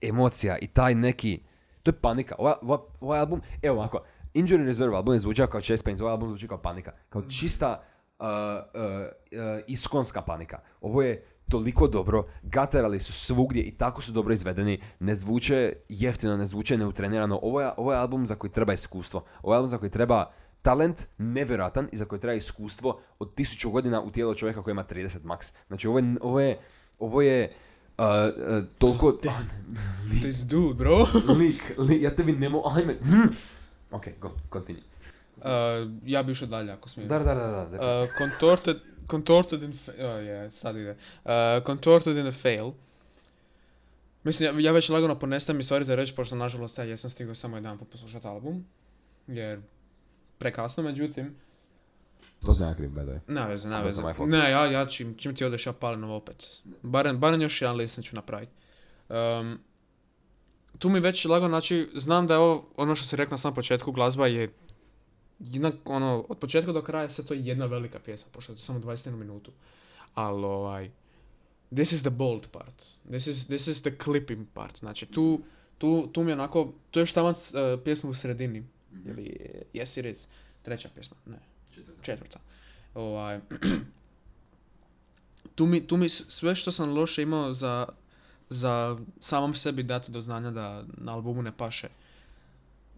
emocija 0.00 0.58
i 0.58 0.66
taj 0.66 0.94
neki, 0.94 1.42
to 1.82 1.88
je 1.90 2.00
panika. 2.00 2.34
Ovaj, 2.38 2.54
ovaj, 2.62 2.78
ovaj 3.00 3.20
album, 3.20 3.42
evo 3.62 3.76
ovako, 3.76 4.04
Injury 4.34 4.66
Reserve 4.66 4.96
album 4.96 5.14
je 5.14 5.20
zvučao 5.20 5.46
kao 5.46 5.60
Chest 5.60 5.84
Pains, 5.84 6.00
ovaj 6.00 6.12
album 6.12 6.28
zvuči 6.28 6.48
kao 6.48 6.62
panika. 6.62 6.92
Kao 7.08 7.22
čista 7.22 7.82
uh, 8.18 8.26
uh, 8.26 9.60
iskonska 9.66 10.22
panika. 10.22 10.60
Ovo 10.80 11.02
je 11.02 11.26
toliko 11.48 11.88
dobro, 11.88 12.26
gaterali 12.42 13.00
su 13.00 13.12
svugdje 13.12 13.62
i 13.62 13.70
tako 13.70 14.02
su 14.02 14.12
dobro 14.12 14.34
izvedeni, 14.34 14.80
ne 15.00 15.14
zvuče 15.14 15.72
jeftino, 15.88 16.36
ne 16.36 16.46
zvuče 16.46 16.78
neutrenirano. 16.78 17.38
Ovo 17.42 17.60
je, 17.60 17.70
ovo 17.76 17.92
je 17.92 17.98
album 17.98 18.26
za 18.26 18.34
koji 18.34 18.50
treba 18.50 18.72
iskustvo. 18.72 19.24
Ovo 19.42 19.54
je 19.54 19.56
album 19.56 19.68
za 19.68 19.78
koji 19.78 19.90
treba 19.90 20.30
talent 20.62 21.06
nevjerojatan 21.18 21.88
i 21.92 21.96
za 21.96 22.04
koji 22.04 22.20
treba 22.20 22.34
iskustvo 22.34 23.00
od 23.18 23.34
tisuću 23.34 23.70
godina 23.70 24.02
u 24.02 24.10
tijelo 24.10 24.34
čovjeka 24.34 24.62
koji 24.62 24.72
ima 24.72 24.84
30 24.84 25.18
max. 25.24 25.52
Znači 25.68 25.88
ovo 25.88 25.98
je, 25.98 26.16
ovo 26.20 26.40
je, 26.40 26.58
ovo 26.98 27.22
je 27.22 27.52
uh, 27.98 28.04
uh, 28.04 28.64
toliko... 28.78 29.18
This 30.20 30.36
dude, 30.50 30.74
bro. 30.74 31.06
lik, 31.38 31.74
lik, 31.78 32.02
ja 32.02 32.16
tebi 32.16 32.32
nemo, 32.32 32.62
ajme, 32.76 32.96
hm. 33.02 33.32
Ok, 33.90 34.04
go, 34.20 34.30
continue. 34.52 34.82
Uh, 35.36 35.44
ja 36.04 36.22
bi 36.22 36.32
išao 36.32 36.48
dalje 36.48 36.72
ako 36.72 36.88
smijem. 36.88 37.08
Da, 37.08 37.18
da, 37.18 37.34
da, 37.34 37.46
da. 37.46 37.64
da. 37.64 38.00
Uh, 38.00 38.06
contorted, 38.18 38.76
contorted 39.10 39.62
in... 39.62 39.72
Fa- 39.72 39.92
oh, 39.98 40.26
je, 40.26 40.50
sad 40.50 40.76
ide. 40.76 40.90
Uh, 41.24 41.30
contorted 41.66 42.16
in 42.16 42.26
a 42.26 42.32
fail. 42.32 42.70
Mislim, 44.24 44.58
ja, 44.58 44.68
ja 44.68 44.72
već 44.72 44.88
lagano 44.88 45.18
ponestajem 45.18 45.56
mi 45.56 45.62
stvari 45.62 45.84
za 45.84 45.94
reći, 45.94 46.14
pošto 46.14 46.36
nažalost 46.36 46.78
ja 46.78 46.84
jesam 46.84 47.10
stigao 47.10 47.34
samo 47.34 47.56
jedan 47.56 47.78
put 47.78 47.90
poslušati 47.90 48.26
album. 48.26 48.64
Jer 49.26 49.60
prekasno, 50.38 50.82
međutim, 50.82 51.36
to 52.46 52.54
sam 52.54 52.68
ja 52.68 52.74
kriv, 52.74 52.90
by 52.90 53.02
the 53.02 53.12
way. 53.12 53.20
ne 53.26 53.46
veze, 53.48 53.68
ne 53.68 53.76
Onda 53.76 53.86
veze. 53.86 54.02
to 54.02 54.08
my 54.08 54.16
fault. 54.16 54.30
Ne, 54.30 54.50
ja, 54.50 54.66
ja 54.66 54.86
čim, 54.86 55.14
čim 55.18 55.34
ti 55.34 55.44
odeš, 55.44 55.66
ja 55.66 55.72
palim 55.72 56.04
ovo 56.04 56.16
opet. 56.16 56.62
Barem, 56.82 57.18
barem 57.18 57.42
još 57.42 57.62
jedan 57.62 57.76
listen 57.76 58.04
ću 58.04 58.16
napraviti. 58.16 58.52
Um, 59.08 59.58
tu 60.78 60.88
mi 60.88 61.00
već 61.00 61.24
lagano, 61.24 61.48
znači, 61.48 61.90
znam 61.94 62.26
da 62.26 62.34
je 62.34 62.38
ovo, 62.38 62.68
ono 62.76 62.96
što 62.96 63.06
si 63.06 63.16
rekao 63.16 63.30
na 63.30 63.38
samom 63.38 63.54
početku, 63.54 63.92
glazba 63.92 64.26
je 64.26 64.52
jedna, 65.40 65.72
ono, 65.84 66.24
od 66.28 66.38
početka 66.38 66.72
do 66.72 66.82
kraja 66.82 67.10
sve 67.10 67.24
to 67.24 67.34
je 67.34 67.46
jedna 67.46 67.66
velika 67.66 67.98
pjesma, 67.98 68.30
pošto 68.32 68.52
je 68.52 68.56
to 68.56 68.62
samo 68.62 68.78
21 68.78 69.16
minutu. 69.16 69.50
Ali, 70.14 70.44
ovaj, 70.44 70.90
this 71.74 71.92
is 71.92 72.00
the 72.00 72.10
bold 72.10 72.46
part. 72.52 72.84
This 73.08 73.26
is, 73.26 73.46
this 73.46 73.66
is 73.66 73.82
the 73.82 73.96
clipping 74.04 74.46
part. 74.54 74.78
Znači, 74.78 75.06
tu, 75.06 75.40
tu, 75.78 76.08
tu 76.12 76.22
mi 76.22 76.30
je 76.30 76.34
onako, 76.34 76.72
to 76.90 77.00
je 77.00 77.06
tamo 77.06 77.28
uh, 77.28 77.36
pjesma 77.84 78.10
u 78.10 78.14
sredini. 78.14 78.64
Ili, 79.06 79.36
yes 79.74 80.00
it 80.00 80.16
is. 80.16 80.26
Treća 80.62 80.88
pjesma, 80.94 81.16
ne. 81.26 81.38
Četvrta. 82.02 82.38
Ovaj, 82.94 83.40
tu, 85.54 85.66
mi, 85.66 85.86
tu 85.86 85.96
mi 85.96 86.08
sve 86.08 86.54
što 86.54 86.72
sam 86.72 86.94
loše 86.94 87.22
imao 87.22 87.52
za, 87.52 87.86
za 88.50 88.98
samom 89.20 89.54
sebi 89.54 89.82
dati 89.82 90.12
do 90.12 90.20
znanja 90.20 90.50
da 90.50 90.84
na 90.96 91.12
albumu 91.12 91.42
ne 91.42 91.52
paše 91.56 91.88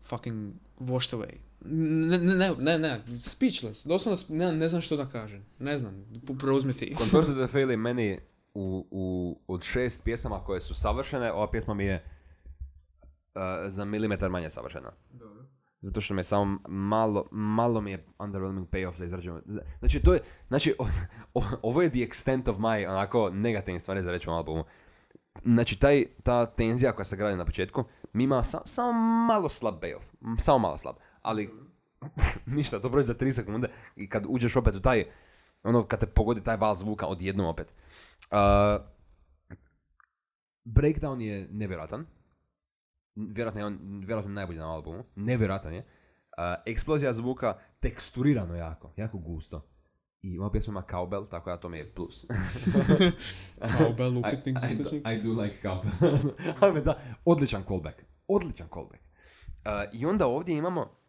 fucking 0.05 0.53
washed 0.81 1.13
away. 1.13 1.50
Ne, 1.63 2.19
ne, 2.19 2.55
ne, 2.59 2.79
ne, 2.79 3.01
speechless. 3.21 3.85
Doslovno 3.85 4.19
ne, 4.29 4.53
ne 4.53 4.69
znam 4.69 4.83
što 4.83 4.97
da 4.97 5.07
kažem. 5.07 5.45
Ne 5.59 5.79
znam, 5.79 5.95
pu- 6.17 6.39
preuzmi 6.39 6.73
ti. 6.73 6.95
Contorted 6.99 7.37
the 7.37 7.47
Fail 7.53 7.71
je 7.71 7.77
meni 7.77 8.19
u, 8.55 8.87
u, 8.91 9.05
od 9.49 9.63
šest 9.63 10.05
pjesama 10.05 10.45
koje 10.45 10.61
su 10.61 10.75
savršene, 10.75 11.33
ova 11.33 11.51
pjesma 11.51 11.75
mi 11.75 11.85
je 11.85 12.05
uh, 13.35 13.41
za 13.67 13.85
milimetar 13.85 14.31
manje 14.31 14.51
savršena. 14.51 14.93
Zato 15.81 16.01
što 16.01 16.15
mi 16.15 16.21
je 16.21 16.25
samo 16.25 16.59
malo, 16.69 17.27
malo 17.31 17.81
mi 17.81 17.91
je 17.91 18.05
underwhelming 18.19 18.69
payoff 18.69 18.95
za 18.95 19.05
izrađenu. 19.05 19.41
Znači, 19.79 20.01
to 20.01 20.15
je, 20.15 20.21
znači, 20.49 20.75
o- 20.79 20.87
o- 21.35 21.59
ovo 21.63 21.83
je 21.83 21.91
the 21.91 21.99
extent 21.99 22.51
of 22.51 22.57
my, 22.57 22.89
onako, 22.89 23.31
negativnih 23.31 23.83
stvari 23.83 24.03
za 24.03 24.11
reći 24.11 24.31
u 24.31 24.33
albumu. 24.33 24.65
Znači, 25.45 25.79
taj, 25.79 26.05
ta 26.23 26.47
tenzija 26.47 26.93
koja 26.93 27.05
se 27.05 27.17
gradi 27.17 27.37
na 27.37 27.45
početku, 27.45 27.85
mi 28.13 28.25
ima 28.25 28.45
sa- 28.45 28.63
samo 28.65 28.93
malo 29.27 29.49
slab 29.49 29.75
payoff. 29.75 30.05
Samo 30.39 30.59
malo 30.59 30.79
slab. 30.79 30.95
Ali, 31.23 31.51
ništa, 32.57 32.81
to 32.81 32.91
prođe 32.91 33.07
za 33.07 33.15
3 33.15 33.33
sekunde 33.33 33.69
i 33.97 34.09
kad 34.09 34.25
uđeš 34.29 34.57
opet 34.57 34.75
u 34.75 34.81
taj, 34.81 35.05
ono, 35.63 35.85
kad 35.85 36.01
te 36.01 36.07
pogodi 36.07 36.45
taj 36.45 36.57
val 36.57 36.75
zvuka 36.75 37.07
odjednom 37.07 37.47
opet. 37.47 37.73
Uh, 38.31 38.37
breakdown 40.65 41.21
je 41.21 41.49
nevjerojatan. 41.51 42.07
Vjerojatno 43.15 43.61
je 43.61 43.67
on 43.67 43.79
vjerojatno 44.07 44.33
najbolji 44.33 44.59
na 44.59 44.73
albumu. 44.75 45.05
Nevjerojatan 45.17 45.75
je. 45.75 45.79
Uh, 45.79 46.45
eksplozija 46.67 47.13
zvuka 47.13 47.59
teksturirano 47.81 48.57
jako, 48.57 48.93
jako 48.97 49.19
gusto. 49.19 49.67
I 50.23 50.39
ova 50.39 50.51
pjesma 50.51 50.71
ima 50.71 50.83
cowbell, 50.91 51.31
tako 51.31 51.51
da 51.51 51.57
to 51.57 51.69
mi 51.69 51.79
je 51.79 51.95
plus. 51.95 52.27
Cowbell, 53.79 54.17
I, 54.17 54.19
upitnik, 54.19 54.57
I, 54.57 54.61
zaštićnik. 54.61 55.03
do, 55.05 55.11
I 55.11 55.23
do 55.23 55.43
like 55.43 55.57
cowbell. 55.63 56.33
Ali 56.61 56.83
da, 56.83 56.99
odličan 57.25 57.65
callback. 57.69 58.03
Odličan 58.29 58.69
callback. 58.75 59.03
Uh, 59.03 60.01
I 60.01 60.07
onda 60.07 60.27
ovdje 60.27 60.57
imamo 60.57 61.00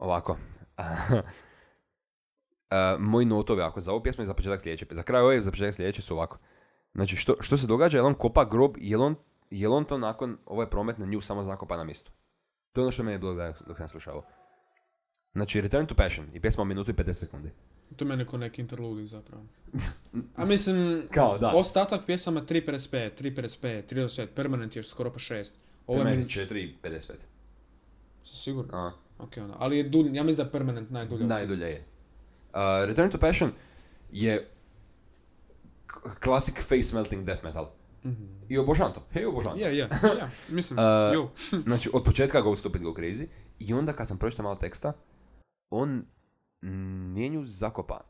ovako. 0.00 0.36
Uh, 0.78 1.20
moji 3.10 3.26
notovi, 3.26 3.62
ako 3.62 3.80
za 3.80 3.92
ovu 3.92 4.02
pjesmu 4.02 4.24
i 4.24 4.26
za 4.26 4.34
početak 4.34 4.62
sljedeće. 4.62 4.86
Za 4.90 5.02
kraj 5.02 5.22
ove 5.22 5.38
i 5.38 5.42
za 5.42 5.50
početak 5.50 5.74
sljedeće 5.74 6.02
su 6.02 6.14
ovako. 6.14 6.38
Znači, 6.94 7.16
što, 7.16 7.34
što 7.40 7.56
se 7.56 7.66
događa? 7.66 7.98
Jel 7.98 8.06
on 8.06 8.14
kopa 8.14 8.44
grob? 8.44 8.76
Jel 8.78 9.02
on, 9.02 9.14
jel 9.50 9.74
on 9.74 9.84
to 9.84 9.98
nakon 9.98 10.38
ove 10.46 10.70
prometne 10.70 11.06
nju 11.06 11.20
samo 11.20 11.44
zakopa 11.44 11.76
na 11.76 11.84
mjestu? 11.84 12.12
To 12.72 12.80
je 12.80 12.82
ono 12.82 12.92
što 12.92 13.02
me 13.02 13.12
je 13.12 13.18
bilo 13.18 13.34
dok, 13.34 13.62
dok 13.66 13.78
sam 13.78 13.88
slušao. 13.88 14.22
Znači, 15.32 15.60
Return 15.60 15.86
to 15.86 15.94
Passion 15.94 16.26
i 16.32 16.40
pjesma 16.40 16.62
o 16.62 16.64
minutu 16.64 16.90
i 16.90 16.94
50 16.94 17.12
sekundi. 17.12 17.50
To 17.96 18.04
je 18.04 18.08
meni 18.08 18.26
ko 18.26 18.36
neki 18.36 18.60
interludi 18.60 19.06
zapravo. 19.06 19.42
A 20.36 20.44
mislim, 20.44 21.02
Kao, 21.10 21.38
da. 21.38 21.52
ostatak 21.54 22.06
pjesama 22.06 22.40
3.55, 22.40 23.22
3.55, 23.22 23.94
3.25, 23.94 24.26
Permanent 24.26 24.76
je 24.76 24.84
skoro 24.84 25.12
pa 25.12 25.18
6. 25.18 25.50
Ovo 25.86 25.98
je 25.98 26.04
meni, 26.04 26.24
4 26.24 26.56
i 26.56 26.74
55. 26.82 27.12
sigurno. 28.24 28.78
A. 28.78 28.92
Ok, 29.22 29.36
onda. 29.36 29.54
Ali 29.58 29.76
je 29.76 29.82
dulj, 29.82 30.06
ja 30.06 30.22
mislim 30.22 30.36
da 30.36 30.42
je 30.42 30.52
Permanent 30.52 30.90
najdulja. 30.90 31.26
Najdulje 31.26 31.66
je. 31.66 31.84
Uh, 32.52 32.58
Return 32.86 33.10
to 33.10 33.18
Passion 33.18 33.50
je 34.12 34.48
k- 35.86 36.20
classic 36.24 36.54
face 36.58 36.94
melting 36.94 37.24
death 37.24 37.44
metal. 37.44 37.70
I 38.48 38.58
obožavam 38.58 38.92
to. 38.92 39.02
Hej, 39.10 39.26
obožavam 39.26 39.58
to. 39.58 39.64
Je, 39.64 39.76
je, 39.78 39.88
ja, 40.20 40.30
mislim, 40.48 40.78
Uh, 40.78 41.14
jo. 41.14 41.30
Znači, 41.66 41.90
od 41.92 42.04
početka 42.04 42.40
Go 42.40 42.56
Stupid 42.56 42.82
Go 42.82 42.90
Crazy. 42.90 43.26
I 43.58 43.74
onda 43.74 43.92
kad 43.92 44.08
sam 44.08 44.18
pročitao 44.18 44.42
malo 44.42 44.56
teksta, 44.56 44.92
on 45.70 46.04
nije 47.12 47.28
nju 47.28 47.46
zakopa 47.46 48.00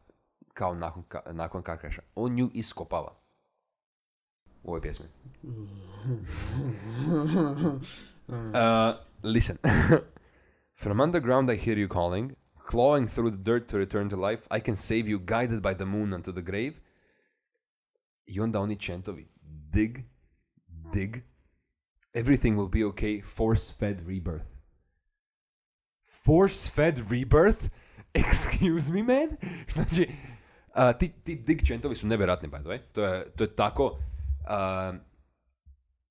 kao 0.55 0.75
nakon, 0.75 1.03
ka, 1.03 1.23
nakon 1.27 1.63
Crasha. 1.63 2.03
On 2.15 2.35
nju 2.35 2.51
iskopava. 2.55 3.15
U 4.63 4.69
ovoj 4.69 4.81
pjesmi. 4.83 5.07
Uh, 8.29 8.37
listen. 9.23 9.57
From 10.81 10.99
underground 10.99 11.51
I 11.51 11.57
hear 11.57 11.77
you 11.77 11.89
calling, 11.89 12.37
clawing 12.67 13.07
through 13.07 13.33
the 13.33 13.43
dirt 13.43 13.69
to 13.69 13.77
return 13.77 14.09
to 14.09 14.17
life. 14.17 14.47
I 14.51 14.61
can 14.61 14.77
save 14.77 15.11
you, 15.11 15.19
guided 15.19 15.61
by 15.61 15.75
the 15.75 15.85
moon 15.85 16.15
unto 16.15 16.33
the 16.33 16.41
grave. 16.41 16.81
I 18.27 18.39
onda 18.41 18.61
oni 18.61 18.77
čentovi. 18.77 19.27
Dig, 19.71 20.07
dig. 20.91 21.23
Everything 22.15 22.57
will 22.57 22.69
be 22.69 22.83
okay. 22.85 23.21
Force-fed 23.21 24.07
rebirth. 24.07 24.47
Force-fed 26.03 27.11
rebirth? 27.11 27.69
Excuse 28.15 28.91
me, 28.91 29.03
man? 29.03 29.37
Znači, 29.75 30.09
uh, 30.77 30.99
ti, 30.99 31.09
ti 31.25 31.35
dig 31.37 31.67
čentovi 31.67 31.95
su 31.95 32.07
nevjerojatni, 32.07 32.49
by 32.49 32.59
the 32.59 32.69
way. 32.69 32.81
To 32.93 33.05
je, 33.05 33.31
to 33.31 33.45
je 33.45 33.57
tako... 33.57 33.85
uh, 33.85 34.97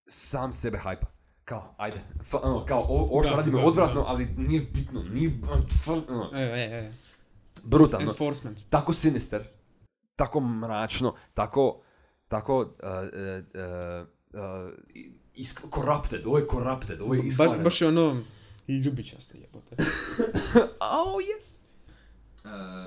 sam 0.07 0.53
sebe 0.53 0.77
hajpa. 0.77 1.07
Kao, 1.49 1.73
ajde, 1.77 2.01
fa, 2.23 2.39
ono, 2.43 2.65
kao, 2.65 2.81
ovo, 2.81 3.23
što 3.23 3.31
Da, 3.31 3.37
radim 3.37 3.53
je 3.55 3.61
da, 3.61 3.67
odvratno, 3.67 4.01
da. 4.01 4.07
ali 4.07 4.25
nije 4.27 4.61
bitno, 4.63 5.03
nije, 5.03 5.39
ono, 5.87 6.29
E, 6.33 6.41
e, 6.41 6.77
e. 6.77 6.91
brutalno. 7.63 8.07
Enforcement. 8.07 8.59
Tako 8.69 8.93
sinister, 8.93 9.47
tako 10.15 10.39
mračno, 10.39 11.15
tako, 11.33 11.81
tako, 12.27 12.59
uh, 12.59 12.65
uh, 12.65 12.69
uh, 14.03 14.07
uh, 14.33 14.73
isk- 15.35 15.75
corrupted, 15.75 16.25
ovo 16.25 16.37
je 16.37 16.45
corrupted, 16.47 17.01
ovo 17.01 17.13
je 17.13 17.21
Ba, 17.21 17.27
iskvareno. 17.27 17.63
baš 17.63 17.81
je 17.81 17.87
ono, 17.87 18.21
ljubičaste 18.67 19.37
jebote. 19.37 19.75
Oh, 20.81 21.15
yes. 21.19 21.57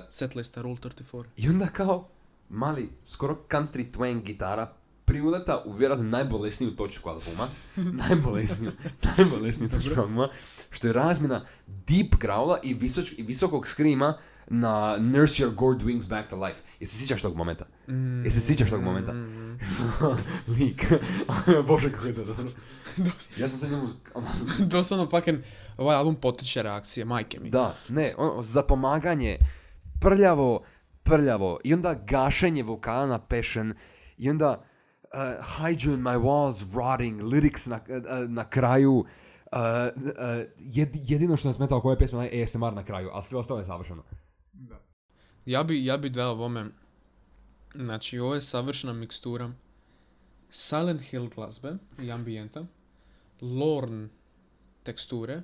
Setlista 0.09 0.61
Rule 0.61 0.75
34. 0.77 1.25
I 1.37 1.49
onda 1.49 1.67
kao, 1.67 2.09
mali, 2.49 2.89
skoro 3.05 3.37
country 3.49 3.91
twang 3.91 4.23
gitara, 4.23 4.73
p- 5.13 5.17
priuleta 5.17 5.63
u 5.65 5.73
vjerojatno 5.73 6.05
najbolesniju 6.07 6.71
točku 6.71 7.09
albuma, 7.09 7.47
najbolesniju, 8.07 8.71
najbolesniju 9.17 9.69
točku 9.69 9.99
albuma, 9.99 10.29
što 10.69 10.87
je 10.87 10.93
razmjena 10.93 11.45
deep 11.67 12.15
growla 12.15 12.57
i, 12.63 12.73
visoč, 12.73 13.13
i 13.17 13.23
visokog 13.23 13.67
skrima 13.67 14.17
na 14.47 14.97
Nurse 14.97 15.43
Your 15.43 15.53
Gourd 15.53 15.81
Wings 15.81 16.09
Back 16.09 16.29
to 16.29 16.35
Life. 16.37 16.59
Jesi 16.79 16.95
se 16.95 16.99
sjećaš 16.99 17.21
tog 17.21 17.35
momenta? 17.35 17.65
Mm, 17.87 18.25
Jesi 18.25 18.41
se 18.41 18.47
sjećaš 18.47 18.69
tog 18.69 18.83
momenta? 18.83 19.13
mm, 19.13 19.57
Lik. 20.49 20.85
Bože 21.67 21.91
kako 21.91 22.05
je 22.07 22.15
to 22.15 22.25
dobro. 22.25 22.43
Ja 23.37 23.47
sam 23.47 23.59
se 23.59 23.69
njemu... 23.69 23.87
Doslovno 24.59 25.09
fucking, 25.09 25.39
ovaj 25.77 25.95
album 25.95 26.15
potiče 26.15 26.63
reakcije, 26.63 27.05
majke 27.05 27.39
mi. 27.39 27.49
Da, 27.49 27.75
ne, 27.89 28.15
ono, 28.17 28.43
zapomaganje, 28.43 29.37
prljavo, 29.99 30.63
prljavo, 31.03 31.59
i 31.63 31.73
onda 31.73 31.93
gašenje 31.95 32.63
vokala 32.63 33.07
na 33.07 33.19
passion, 33.19 33.73
i 34.17 34.29
onda 34.29 34.63
uh, 35.13 35.43
hide 35.43 35.85
you 35.85 35.93
in 35.93 36.01
my 36.01 36.17
walls, 36.17 36.65
rotting, 36.73 37.21
lyrics 37.21 37.67
na, 37.67 37.75
uh, 37.75 38.29
na 38.29 38.49
kraju, 38.49 38.93
uh, 38.93 39.05
uh, 39.51 40.45
jed, 40.57 40.89
jedino 40.93 41.37
što 41.37 41.47
nas 41.47 41.57
smetalo 41.57 41.81
koje 41.81 41.97
pjesme 41.97 42.25
je 42.25 42.43
ASMR 42.43 42.73
na 42.73 42.83
kraju, 42.85 43.09
ali 43.13 43.23
sve 43.23 43.39
ostalo 43.39 43.59
je 43.59 43.65
savršeno. 43.65 44.03
Ja 45.45 45.63
bi, 45.63 45.85
ja 45.85 45.97
bi 45.97 46.09
dao 46.09 46.31
ovome, 46.31 46.65
znači 47.75 48.19
ovo 48.19 48.35
je 48.35 48.41
savršena 48.41 48.93
mikstura 48.93 49.51
Silent 50.51 51.01
Hill 51.01 51.29
glazbe 51.29 51.77
i 52.01 52.11
ambijenta, 52.11 52.65
Lorne 53.41 54.07
teksture 54.83 55.41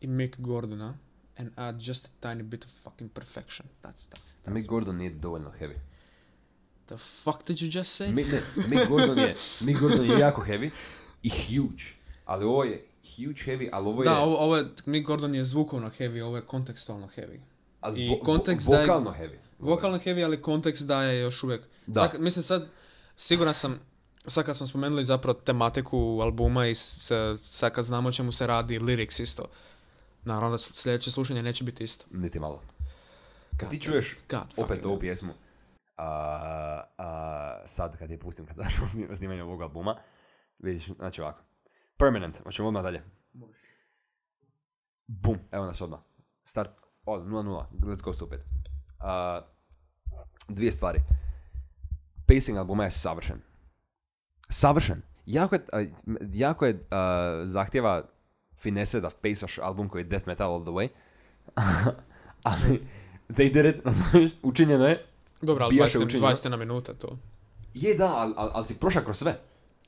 i 0.00 0.06
Mick 0.06 0.38
Gordona 0.38 0.98
and 1.36 1.50
add 1.56 1.82
just 1.88 2.06
a 2.06 2.10
tiny 2.20 2.42
bit 2.42 2.64
of 2.64 2.70
fucking 2.70 3.10
perfection. 3.10 3.68
That's, 3.82 4.08
that's, 4.10 4.34
that's 4.44 4.54
Mick 4.54 4.68
Gordon 4.68 4.96
nije 4.96 5.10
dovoljno 5.10 5.52
heavy. 5.60 5.74
The 6.88 6.96
fuck 6.96 7.46
did 7.46 7.58
you 7.58 7.68
just 7.70 7.94
say? 7.94 8.08
Mick, 8.08 8.32
ne, 8.32 8.40
Mick 8.68 8.88
Gordon 8.88 9.18
je, 9.18 9.34
Mick 9.60 9.80
Gordon 9.80 10.06
je 10.06 10.18
jako 10.18 10.42
heavy 10.42 10.70
i 11.22 11.30
huge, 11.30 11.82
ali 12.24 12.44
ovo 12.44 12.64
je 12.64 12.84
huge 13.06 13.42
heavy, 13.42 13.68
ali 13.72 13.88
ovo 13.88 14.02
je... 14.02 14.08
da, 14.08 14.18
ovo, 14.18 14.36
ovo 14.36 14.56
je, 14.56 14.64
Mick 14.86 15.06
Gordon 15.06 15.34
je 15.34 15.44
zvukovno 15.44 15.90
heavy, 15.90 16.20
ovo 16.22 16.36
je 16.36 16.42
kontekstualno 16.42 17.08
heavy. 17.16 17.38
ali 17.80 18.00
i 18.00 18.08
vo- 18.08 18.14
vo- 18.16 18.38
daje- 18.38 18.80
vokalno 18.80 19.10
heavy. 19.12 19.36
Vokalno 19.58 19.98
heavy, 19.98 20.24
ali 20.24 20.42
kontekst 20.42 20.82
daje 20.82 21.20
još 21.20 21.42
uvijek. 21.42 21.62
Da. 21.86 22.00
Sad, 22.02 22.20
mislim 22.20 22.42
sad, 22.42 22.68
siguran 23.16 23.54
sam, 23.54 23.80
sad 24.26 24.44
kad 24.44 24.56
smo 24.56 24.66
spomenuli 24.66 25.04
zapravo 25.04 25.34
tematiku 25.34 25.96
albuma 26.22 26.66
i 26.66 26.74
sad 26.74 27.72
kad 27.72 27.84
znamo 27.84 28.08
o 28.08 28.12
čemu 28.12 28.32
se 28.32 28.46
radi, 28.46 28.78
lyrics 28.78 29.22
isto. 29.22 29.44
Naravno 30.24 30.50
da 30.50 30.58
sljedeće 30.58 31.10
slušanje 31.10 31.42
neće 31.42 31.64
biti 31.64 31.84
isto. 31.84 32.04
Niti 32.10 32.40
malo. 32.40 32.62
Kad 33.56 33.70
ti 33.70 33.80
čuješ 33.80 34.16
God 34.30 34.40
opet 34.56 34.84
ovu 34.84 34.98
pjesmu, 35.00 35.32
a, 35.98 36.82
a, 36.98 37.62
sad 37.66 37.98
kad 37.98 38.10
je 38.10 38.18
pustim, 38.18 38.46
kad 38.46 38.56
snim- 38.90 39.16
snimanje 39.18 39.42
ovog 39.42 39.62
albuma, 39.62 39.96
vidiš, 40.62 40.86
znači 40.96 41.20
ovako. 41.20 41.42
Permanent, 41.98 42.42
hoćemo 42.42 42.68
odmah 42.68 42.82
dalje. 42.82 43.02
Bum, 45.06 45.38
evo 45.50 45.64
nas 45.64 45.80
odmah. 45.80 46.00
Start, 46.44 46.70
od 47.04 47.26
0-0, 47.26 47.64
let's 47.82 48.02
go 48.02 48.12
stupid. 48.12 48.40
A, 49.00 49.40
dvije 50.48 50.72
stvari. 50.72 51.02
Pacing 52.26 52.58
albuma 52.58 52.84
je 52.84 52.90
savršen. 52.90 53.40
Savršen. 54.48 55.02
Jako 55.26 55.54
je, 55.54 55.92
jako 56.32 56.66
je 56.66 56.86
zahtjeva 57.44 58.02
finese 58.56 59.00
da 59.00 59.10
pasaš 59.22 59.58
album 59.58 59.88
koji 59.88 60.02
je 60.02 60.06
death 60.08 60.26
metal 60.26 60.52
all 60.52 60.62
the 60.62 60.70
way. 60.70 60.88
ali 62.50 62.86
they 63.28 63.52
did 63.52 63.66
it, 63.66 63.84
učinjeno 64.42 64.84
je. 64.84 65.07
Dobro, 65.42 65.64
ali 65.64 65.74
Bijaše 65.74 65.98
20, 65.98 66.04
učinjeno. 66.04 66.28
20 66.28 66.48
na 66.48 66.56
minuta 66.56 66.94
to. 66.94 67.18
Je 67.74 67.94
da, 67.94 68.06
ali 68.16 68.34
al, 68.36 68.50
al 68.54 68.64
si 68.64 68.78
prošao 68.80 69.02
kroz 69.02 69.16
sve. 69.16 69.40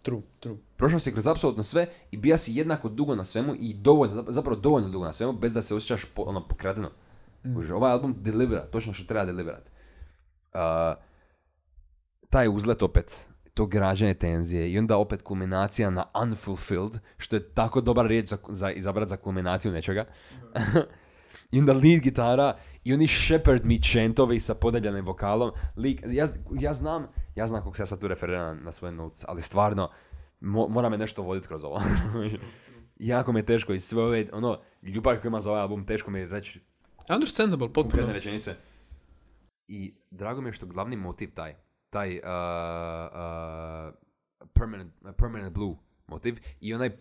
True, 0.03 0.23
true. 0.41 0.57
Prošao 0.77 0.99
si 0.99 1.13
kroz 1.13 1.27
apsolutno 1.27 1.65
sve 1.65 1.87
i 2.11 2.17
bija 2.17 2.37
si 2.37 2.55
jednako 2.55 2.89
dugo 2.89 3.15
na 3.15 3.25
svemu 3.25 3.55
i 3.61 3.75
dovoljno, 3.75 4.25
zapravo 4.29 4.61
dovoljno 4.61 4.89
dugo 4.89 5.05
na 5.05 5.13
svemu 5.13 5.33
bez 5.33 5.55
da 5.55 5.63
se 5.63 5.75
osjećaš 5.75 6.05
po, 6.05 6.23
ono, 6.23 6.49
pokradeno. 6.49 6.91
Mm. 7.45 7.73
Ovaj 7.73 7.93
album 7.93 8.15
delivera, 8.19 8.63
točno 8.63 8.93
što 8.93 9.05
treba 9.05 9.25
deliverat. 9.25 9.71
Uh, 10.55 10.61
taj 12.31 12.49
uzlet 12.49 12.83
opet, 12.83 13.27
to 13.55 13.67
građanje 13.67 14.15
tenzije 14.15 14.73
i 14.73 14.79
onda 14.79 14.97
opet 14.97 15.23
kulminacija 15.23 15.91
na 15.91 16.05
unfulfilled, 16.23 16.99
što 17.17 17.37
je 17.37 17.55
tako 17.55 17.81
dobar 17.81 18.07
riječ 18.07 18.29
za, 18.29 18.39
za 18.49 18.71
izabrat 18.71 19.09
za 19.09 19.17
kulminaciju 19.17 19.73
nečega. 19.73 20.05
I 21.53 21.61
onda 21.61 21.73
lead 21.73 22.01
gitara 22.01 22.57
i 22.85 22.95
oni 22.95 23.07
shepherd 23.09 23.67
me 23.67 23.79
chantovi 23.83 24.41
sa 24.41 24.55
podeljenim 24.55 25.05
vokalom. 25.05 25.51
Lik, 25.77 26.03
ja, 26.07 26.27
ja 26.61 26.75
znam, 26.75 27.07
ja 27.35 27.47
znam 27.47 27.63
kako 27.63 27.77
se 27.77 27.83
ja 27.83 27.87
sad 27.87 28.01
tu 28.01 28.09
referiram 28.09 28.57
na, 28.57 28.63
na 28.63 28.73
svoje 28.73 28.93
notes, 28.93 29.25
ali 29.29 29.43
stvarno, 29.43 29.91
mo, 30.41 30.69
mora 30.69 30.89
me 30.89 30.99
nešto 30.99 31.23
voditi 31.23 31.49
kroz 31.49 31.65
ovo. 31.65 31.81
jako 32.97 33.33
mi 33.33 33.39
je 33.39 33.47
teško 33.47 33.73
i 33.73 33.81
sve 33.81 34.03
ove, 34.03 34.27
ono, 34.33 34.61
ljubav 34.83 35.21
koju 35.21 35.29
ima 35.29 35.41
za 35.41 35.51
ovaj 35.51 35.63
album, 35.63 35.87
teško 35.87 36.11
mi 36.11 36.19
je 36.19 36.29
reći 36.29 36.61
Understandable, 37.11 37.73
potpuno. 37.73 38.13
rečenice. 38.13 38.55
I 39.69 39.95
drago 40.11 40.41
mi 40.41 40.49
je 40.49 40.53
što 40.53 40.67
glavni 40.67 40.97
motiv 40.97 41.35
taj, 41.35 41.55
taj 41.91 42.19
uh, 42.19 42.25
uh, 42.25 43.95
permanent, 44.53 44.93
permanent 45.17 45.55
blue 45.55 45.77
motiv 46.07 46.39
i 46.61 46.75
onaj 46.75 46.89
uh, 46.89 46.95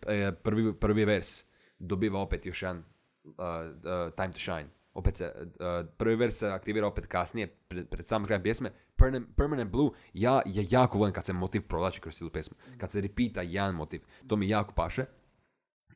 prvi, 0.43 0.73
prvi 0.73 1.05
vers 1.05 1.45
dobiva 1.79 2.19
opet 2.19 2.45
još 2.45 2.61
jedan 2.61 2.77
uh, 2.77 3.33
uh, 3.33 4.13
time 4.15 4.31
to 4.31 4.39
shine. 4.39 4.78
Opet 4.99 5.17
se, 5.17 5.33
uh, 5.35 5.85
prvi 5.97 6.15
vers 6.15 6.39
se 6.39 6.49
aktivira 6.51 6.87
opet 6.87 7.05
kasnije, 7.07 7.47
pred, 7.47 7.87
pred 7.89 8.05
sam 8.05 8.25
kraj 8.25 8.41
pjesme. 8.43 8.71
Permanent, 8.95 9.29
permanent 9.35 9.71
blue, 9.71 9.91
ja, 10.13 10.41
ja 10.45 10.63
jako 10.69 10.97
volim 10.97 11.13
kad 11.13 11.25
se 11.25 11.33
motiv 11.33 11.61
provlači 11.67 12.01
kroz 12.01 12.15
cijelu 12.15 12.31
pjesmu. 12.31 12.57
Kad 12.77 12.91
se 12.91 13.01
repeata 13.01 13.41
jedan 13.41 13.75
motiv, 13.75 14.01
to 14.27 14.35
mi 14.35 14.49
jako 14.49 14.73
paše. 14.75 15.05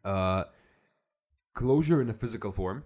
Uh, 0.03 0.43
closure 1.59 2.01
in 2.01 2.09
a 2.09 2.13
physical 2.19 2.51
form, 2.51 2.81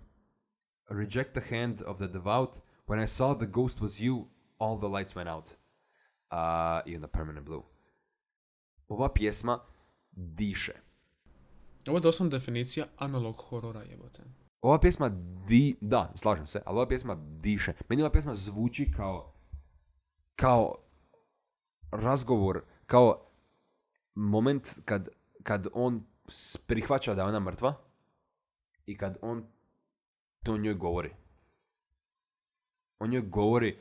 reject 0.90 1.34
the 1.34 1.56
hand 1.56 1.82
of 1.82 1.98
the 1.98 2.08
devout. 2.08 2.58
When 2.88 3.04
I 3.04 3.08
saw 3.08 3.38
the 3.38 3.46
ghost 3.46 3.82
was 3.82 4.00
you, 4.00 4.26
all 4.58 4.80
the 4.80 4.88
lights 4.88 5.16
went 5.16 5.30
out. 5.30 5.50
Uh, 6.32 6.92
I 6.92 6.96
onda 6.96 7.08
Permanent 7.08 7.46
Blue. 7.46 7.62
Ova 8.88 9.10
pjesma 9.14 9.60
diše. 10.12 10.74
Ovo 11.88 11.98
je 11.98 12.02
doslovno 12.02 12.32
definicija 12.32 12.86
analog 12.98 13.36
horora 13.50 13.82
jebote. 13.82 14.24
Ova 14.62 14.80
pjesma 14.80 15.10
di... 15.48 15.78
Da, 15.82 16.14
slažem 16.16 16.48
se, 16.48 16.62
ali 16.66 16.76
ova 16.78 16.88
pjesma 16.88 17.16
diše. 17.16 17.74
Meni 17.90 18.02
ova 18.02 18.12
pjesma 18.12 18.36
zvuči 18.36 18.92
kao... 18.92 19.34
Kao 20.36 20.76
razgovor, 21.92 22.64
kao 22.86 23.28
moment 24.16 24.80
kad, 24.86 25.10
kad 25.44 25.68
on 25.74 26.04
prihvaća 26.68 27.14
da 27.14 27.22
je 27.22 27.28
ona 27.28 27.40
mrtva 27.40 27.74
i 28.86 28.98
kad 28.98 29.18
on 29.22 29.46
to 30.44 30.58
njoj 30.58 30.74
govori. 30.74 31.16
On 33.00 33.10
njoj 33.10 33.22
govori 33.22 33.80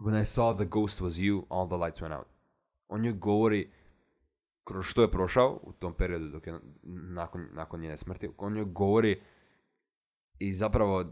When 0.00 0.22
I 0.22 0.24
saw 0.24 0.56
the 0.56 0.64
ghost 0.64 1.00
was 1.00 1.18
you, 1.18 1.46
all 1.50 1.66
the 1.66 1.76
lights 1.76 2.00
went 2.00 2.12
out. 2.12 2.26
On 2.88 3.00
njoj 3.00 3.12
govori 3.12 3.70
kroz 4.64 4.84
što 4.84 5.02
je 5.02 5.10
prošao 5.10 5.60
u 5.62 5.72
tom 5.72 5.94
periodu 5.94 6.28
dok 6.28 6.46
je 6.46 6.60
nakon, 6.82 7.48
nakon 7.52 7.80
njene 7.80 7.96
smrti. 7.96 8.30
On 8.38 8.52
njoj 8.52 8.64
govori 8.64 9.22
i 10.40 10.54
zapravo 10.54 11.00
uh, 11.00 11.06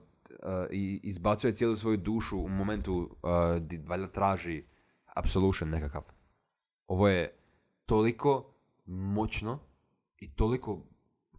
i 0.70 1.01
izbacuje 1.03 1.55
cijelu 1.55 1.76
svoju 1.76 1.97
dušu 1.97 2.39
u 2.39 2.49
momentu 2.49 3.16
di 3.61 3.76
valjda 3.87 4.09
traži 4.09 4.64
absolution 5.05 5.70
nekakav. 5.70 6.03
Ovo 6.87 7.09
je 7.09 7.39
toliko 7.87 8.55
moćno 8.87 9.59
i 10.18 10.35
toliko 10.35 10.85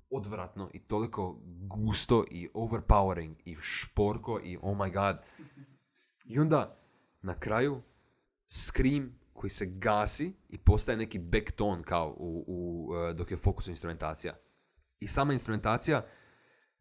odvratno 0.10 0.70
i 0.74 0.80
toliko 0.80 1.40
gusto 1.68 2.26
i 2.32 2.50
overpowering 2.54 3.36
i 3.46 3.58
šporko 3.62 4.40
i 4.44 4.58
oh 4.62 4.78
my 4.78 4.94
god. 4.94 5.18
I 6.26 6.40
onda 6.40 6.78
na 7.22 7.40
kraju 7.40 7.82
scream 8.48 9.20
koji 9.34 9.50
se 9.50 9.66
gasi 9.66 10.34
i 10.50 10.58
postaje 10.58 10.98
neki 10.98 11.20
back 11.20 11.52
tone 11.52 11.84
kao 11.84 12.16
u, 12.18 12.44
u, 12.48 12.90
uh, 12.92 13.16
dok 13.16 13.32
je 13.32 13.38
fokus 13.38 13.68
instrumentacija. 13.68 14.36
I 15.00 15.08
sama 15.08 15.34
instrumentacija 15.34 16.06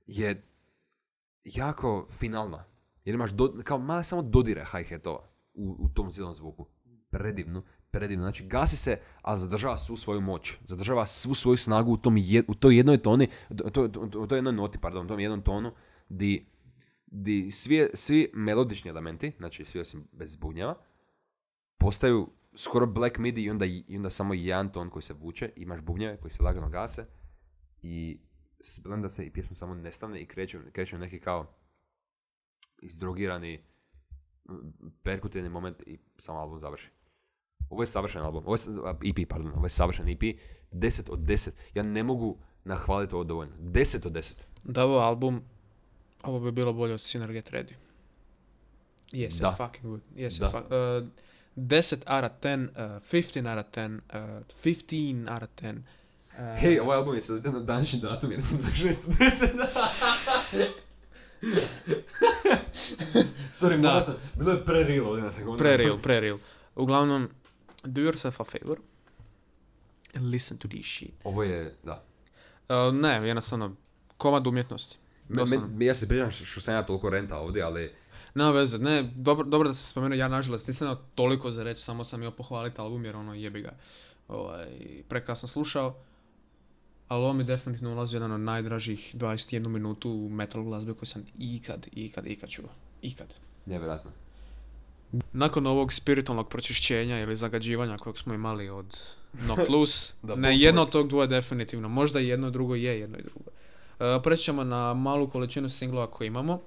je 0.06 0.48
jako 1.54 2.06
finalna. 2.10 2.64
Jer 3.04 3.14
imaš 3.14 3.30
do, 3.30 3.54
kao 3.64 3.78
male 3.78 4.04
samo 4.04 4.22
dodire 4.22 4.64
hi-hatova 4.72 5.20
u, 5.54 5.76
u 5.78 5.88
tom 5.88 6.10
cijelom 6.10 6.34
zvuku. 6.34 6.66
Predivno, 7.10 7.62
predivno. 7.90 8.24
Znači 8.24 8.46
gasi 8.46 8.76
se, 8.76 9.00
a 9.22 9.36
zadržava 9.36 9.76
svu 9.76 9.96
svoju 9.96 10.20
moć. 10.20 10.56
Zadržava 10.64 11.06
svu 11.06 11.34
svoju 11.34 11.56
snagu 11.56 11.92
u, 11.92 11.96
tom 11.96 12.16
je, 12.16 12.44
u 12.48 12.54
toj 12.54 12.76
jednoj 12.76 12.98
toni, 12.98 13.28
to, 13.56 13.70
to, 13.70 13.88
to, 13.88 14.20
u 14.20 14.26
toj 14.26 14.38
jednoj 14.38 14.52
noti, 14.52 14.78
pardon, 14.78 15.06
u 15.06 15.08
tom 15.08 15.20
jednom 15.20 15.42
tonu, 15.42 15.72
di, 16.08 16.46
di 17.06 17.50
svi, 17.50 17.88
svi 17.94 18.30
melodični 18.34 18.90
elementi, 18.90 19.32
znači 19.38 19.64
svi 19.64 19.80
osim 19.80 20.08
bez 20.12 20.36
bubnjeva, 20.36 20.74
postaju 21.78 22.28
skoro 22.54 22.86
black 22.86 23.18
midi 23.18 23.42
i 23.42 23.50
onda, 23.50 23.64
i 23.66 23.96
onda 23.96 24.10
samo 24.10 24.34
jedan 24.34 24.72
ton 24.72 24.90
koji 24.90 25.02
se 25.02 25.14
vuče, 25.14 25.50
imaš 25.56 25.80
bubnjeve 25.80 26.16
koji 26.16 26.30
se 26.30 26.42
lagano 26.42 26.68
gase 26.68 27.06
i 27.82 28.18
splenda 28.60 29.08
se 29.08 29.26
i 29.26 29.30
pjesma 29.30 29.54
samo 29.54 29.74
nestane 29.74 30.20
i 30.20 30.26
kreću, 30.26 30.58
kreću 30.72 30.98
neki 30.98 31.20
kao 31.20 31.46
izdrogirani 32.78 33.62
perkutivni 35.02 35.48
moment 35.48 35.82
i 35.82 35.98
samo 36.16 36.38
album 36.38 36.60
završi. 36.60 36.88
Ovo 37.70 37.82
je 37.82 37.86
savršen 37.86 38.22
album, 38.22 38.42
ovo 38.46 38.54
je, 38.54 38.60
EP, 39.10 39.28
pardon, 39.28 39.52
ovo 39.52 39.64
je 39.64 39.70
savršen 39.70 40.08
EP, 40.08 40.22
10 40.72 41.10
od 41.10 41.18
10. 41.18 41.50
Ja 41.74 41.82
ne 41.82 42.02
mogu 42.02 42.38
nahvaliti 42.64 43.14
ovo 43.14 43.24
dovoljno. 43.24 43.54
10 43.56 44.06
od 44.06 44.12
10. 44.12 44.32
Da 44.64 44.84
ovo 44.84 44.98
album, 44.98 45.42
ovo 46.22 46.40
bi 46.40 46.52
bilo 46.52 46.72
bolje 46.72 46.94
od 46.94 47.00
Sinner 47.00 47.32
Get 47.32 47.50
Ready. 47.50 47.72
Yes, 49.12 49.40
Da. 49.40 49.48
it's 49.48 49.56
fucking 49.56 49.82
good. 49.84 50.00
Yes, 50.16 50.40
Da. 50.40 50.52
it's 50.52 51.02
uh, 51.02 51.08
10 51.56 51.96
out 52.06 52.24
of 52.24 52.40
10, 52.40 52.68
uh, 52.68 53.02
15 53.02 53.46
out 53.48 53.66
of 53.66 53.72
10, 53.72 54.00
uh, 54.40 54.46
15 54.64 55.28
out 55.28 55.42
of 55.42 55.48
10. 55.56 55.82
Uh, 56.38 56.60
Hej, 56.60 56.80
ovaj 56.80 56.96
album 56.96 57.14
je 57.14 57.20
sad 57.20 57.44
na 57.44 57.60
današnji 57.60 58.00
datum 58.00 58.32
jer 58.32 58.42
sam 58.42 58.58
da 58.58 58.68
6 58.68 58.96
od 59.06 59.14
10. 59.14 59.48
Sorry, 63.52 63.80
Da. 63.82 64.02
sam, 64.02 64.14
bilo 64.38 64.50
je 64.52 64.64
pre-real 64.64 65.06
ovdje 65.06 65.24
na 65.24 65.32
sekundu. 65.32 65.64
Pre-real, 65.64 65.98
pre-real. 66.02 66.38
Uglavnom, 66.76 67.28
do 67.84 68.00
yourself 68.00 68.40
a 68.40 68.44
favor 68.44 68.78
and 70.14 70.24
listen 70.30 70.58
to 70.58 70.68
this 70.68 70.86
shit. 70.86 71.14
Ovo 71.24 71.42
je, 71.42 71.74
da. 71.82 72.04
Uh, 72.68 72.94
ne, 72.94 73.28
jednostavno, 73.28 73.74
komad 74.16 74.46
umjetnosti. 74.46 74.98
Me, 75.28 75.44
me, 75.44 75.84
ja 75.84 75.94
se 75.94 76.08
pričam 76.08 76.30
što, 76.30 76.60
sam 76.60 76.74
ja 76.74 76.86
toliko 76.86 77.10
renta 77.10 77.38
ovdje, 77.38 77.62
ali 77.62 77.92
Nema 78.34 78.50
veze, 78.50 78.78
ne, 78.78 79.02
dobro, 79.02 79.44
dobro 79.44 79.68
da 79.68 79.74
se 79.74 79.86
spomenuo, 79.86 80.16
ja 80.16 80.28
nažalost 80.28 80.68
nisam 80.68 80.96
toliko 81.14 81.50
za 81.50 81.62
reći, 81.62 81.82
samo 81.82 82.04
sam 82.04 82.22
imao 82.22 82.36
pohvaliti 82.36 82.80
album 82.80 83.04
jer 83.04 83.16
ono 83.16 83.34
jebi 83.34 83.62
ga. 83.62 83.72
Ovaj, 84.28 84.66
prekasno 85.08 85.48
slušao, 85.48 85.96
ali 87.08 87.24
ovo 87.24 87.32
mi 87.32 87.44
definitivno 87.44 87.92
ulazi 87.92 88.16
jedan 88.16 88.32
od 88.32 88.40
najdražih 88.40 89.14
21 89.14 89.68
minutu 89.68 90.28
metal 90.30 90.62
glazbe 90.62 90.94
koju 90.94 91.06
sam 91.06 91.24
ikad, 91.38 91.86
ikad, 91.92 92.26
ikad 92.26 92.50
čuo. 92.50 92.68
Ikad. 93.02 93.34
nevjerojatno. 93.66 94.10
Nakon 95.32 95.66
ovog 95.66 95.92
spiritualnog 95.92 96.48
pročišćenja 96.48 97.20
ili 97.20 97.36
zagađivanja 97.36 97.98
kojeg 97.98 98.18
smo 98.18 98.34
imali 98.34 98.68
od 98.68 98.98
Loose, 99.68 100.12
Da, 100.22 100.34
ne 100.34 100.58
jedno 100.58 100.82
od 100.82 100.90
tog 100.90 101.08
dvoje 101.08 101.26
definitivno, 101.26 101.88
možda 101.88 102.18
jedno 102.18 102.50
drugo 102.50 102.74
je 102.74 103.00
jedno 103.00 103.18
i 103.18 103.22
drugo. 103.22 103.50
Uh, 103.50 104.22
preći 104.22 104.44
ćemo 104.44 104.64
na 104.64 104.94
malu 104.94 105.28
količinu 105.28 105.68
singlova 105.68 106.06
koje 106.10 106.26
imamo. 106.26 106.54
Uh, 106.54 106.60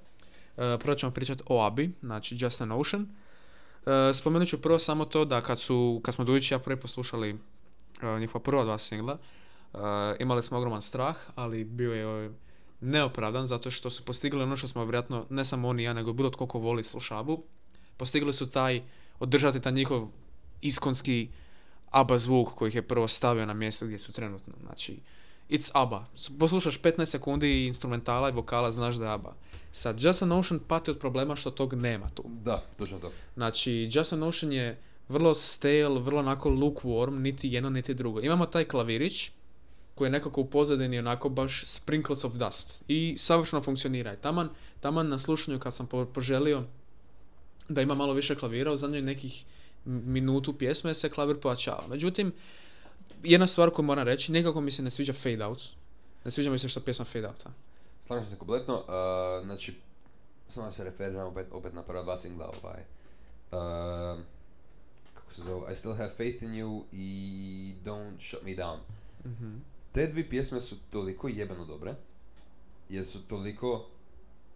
prvo 0.55 0.95
ćemo 0.95 1.11
pričati 1.11 1.43
o 1.47 1.63
Abi, 1.65 1.91
znači 2.01 2.37
Just 2.39 2.61
an 2.61 2.71
Ocean. 2.71 3.01
Uh, 3.01 3.91
spomenut 4.13 4.49
ću 4.49 4.61
prvo 4.61 4.79
samo 4.79 5.05
to 5.05 5.25
da 5.25 5.41
kad, 5.41 5.59
su, 5.59 6.01
kad 6.03 6.15
smo 6.15 6.25
Dujić 6.25 6.51
i 6.51 6.53
ja 6.53 6.59
prvi 6.59 6.79
poslušali 6.79 7.37
njihova 8.19 8.43
prva 8.43 8.63
dva 8.63 8.77
singla, 8.77 9.17
imali 10.19 10.43
smo 10.43 10.57
ogroman 10.57 10.81
strah, 10.81 11.15
ali 11.35 11.63
bio 11.63 11.93
je 11.93 12.27
uh, 12.27 12.35
neopravdan 12.81 13.47
zato 13.47 13.71
što 13.71 13.89
su 13.89 14.05
postigli 14.05 14.43
ono 14.43 14.57
što 14.57 14.67
smo 14.67 14.83
vjerojatno, 14.83 15.25
ne 15.29 15.45
samo 15.45 15.67
oni 15.67 15.83
ja, 15.83 15.93
nego 15.93 16.13
bilo 16.13 16.29
tko 16.29 16.45
ko 16.47 16.59
voli 16.59 16.83
slušabu, 16.83 17.43
postigli 17.97 18.33
su 18.33 18.49
taj, 18.49 18.81
održati 19.19 19.61
taj 19.61 19.71
njihov 19.71 20.07
iskonski 20.61 21.29
ABBA 21.91 22.17
zvuk 22.17 22.49
koji 22.55 22.69
ih 22.69 22.75
je 22.75 22.81
prvo 22.81 23.07
stavio 23.07 23.45
na 23.45 23.53
mjesto 23.53 23.85
gdje 23.85 23.97
su 23.97 24.11
trenutno. 24.11 24.53
Znači, 24.65 24.99
it's 25.49 25.71
ABBA. 25.73 26.05
Poslušaš 26.39 26.81
15 26.81 27.05
sekundi 27.05 27.65
instrumentala 27.65 28.29
i 28.29 28.33
vokala, 28.33 28.71
znaš 28.71 28.95
da 28.95 29.05
je 29.05 29.11
ABBA. 29.11 29.33
Sad, 29.71 30.01
Just 30.01 30.21
an 30.21 30.31
Ocean 30.31 30.59
pati 30.67 30.91
od 30.91 30.99
problema 30.99 31.35
što 31.35 31.51
tog 31.51 31.73
nema 31.73 32.09
tu. 32.09 32.23
Da, 32.27 32.63
točno 32.77 32.99
to. 32.99 33.11
Znači, 33.33 33.89
Just 33.91 34.13
an 34.13 34.23
Ocean 34.23 34.51
je 34.51 34.81
vrlo 35.09 35.35
stale, 35.35 35.99
vrlo 35.99 36.19
onako 36.19 36.49
lukewarm, 36.49 37.19
niti 37.19 37.49
jedno, 37.49 37.69
niti 37.69 37.93
drugo. 37.93 38.21
Imamo 38.21 38.45
taj 38.45 38.65
klavirić, 38.65 39.31
koji 39.95 40.07
je 40.07 40.11
nekako 40.11 40.41
u 40.41 40.49
pozadini 40.49 40.99
onako 40.99 41.29
baš 41.29 41.63
sprinkles 41.65 42.23
of 42.23 42.33
dust. 42.33 42.83
I 42.87 43.15
savršeno 43.19 43.61
funkcionira. 43.61 44.13
I 44.13 44.17
taman, 44.17 44.49
taman 44.79 45.09
na 45.09 45.19
slušanju 45.19 45.59
kad 45.59 45.73
sam 45.73 45.87
po- 45.87 46.05
poželio 46.05 46.63
da 47.69 47.81
ima 47.81 47.93
malo 47.95 48.13
više 48.13 48.35
klavira, 48.35 48.71
u 48.71 48.77
zadnjoj 48.77 49.01
nekih 49.01 49.45
minutu 49.85 50.57
pjesme 50.57 50.93
se 50.93 51.09
klavir 51.09 51.39
pojačava. 51.39 51.87
Međutim, 51.87 52.33
jedna 53.23 53.47
stvar 53.47 53.69
koju 53.69 53.85
moram 53.85 54.07
reći, 54.07 54.31
nekako 54.31 54.61
mi 54.61 54.71
se 54.71 54.83
ne 54.83 54.89
sviđa 54.91 55.13
fade 55.13 55.45
out. 55.45 55.61
Ne 56.25 56.31
sviđa 56.31 56.51
mi 56.51 56.59
se 56.59 56.69
što 56.69 56.79
pjesma 56.79 57.05
fade 57.05 57.27
outa. 57.27 57.49
Slažem 58.01 58.25
se 58.25 58.37
kompletno, 58.37 58.75
uh, 58.77 59.45
znači, 59.45 59.75
samo 60.47 60.65
da 60.65 60.71
se 60.71 60.83
referiram 60.83 61.27
opet, 61.27 61.47
opet 61.51 61.73
na 61.73 61.83
prva 61.83 62.03
dva 62.03 62.17
singla, 62.17 62.51
ovaj, 62.63 62.81
uh, 63.51 64.19
kako 65.13 65.33
se 65.33 65.41
zove, 65.41 65.73
I 65.73 65.75
Still 65.75 65.93
Have 65.95 66.11
Faith 66.17 66.43
in 66.43 66.49
You 66.51 66.83
i 66.91 67.73
Don't 67.85 68.19
Shut 68.29 68.43
Me 68.43 68.51
Down. 68.51 68.77
Mhm. 69.25 69.55
Te 69.91 70.07
dvi 70.07 70.29
pjesme 70.29 70.61
su 70.61 70.75
toliko 70.89 71.27
jebeno 71.27 71.65
dobre, 71.65 71.95
jer 72.89 73.07
su 73.07 73.27
toliko 73.27 73.87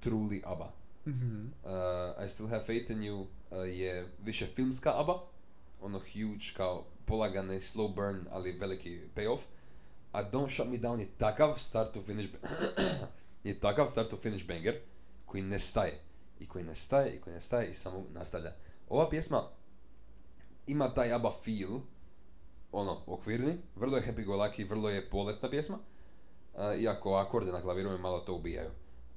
truly 0.03 0.41
ABBA. 0.45 0.71
Mhm. 1.07 1.45
Uh, 1.63 2.25
I 2.25 2.29
Still 2.29 2.49
Have 2.49 2.65
Faith 2.65 2.89
in 2.89 2.99
You 2.99 3.21
uh, 3.21 3.27
je 3.77 4.07
više 4.23 4.47
filmska 4.47 4.99
ABBA, 4.99 5.23
ono 5.81 5.99
huge 5.99 6.45
kao 6.57 6.85
polagane 7.05 7.59
slow 7.59 7.95
burn, 7.95 8.27
ali 8.31 8.57
veliki 8.59 9.01
payoff. 9.15 9.41
A 10.11 10.31
Don't 10.31 10.53
Shut 10.53 10.67
Me 10.67 10.77
Down 10.77 10.99
je 10.99 11.07
takav 11.17 11.53
start 11.57 11.93
to 11.93 12.01
finish 12.01 12.29
je 13.43 13.59
takav 13.59 13.87
start 13.87 14.09
to 14.09 14.17
finish 14.17 14.47
banger 14.47 14.79
koji 15.25 15.43
ne 15.43 15.59
staje 15.59 15.99
i 16.39 16.47
koji 16.47 16.63
ne 16.63 16.75
staje 16.75 17.15
i 17.15 17.21
koji 17.21 17.33
ne 17.33 17.41
staje 17.41 17.69
i 17.69 17.73
samo 17.73 18.05
nastavlja. 18.13 18.53
Ova 18.89 19.09
pjesma 19.09 19.43
ima 20.67 20.93
taj 20.93 21.13
ABBA 21.13 21.31
feel, 21.43 21.79
ono, 22.75 23.01
okvirni, 23.07 23.53
vrlo 23.75 23.97
je 23.97 24.03
happy 24.03 24.25
go 24.25 24.33
lucky, 24.33 24.65
vrlo 24.65 24.89
je 24.89 25.09
poletna 25.09 25.49
pjesma, 25.49 25.77
uh, 26.53 26.79
iako 26.79 27.15
akorde 27.15 27.51
na 27.51 27.61
klaviru 27.61 27.89
mi 27.91 27.97
malo 27.97 28.19
to 28.19 28.33
ubijaju. 28.33 28.69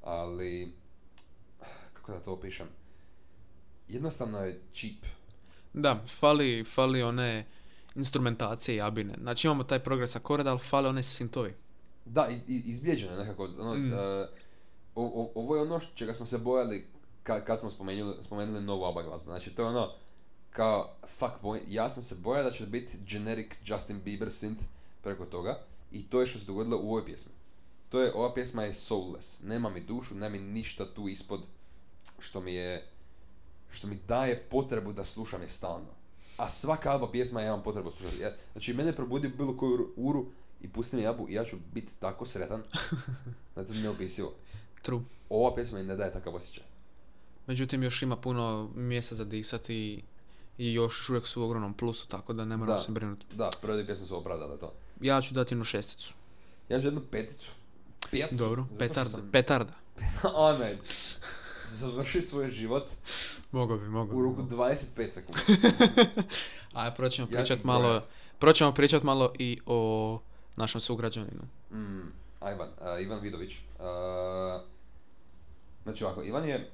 Ali, 0.03 0.73
kako 1.93 2.13
da 2.13 2.21
to 2.21 2.33
opišem, 2.33 2.67
jednostavno 3.89 4.39
je 4.39 4.61
cheap. 4.73 4.97
Da, 5.73 6.01
fali, 6.11 6.65
fali 6.65 7.03
one 7.03 7.47
instrumentacije 7.95 8.77
i 8.77 8.81
abine. 8.81 9.15
Znači 9.21 9.47
imamo 9.47 9.65
taj 9.65 9.79
progres 9.79 10.17
akorda, 10.17 10.51
ali 10.51 10.59
fale 10.61 10.89
one 10.89 11.03
sintovi. 11.03 11.55
Da, 12.05 12.29
i- 12.29 12.53
i- 12.53 12.63
izblijeđeno 12.67 13.13
je 13.13 13.19
nekako. 13.19 13.49
Ono, 13.59 13.75
Mm. 13.75 13.93
uh, 13.93 13.99
o- 14.95 15.23
o- 15.23 15.33
ovo 15.35 15.57
je 15.57 15.63
ono 15.63 15.81
čega 15.95 16.15
smo 16.15 16.27
se 16.27 16.39
bojali 16.39 16.87
ka, 17.23 17.45
kad 17.45 17.59
smo 17.59 17.71
spomenuli, 17.71 18.23
spomenuli 18.23 18.61
novu 18.61 18.85
ABBA 18.85 19.03
glazbu. 19.03 19.25
Znači, 19.25 19.51
to 19.51 19.63
je 19.63 19.69
ono, 19.69 19.93
kao, 20.59 20.95
fuck 21.07 21.33
boy, 21.43 21.61
ja 21.69 21.89
sam 21.89 22.03
se 22.03 22.15
bojao 22.15 22.45
da 22.45 22.51
će 22.51 22.67
biti 22.67 22.99
generic 23.07 23.53
Justin 23.65 24.01
Bieber 24.05 24.29
synth 24.29 24.63
preko 25.03 25.25
toga 25.25 25.59
i 25.93 26.03
to 26.03 26.21
je 26.21 26.27
što 26.27 26.39
se 26.39 26.47
dogodilo 26.47 26.79
u 26.83 26.89
ovoj 26.89 27.05
pjesmi. 27.05 27.33
To 27.89 28.01
je, 28.01 28.13
ova 28.15 28.35
pjesma 28.35 28.63
je 28.63 28.75
soulless, 28.75 29.43
nema 29.43 29.71
mi 29.71 29.81
dušu, 29.81 30.15
nema 30.15 30.29
mi 30.29 30.39
ništa 30.39 30.95
tu 30.95 31.09
ispod 31.09 31.41
što 32.19 32.41
mi 32.41 32.55
je, 32.55 32.87
što 33.71 33.87
mi 33.87 33.99
daje 34.09 34.47
potrebu 34.51 34.93
da 34.93 35.05
slušam 35.05 35.43
je 35.43 35.49
stalno. 35.49 35.95
A 36.37 36.49
svaka 36.49 36.95
ABBA 36.95 37.11
pjesma 37.11 37.41
ja 37.41 37.47
imam 37.47 37.63
potrebu 37.63 37.91
slušati. 37.91 38.23
Ja, 38.23 38.33
znači, 38.53 38.73
mene 38.73 38.93
probudi 38.93 39.29
bilo 39.29 39.57
koju 39.57 39.93
uru- 39.97 40.27
i 40.61 40.69
pusti 40.69 40.97
mi 40.97 41.03
jabu 41.03 41.29
i 41.29 41.35
ja 41.35 41.45
ću 41.45 41.57
biti 41.75 42.01
tako 42.01 42.27
sretan 42.27 42.63
da 43.55 43.61
je 43.61 43.67
to 43.67 43.75
neopisivo. 43.75 44.35
True. 44.83 45.01
Ova 45.29 45.55
pjesma 45.55 45.79
mi 45.79 45.85
ne 45.85 45.97
daje 45.97 46.13
takav 46.13 46.35
osjećaj. 46.35 46.65
Međutim, 47.47 47.83
još 47.83 48.03
ima 48.03 48.17
puno 48.17 48.71
mjesta 48.75 49.15
za 49.15 49.25
disati 49.25 50.03
i 50.59 50.73
još 50.73 51.09
uvijek 51.09 51.27
su 51.27 51.43
u 51.43 51.45
ogromnom 51.45 51.75
plusu, 51.75 52.09
tako 52.09 52.33
da 52.33 52.45
ne 52.45 52.57
moramo 52.57 52.79
Da. 52.79 52.83
se 52.83 52.93
brinuti. 52.93 53.27
Da, 53.33 53.51
prve 53.61 53.73
dvije 53.75 53.87
pjesme 53.87 54.07
su 54.07 54.17
opravdale 54.17 54.59
to. 54.59 54.73
Ja 55.01 55.23
ću 55.23 55.35
dati 55.35 55.55
jednu 55.55 55.65
šesticu. 55.65 56.15
Ja 56.69 56.81
ću 56.81 56.87
jednu 56.87 57.01
peticu. 57.03 57.51
Pet. 58.11 58.33
Dobro, 58.33 58.67
petarda. 58.79 59.11
sam- 59.11 59.29
Petarda. 59.33 59.73
Onaj, 60.35 60.77
završi 61.69 62.23
svoj 62.23 62.51
život 62.51 62.89
Mogu 63.53 63.79
bi, 63.79 63.89
mogu 63.89 64.17
u 64.17 64.23
roku 64.23 64.43
mogu. 64.43 64.55
25 64.57 65.11
sekundi. 65.11 65.41
A 66.73 66.91
prvo 66.91 67.09
ćemo 67.11 67.29
Ja 67.29 67.31
ću 67.33 67.37
pričat 67.45 67.65
malo, 67.65 67.83
brojat. 67.83 68.05
prvo 68.39 68.53
ćemo 68.53 68.75
pričat 68.75 69.03
malo 69.03 69.33
i 69.39 69.59
o 69.67 70.21
našem 70.57 70.81
sugrađaninu. 70.81 71.43
Mm, 71.73 72.01
a 72.41 72.53
Ivan, 72.53 72.69
a, 72.81 72.99
Ivan 72.99 73.21
Vidović. 73.21 73.53
A, 73.79 74.63
znači 75.83 76.05
ovako, 76.05 76.23
Ivan 76.23 76.45
je 76.45 76.71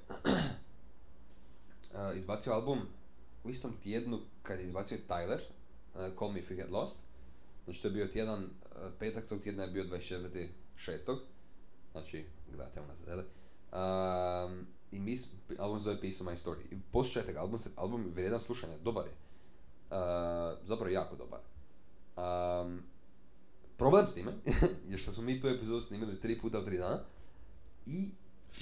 izbacio 2.17 2.53
album 2.53 2.79
u 3.45 3.51
istom 3.51 3.73
tjednu 3.83 4.21
kad 4.43 4.61
je 4.61 4.67
izbacio 4.67 4.99
Tyler, 5.09 5.41
a, 5.95 6.11
Call 6.19 6.33
Me 6.33 6.39
If 6.39 6.51
You 6.51 6.57
Get 6.57 6.71
Lost. 6.71 6.99
Znači 7.65 7.83
to 7.83 7.89
je 7.89 7.93
bio 7.93 8.07
tjedan, 8.07 8.45
a, 8.45 8.91
petak 8.99 9.27
tog 9.27 9.41
tjedna 9.41 9.63
je 9.63 9.71
bio 9.71 9.85
24.6. 9.85 11.19
Znači, 11.93 12.27
gledajte 12.49 12.81
unazad, 12.81 13.09
jel? 13.09 13.19
Um, 13.75 14.67
I 14.93 15.01
mi, 15.01 15.17
album 15.59 15.79
se 15.79 15.85
zove 15.85 16.01
Piece 16.01 16.23
of 16.23 16.29
My 16.29 16.45
Story. 16.45 16.63
I 16.71 16.77
poslušajte 16.93 17.33
ga, 17.33 17.41
album, 17.41 17.59
se, 17.59 17.71
album 17.77 18.05
je 18.05 18.11
vrijedan 18.11 18.41
slušanja, 18.41 18.79
dobar 18.79 19.05
je. 19.07 19.13
Uh, 19.91 20.59
zapravo 20.65 20.91
jako 20.91 21.17
dobar. 21.17 21.41
Um, 22.17 22.83
problem 23.77 24.07
s 24.07 24.15
time 24.15 24.33
je 24.91 24.99
što 24.99 25.13
smo 25.13 25.23
mi 25.23 25.41
tu 25.41 25.49
epizodu 25.49 25.81
snimili 25.81 26.21
tri 26.21 26.41
puta 26.41 26.59
u 26.59 26.65
tri 26.65 26.79
dana 26.79 26.99
i 27.87 28.11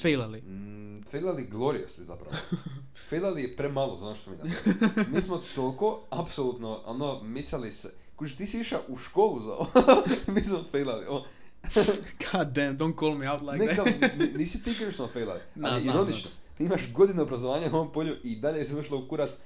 Failali. 0.00 0.40
mm, 0.42 1.02
failali 1.10 1.48
gloriously 1.52 2.02
zapravo. 2.02 2.36
failali 3.08 3.42
je 3.42 3.56
premalo 3.56 3.96
za 3.96 4.06
ono 4.06 4.14
što 4.16 4.30
mi 4.30 4.36
napravili. 4.36 5.06
Mi 5.14 5.22
smo 5.22 5.42
toliko, 5.54 6.02
apsolutno, 6.10 6.80
ono, 6.84 7.22
mislili 7.22 7.72
se, 7.72 7.88
kuži, 8.16 8.36
ti 8.36 8.46
si 8.46 8.60
išao 8.60 8.80
u 8.88 8.96
školu 8.98 9.40
za 9.40 9.52
ovo, 9.52 9.70
mi 10.34 10.44
smo 10.44 10.64
failali. 10.70 11.06
O, 11.08 11.24
God 12.32 12.52
damn, 12.52 12.78
don't 12.78 12.98
call 13.00 13.14
me 13.18 13.30
out 13.30 13.42
like 13.42 13.64
ne, 13.66 13.74
that. 13.74 14.18
ni- 14.18 14.32
nisi 14.38 14.62
ti 14.62 14.74
krivično 14.74 15.08
failali, 15.08 15.40
Na, 15.54 15.68
ali 15.68 15.80
znam, 15.82 15.94
ironično. 15.96 16.30
Ti 16.58 16.64
imaš 16.64 16.92
godine 16.92 17.22
obrazovanja 17.22 17.66
u 17.72 17.76
ovom 17.76 17.92
polju 17.92 18.16
i 18.24 18.36
dalje 18.36 18.58
je 18.58 18.64
sve 18.64 18.80
ušlo 18.80 18.98
u 18.98 19.08
kurac 19.08 19.36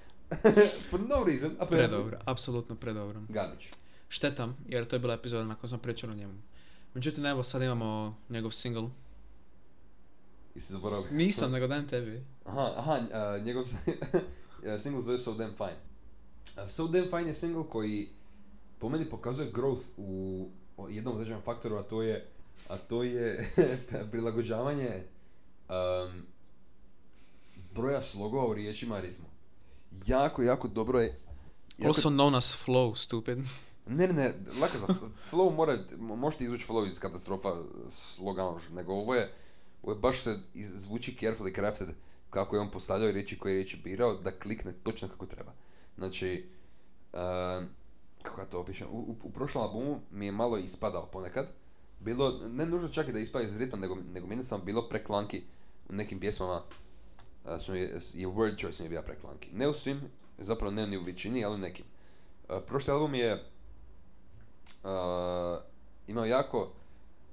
For 0.91 1.01
no 1.01 1.25
reason, 1.27 1.51
apparently. 1.51 1.69
Predobro, 1.69 2.19
apsolutno 2.25 2.75
predobro. 2.77 3.21
Garbage. 3.29 3.67
Šteta, 4.09 4.49
jer 4.69 4.85
to 4.89 4.97
je 4.97 5.01
bila 5.01 5.15
epizoda 5.15 5.45
na 5.45 5.55
kojoj 5.55 5.69
smo 5.69 5.79
pričali 5.79 6.13
o 6.13 6.17
njemu. 6.17 6.35
Međutim, 6.95 7.27
evo 7.27 7.43
sad 7.43 7.63
imamo 7.63 8.17
njegov 8.29 8.51
single. 8.51 8.89
Jesi 10.57 10.73
zaboravio? 10.73 11.11
Nisam, 11.11 11.53
nego 11.53 11.67
dajem 11.67 11.89
tebi. 11.89 12.25
Aha, 12.45 12.73
aha, 12.77 13.01
a, 13.13 13.39
njegov 13.39 13.65
a, 14.67 14.79
single 14.83 15.03
zove 15.03 15.19
So 15.19 15.35
Damn 15.35 15.55
Fine. 15.57 15.77
A, 16.57 16.69
so 16.69 16.89
Damn 16.89 17.11
Fine 17.11 17.27
je 17.27 17.35
single 17.35 17.65
koji 17.71 18.09
po 18.79 18.89
meni 18.89 19.11
pokazuje 19.11 19.53
growth 19.53 19.85
u 19.97 20.49
jednom 20.89 21.15
određenom 21.15 21.43
faktoru, 21.43 21.77
a 21.77 21.83
to 21.83 22.03
je, 22.03 22.27
a 22.69 22.77
to 22.77 23.03
je 23.03 23.51
prilagođavanje 24.11 25.03
um, 25.69 26.23
broja 27.75 28.03
slogova 28.03 28.47
u 28.47 28.55
riječima 28.55 29.01
ritmu. 29.01 29.27
Jako, 30.07 30.43
jako 30.43 30.69
dobro 30.69 31.01
je. 31.01 31.21
Jako, 31.79 31.89
Also 31.89 32.09
known 32.09 32.37
as 32.37 32.57
flow, 32.67 32.97
stupid. 32.97 33.39
Ne, 33.87 34.07
ne, 34.07 34.13
ne, 34.13 34.35
lako 34.61 34.79
za 34.79 34.87
flow 35.31 35.55
mora, 35.55 35.79
možete 35.99 36.45
izvući 36.45 36.67
flow 36.69 36.87
iz 36.87 37.01
katastrofa 37.01 37.57
slogana, 37.91 38.55
nego 38.73 38.93
ovo 38.93 39.15
je, 39.15 39.21
ovo 39.21 39.25
je 39.25 39.46
baš 39.95 40.23
se 40.23 40.39
zvuči 40.55 41.17
carefully 41.21 41.55
crafted 41.55 41.89
kako 42.31 42.57
je 42.57 42.61
on 42.61 42.71
postavljao 42.71 43.11
riječi 43.11 43.39
koje 43.39 43.53
je 43.53 43.55
riječi 43.55 43.81
birao 43.85 44.15
da 44.15 44.31
klikne 44.31 44.73
točno 44.73 45.09
kako 45.09 45.27
treba. 45.27 45.53
Znači, 45.97 46.49
ehm, 47.13 47.65
kako 48.23 48.41
ja 48.41 48.47
to 48.47 48.61
opišem, 48.61 48.89
u, 48.91 49.31
prošlom 49.35 49.65
albumu 49.65 50.01
mi 50.11 50.27
je 50.27 50.33
malo 50.33 50.59
ispadao 50.59 51.07
ponekad. 51.07 51.47
Bilo, 52.01 52.39
ne 52.49 52.67
nužno 52.67 52.89
čak 52.89 53.09
i 53.09 53.13
da 53.13 53.19
ispada 53.19 53.45
iz 53.45 53.57
ritma, 53.57 53.79
nego, 53.79 53.95
nego 53.95 54.27
mi 54.27 54.33
je 54.33 54.35
jednostavno 54.35 54.65
bilo 54.65 54.89
preklanki 54.89 55.43
u 55.89 55.93
nekim 55.93 56.21
pjesmama. 56.21 56.63
a, 57.45 57.59
su 57.59 57.75
je 57.75 58.01
word 58.15 58.61
choice 58.61 58.83
mi 58.83 58.87
je 58.87 58.91
bio 58.91 59.03
preklanki. 59.03 59.49
Ne 59.53 59.69
u 59.69 59.75
svim, 59.75 60.01
zapravo 60.39 60.73
ne 60.73 60.87
ni 60.87 60.97
u 60.97 61.05
većini, 61.05 61.45
ali 61.45 61.55
u 61.55 61.59
nekim. 61.59 61.85
A, 62.49 62.61
prošli 62.61 62.93
album 62.93 63.15
je 63.15 63.35
uh, 63.35 63.41
imao 66.07 66.25
jako 66.25 66.73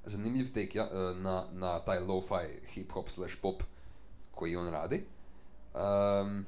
zanimljiv 0.06 0.54
take 0.54 0.78
ja, 0.78 0.86
uh, 0.86 1.18
na, 1.18 1.44
na 1.52 1.80
taj 1.80 2.00
lo-fi 2.00 2.68
hip-hop 2.76 3.10
slash 3.10 3.36
pop 3.42 3.64
koji 4.32 4.56
on 4.56 4.70
radi. 4.72 5.06
Um, 5.74 6.46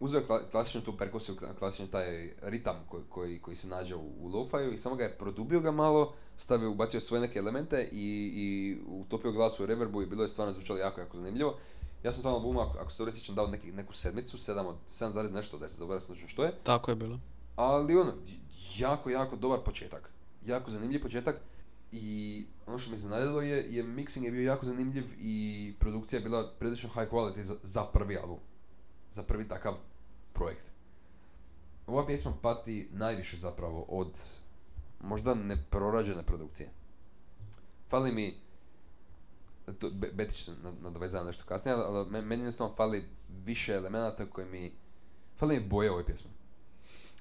uzeo 0.00 0.20
je 0.20 0.26
klasičnu 0.50 0.80
tu 0.80 0.96
perkusiju, 0.96 1.36
kla- 1.36 1.54
klasični 1.58 1.90
taj 1.90 2.30
ritam 2.42 2.76
koji, 2.88 3.02
koji, 3.08 3.38
koji 3.38 3.56
se 3.56 3.68
nađe 3.68 3.94
u, 3.94 4.12
u 4.20 4.28
lo-fiju 4.28 4.72
i 4.72 4.78
samo 4.78 4.96
ga 4.96 5.04
je 5.04 5.18
produbio 5.18 5.60
ga 5.60 5.70
malo, 5.70 6.14
stavio, 6.36 6.70
ubacio 6.70 7.00
svoje 7.00 7.20
neke 7.20 7.38
elemente 7.38 7.88
i, 7.92 8.32
i 8.34 8.78
utopio 8.86 9.32
glas 9.32 9.60
u 9.60 9.66
reverbu 9.66 10.02
i 10.02 10.06
bilo 10.06 10.22
je 10.22 10.28
stvarno 10.28 10.54
zvučalo 10.54 10.78
jako, 10.78 11.00
jako 11.00 11.16
zanimljivo. 11.16 11.58
Ja 12.04 12.12
sam 12.12 12.22
tom 12.22 12.32
albumu, 12.32 12.60
ako, 12.60 12.78
ako 12.78 12.90
se 12.90 12.98
dobro 12.98 13.12
sjećam, 13.12 13.34
dao 13.34 13.46
neki, 13.46 13.72
neku 13.72 13.94
sedmicu, 13.94 14.36
7 14.36 14.66
od 14.66 14.76
7 14.92 15.10
zarez 15.10 15.32
nešto 15.32 15.56
od 15.56 15.62
10, 15.62 15.66
zaboravio 15.68 16.00
sam 16.00 16.16
što 16.28 16.44
je. 16.44 16.52
Tako 16.62 16.90
je 16.90 16.94
bilo. 16.94 17.20
Ali 17.56 17.96
ono, 17.96 18.12
jako, 18.76 19.10
jako 19.10 19.36
dobar 19.36 19.58
početak. 19.64 20.10
Jako 20.46 20.70
zanimljiv 20.70 21.02
početak. 21.02 21.40
I 21.92 22.44
ono 22.66 22.78
što 22.78 22.90
me 22.90 22.96
iznenadilo 22.96 23.40
je, 23.42 23.74
je 23.74 23.84
mixing 23.84 24.24
je 24.24 24.30
bio 24.30 24.42
jako 24.42 24.66
zanimljiv 24.66 25.04
i 25.20 25.74
produkcija 25.78 26.18
je 26.18 26.24
bila 26.24 26.52
prilično 26.58 26.88
high 26.88 27.12
quality 27.12 27.42
za, 27.42 27.56
za 27.62 27.84
prvi 27.84 28.16
album. 28.16 28.38
Za 29.10 29.22
prvi 29.22 29.48
takav 29.48 29.74
projekt. 30.32 30.70
Ova 31.86 32.06
pjesma 32.06 32.32
pati 32.42 32.88
najviše 32.92 33.36
zapravo 33.36 33.84
od 33.88 34.18
možda 35.00 35.34
neprorađene 35.34 36.22
produkcije. 36.22 36.68
Fali 37.90 38.12
mi, 38.12 38.34
to, 39.78 39.90
Be- 39.90 40.12
Beti 40.12 40.36
će 40.36 40.44
se 40.44 40.50
nad- 40.62 40.82
nadovezati 40.82 41.22
na 41.22 41.26
nešto 41.26 41.44
kasnije, 41.44 41.74
ali, 41.74 41.96
ali 41.96 42.10
me- 42.10 42.22
meni 42.22 42.42
jednostavno 42.42 42.74
fali 42.74 43.04
više 43.44 43.72
elemenata 43.72 44.26
koji 44.26 44.46
mi, 44.46 44.72
fali 45.38 45.60
mi 45.60 45.68
boje 45.68 45.90
ovoj 45.90 46.06
pjesmi. 46.06 46.30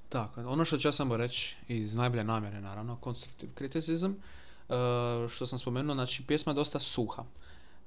Tako, 0.09 0.41
ono 0.41 0.65
što 0.65 0.77
ću 0.77 0.87
ja 0.87 0.91
samo 0.91 1.17
reći, 1.17 1.55
iz 1.67 1.95
najbolje 1.95 2.23
namjere 2.23 2.61
naravno, 2.61 2.97
criticism, 3.57 4.05
uh, 4.05 4.15
što 5.29 5.45
sam 5.45 5.59
spomenuo, 5.59 5.95
znači 5.95 6.23
pjesma 6.23 6.51
je 6.51 6.55
dosta 6.55 6.79
suha. 6.79 7.23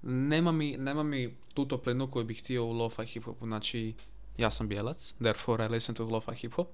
Nema 0.02 0.52
mi, 0.52 0.76
nema 0.76 1.02
mi 1.02 1.36
tu 1.54 1.68
toplinu 1.68 2.10
koju 2.10 2.24
bih 2.24 2.40
htio 2.40 2.64
u 2.64 2.72
lo-fi 2.72 3.02
hip-hopu, 3.02 3.46
znači 3.46 3.94
ja 4.38 4.50
sam 4.50 4.68
bijelac, 4.68 5.12
therefore 5.12 5.66
I 5.66 5.68
listen 5.68 5.94
to 5.94 6.04
lo-fi 6.04 6.30
hip-hop. 6.30 6.66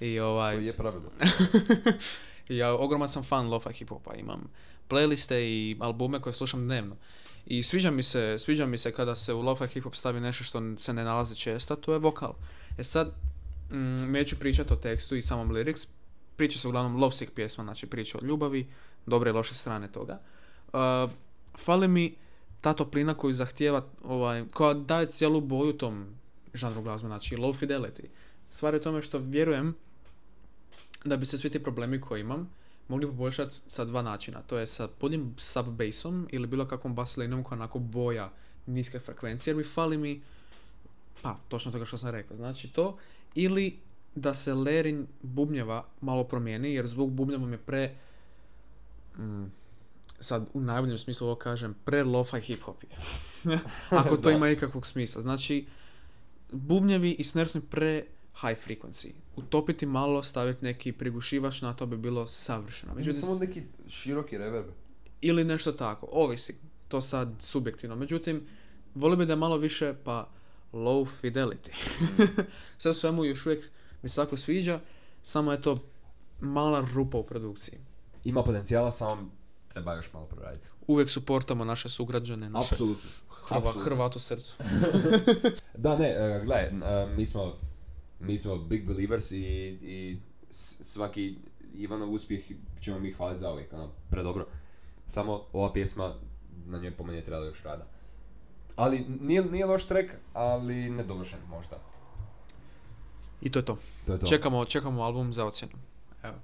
I 0.00 0.16
To 0.18 0.26
ovaj, 0.26 0.66
je 0.66 0.72
pravilno. 0.72 1.08
I 2.48 2.56
ja 2.60 2.74
ogroman 2.74 3.08
sam 3.08 3.24
fan 3.24 3.48
lo-fi 3.48 3.68
hip-hopa, 3.68 4.14
imam 4.18 4.50
playliste 4.88 5.34
i 5.34 5.76
albume 5.80 6.20
koje 6.20 6.32
slušam 6.32 6.64
dnevno. 6.64 6.96
I 7.46 7.62
sviđa 7.62 7.90
mi 7.90 8.02
se, 8.02 8.38
sviđa 8.38 8.66
mi 8.66 8.78
se 8.78 8.92
kada 8.92 9.16
se 9.16 9.32
u 9.34 9.42
lo-fi 9.42 9.64
hip-hop 9.64 9.94
stavi 9.94 10.20
nešto 10.20 10.44
što 10.44 10.62
se 10.76 10.92
ne 10.92 11.04
nalazi 11.04 11.36
često, 11.36 11.76
to 11.76 11.92
je 11.92 11.98
vokal. 11.98 12.34
E 12.78 12.82
sad, 12.82 13.14
mm, 13.70 14.12
neću 14.12 14.36
pričati 14.36 14.72
o 14.72 14.76
tekstu 14.76 15.16
i 15.16 15.22
samom 15.22 15.50
lyrics, 15.50 15.88
priča 16.36 16.58
se 16.58 16.68
uglavnom 16.68 16.96
lovesick 16.96 17.32
pjesma, 17.32 17.64
znači 17.64 17.86
priča 17.86 18.18
o 18.18 18.24
ljubavi, 18.24 18.66
dobre 19.06 19.30
i 19.30 19.32
loše 19.32 19.54
strane 19.54 19.92
toga. 19.92 20.20
Uh, 20.72 21.10
fali 21.58 21.88
mi 21.88 22.14
ta 22.60 22.72
toplina 22.72 23.14
koju 23.14 23.32
zahtijeva, 23.32 23.84
ovaj, 24.04 24.44
koja 24.52 24.74
daje 24.74 25.06
cijelu 25.06 25.40
boju 25.40 25.72
tom 25.72 26.06
žanru 26.54 26.82
glazbe, 26.82 27.08
znači 27.08 27.36
low 27.36 27.66
fidelity. 27.66 28.04
Stvar 28.46 28.74
je 28.74 28.80
tome 28.80 29.02
što 29.02 29.18
vjerujem 29.18 29.74
da 31.04 31.16
bi 31.16 31.26
se 31.26 31.38
svi 31.38 31.50
ti 31.50 31.62
problemi 31.62 32.00
koje 32.00 32.20
imam 32.20 32.50
mogli 32.88 33.06
poboljšati 33.06 33.54
sa 33.66 33.84
dva 33.84 34.02
načina. 34.02 34.42
To 34.42 34.58
je 34.58 34.66
sa 34.66 34.88
punim 34.88 35.34
sub 35.38 35.66
bassom 35.66 36.28
ili 36.30 36.46
bilo 36.46 36.68
kakvom 36.68 36.94
bass 36.94 37.16
linom 37.16 37.44
koja 37.44 37.56
onako 37.56 37.78
boja 37.78 38.32
niske 38.66 38.98
frekvencije, 38.98 39.52
jer 39.52 39.56
mi 39.56 39.64
fali 39.64 39.98
mi 39.98 40.22
pa, 41.22 41.36
točno 41.48 41.72
toga 41.72 41.84
što 41.84 41.98
sam 41.98 42.10
rekao. 42.10 42.36
Znači 42.36 42.68
to, 42.68 42.98
ili 43.34 43.78
da 44.14 44.34
se 44.34 44.52
layering 44.52 45.04
bubnjeva 45.22 45.86
malo 46.00 46.24
promijeni, 46.24 46.74
jer 46.74 46.86
zvuk 46.86 47.10
bubnjeva 47.10 47.46
mi 47.46 47.52
je 47.52 47.58
pre, 47.58 47.94
mm, 49.18 49.44
sad 50.20 50.46
u 50.54 50.60
najboljem 50.60 50.98
smislu 50.98 51.26
ovo 51.26 51.34
kažem, 51.36 51.74
pre 51.84 52.04
lo-fi 52.04 52.36
hip-hop 52.36 52.82
je. 52.82 52.96
Ako 53.90 54.16
to 54.16 54.30
ima 54.30 54.50
ikakvog 54.50 54.86
smisla. 54.86 55.22
Znači, 55.22 55.66
bubnjevi 56.52 57.10
i 57.10 57.24
snare 57.24 57.48
su 57.48 57.60
pre 57.60 58.04
high 58.40 58.58
frequency. 58.66 59.10
Utopiti 59.36 59.86
malo, 59.86 60.22
staviti 60.22 60.64
neki 60.64 60.92
prigušivač 60.92 61.62
na 61.62 61.74
to 61.74 61.86
bi 61.86 61.96
bilo 61.96 62.28
savršeno. 62.28 62.94
Međutim, 62.94 63.10
Međutim, 63.10 63.28
samo 63.28 63.38
neki 63.38 63.62
široki 63.88 64.38
reverb. 64.38 64.66
ili 65.20 65.44
nešto 65.44 65.72
tako, 65.72 66.08
ovisi, 66.12 66.58
to 66.88 67.00
sad 67.00 67.34
subjektivno. 67.38 67.96
Međutim, 67.96 68.46
volio 68.94 69.16
bi 69.16 69.26
da 69.26 69.32
je 69.32 69.36
malo 69.36 69.56
više 69.56 69.94
pa 70.04 70.28
low 70.72 71.08
fidelity. 71.22 71.70
Sve 72.78 72.90
u 72.90 72.94
svemu 72.94 73.24
još 73.24 73.46
uvijek 73.46 73.70
mi 74.04 74.08
se 74.08 74.16
tako 74.16 74.36
sviđa, 74.36 74.80
samo 75.22 75.52
je 75.52 75.60
to 75.60 75.76
mala 76.40 76.86
rupa 76.94 77.18
u 77.18 77.26
produkciji. 77.26 77.78
Ima 78.24 78.42
potencijala, 78.42 78.92
samo 78.92 79.30
treba 79.68 79.94
još 79.94 80.12
malo 80.12 80.26
proraditi. 80.26 80.68
Uvijek 80.86 81.10
suportamo 81.10 81.64
naše 81.64 81.88
sugrađane, 81.88 82.50
naše 82.50 82.68
Apsolutno. 82.70 83.10
Hrva, 83.28 83.58
apsolutno. 83.58 83.82
Hrvat 83.82 84.16
u 84.16 84.20
srcu. 84.20 84.56
Da, 85.84 85.98
ne, 85.98 86.08
e, 86.08 86.42
gledaj, 86.44 86.64
e, 86.64 87.06
mi 87.16 87.26
smo, 87.26 87.56
mi 88.20 88.38
smo 88.38 88.56
big 88.56 88.86
believers 88.86 89.30
i, 89.30 89.38
i 89.82 90.18
svaki 90.80 91.36
Ivanov 91.74 92.12
uspjeh 92.12 92.44
ćemo 92.80 92.98
mi 92.98 93.12
hvaliti 93.12 93.40
za 93.40 93.52
uvijek, 93.52 93.72
ono, 93.72 93.90
predobro. 94.10 94.46
Samo 95.06 95.42
ova 95.52 95.72
pjesma, 95.72 96.14
na 96.66 96.78
njoj 96.78 96.96
po 96.96 97.04
meni 97.04 97.18
je 97.18 97.24
trebalo 97.24 97.46
još 97.46 97.62
rada. 97.62 97.86
Ali 98.76 99.04
nije, 99.20 99.44
nije 99.44 99.66
loš 99.66 99.86
track, 99.86 100.08
ali 100.32 100.90
nedovršen 100.90 101.38
možda. 101.48 101.93
I 103.42 103.50
to 103.50 103.58
je 103.58 103.64
to. 103.64 103.78
To 104.06 104.12
je 104.12 104.18
to. 104.18 104.26
Čekamo, 104.26 104.64
čekamo 104.64 105.02
album 105.02 105.32
za 105.32 105.44
ocjenu. 105.44 105.72
Evo. 106.22 106.36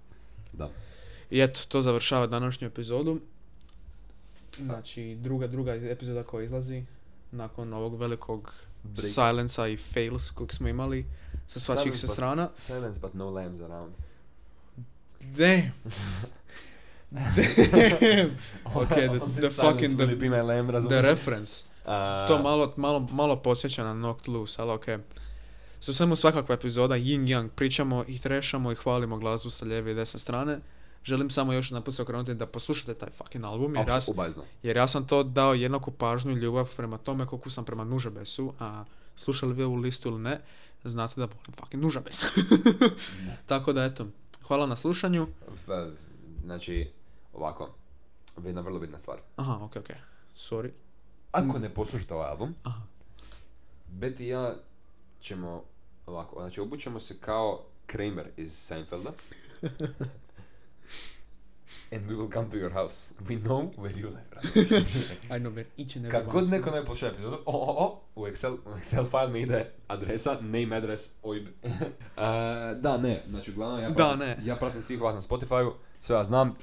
Da. 0.53 0.71
I 1.31 1.41
eto, 1.41 1.61
to 1.69 1.83
završava 1.83 2.27
današnju 2.27 2.67
epizodu. 2.67 3.21
Znači, 4.59 5.15
druga, 5.21 5.47
druga 5.47 5.75
epizoda 5.75 6.23
koja 6.23 6.45
izlazi 6.45 6.85
nakon 7.33 7.73
ovog 7.73 8.01
velikog 8.01 8.55
Break. 8.83 9.71
i 9.73 9.77
fails 9.77 10.31
kojeg 10.31 10.53
smo 10.53 10.69
imali 10.69 11.07
sa 11.47 11.61
svačih 11.61 11.83
Silence, 11.83 12.01
se 12.01 12.07
but- 12.07 12.13
strana. 12.13 12.49
Silence 12.57 13.01
but 13.01 13.15
no 13.15 13.31
lambs 13.31 13.61
around. 13.61 13.93
Damn! 15.21 15.73
Damn! 17.11 18.37
Okay, 18.75 19.09
the, 19.09 19.41
the 19.41 19.51
fucking, 19.51 19.97
the, 19.97 20.07
be 20.07 20.29
my 20.29 20.41
lamb, 20.43 20.89
the 20.89 21.03
reference. 21.03 21.65
A, 21.87 22.27
To 22.29 22.43
malo, 22.43 22.73
malo, 22.77 23.01
malo 23.01 23.37
posjeća 23.37 23.85
na 23.85 23.95
Knocked 23.95 24.29
Loose, 24.29 24.63
ali 24.63 24.71
okej. 24.71 24.99
Su 25.81 25.95
svemu 25.95 26.17
svakakva 26.17 26.55
epizoda, 26.55 26.95
yin 26.95 27.25
yang, 27.25 27.49
pričamo 27.49 28.05
i 28.09 28.19
trešamo 28.19 28.73
i 28.73 28.75
hvalimo 28.75 29.19
glazbu 29.19 29.51
sa 29.51 29.65
lijeve 29.65 29.93
i 29.93 29.95
desne 29.95 30.21
strane. 30.21 30.61
Želim 31.05 31.31
samo 31.31 31.53
još 31.53 31.71
naput 31.71 31.95
se 31.95 32.03
okrenuti 32.03 32.35
da 32.35 32.47
poslušate 32.47 32.95
taj 32.95 33.11
fucking 33.11 33.45
album, 33.45 33.77
jer 33.77 33.89
ja, 33.89 33.99
obajzno. 34.09 34.45
jer 34.63 34.77
ja 34.77 34.89
sam 34.89 35.07
to 35.07 35.23
dao 35.23 35.55
jednaku 35.55 35.91
pažnju 35.91 36.33
i 36.33 36.41
ljubav 36.41 36.75
prema 36.77 36.99
tome 36.99 37.27
koliko 37.27 37.51
sam 37.51 37.65
prema 37.65 37.85
Nužabesu, 37.85 38.53
a 38.59 38.85
slušali 39.17 39.55
vi 39.55 39.63
ovu 39.63 39.77
listu 39.77 40.09
ili 40.09 40.19
ne, 40.19 40.41
znate 40.85 41.15
da 41.21 41.27
volim 41.27 41.53
fucking 41.61 41.83
Nužabes. 41.83 42.23
Tako 43.47 43.73
da 43.73 43.85
eto, 43.85 44.07
hvala 44.47 44.67
na 44.67 44.77
slušanju. 44.77 45.27
Znači, 46.45 46.91
ovako, 47.33 47.75
jedna 48.45 48.61
vrlo 48.61 48.81
bitna 48.81 48.99
stvar. 48.99 49.19
Aha, 49.37 49.59
okej, 49.65 49.81
okej. 49.81 49.97
Sorry. 50.37 50.71
Ako 51.33 51.59
ne 51.59 51.69
poslušate 51.69 52.15
ovaj 52.15 52.31
album, 52.31 52.55
Aha. 52.63 52.83
Beti 53.89 54.27
ja 54.27 54.55
ćemo 55.21 55.65
ovako, 56.07 56.41
znači 56.41 56.61
obućemo 56.61 57.01
se 57.01 57.19
kao 57.21 57.65
Kramer 57.87 58.27
iz 58.37 58.53
Seinfelda. 58.53 59.13
And 61.93 62.09
we 62.09 62.15
will 62.15 62.29
come 62.29 62.49
to 62.51 62.57
your 62.57 62.71
house. 62.71 63.13
We 63.27 63.37
know 63.37 63.73
where 63.77 63.91
you 63.91 64.11
live. 64.11 64.31
I 65.31 65.39
know 65.39 65.51
where 65.51 65.67
each 65.77 65.97
and 65.97 66.07
every 66.07 66.11
Kad 66.11 66.27
god 66.27 66.49
neko 66.49 66.71
ne 66.71 66.85
pošle 66.85 67.09
epizodu, 67.09 67.37
o, 67.47 67.53
o, 67.53 67.85
o, 67.85 68.01
u 68.15 68.27
Excel, 68.27 68.53
u 68.53 68.71
Excel 68.71 69.11
file 69.11 69.29
mi 69.29 69.43
ide 69.43 69.71
adresa, 69.89 70.39
name 70.41 70.77
address, 70.77 71.11
OIB. 71.23 71.47
Uh, 72.17 72.23
da, 72.81 72.99
ne, 72.99 73.25
znači 73.29 73.51
uglavnom 73.51 73.81
ja 73.81 73.89
Da, 73.89 73.95
pratim, 73.95 74.19
ne. 74.19 74.39
ja 74.43 74.57
pratim 74.57 74.83
svih 74.83 75.01
vas 75.01 75.15
na 75.15 75.21
Spotify-u, 75.21 75.73
sve 76.01 76.17
ja 76.17 76.25
znam. 76.25 76.57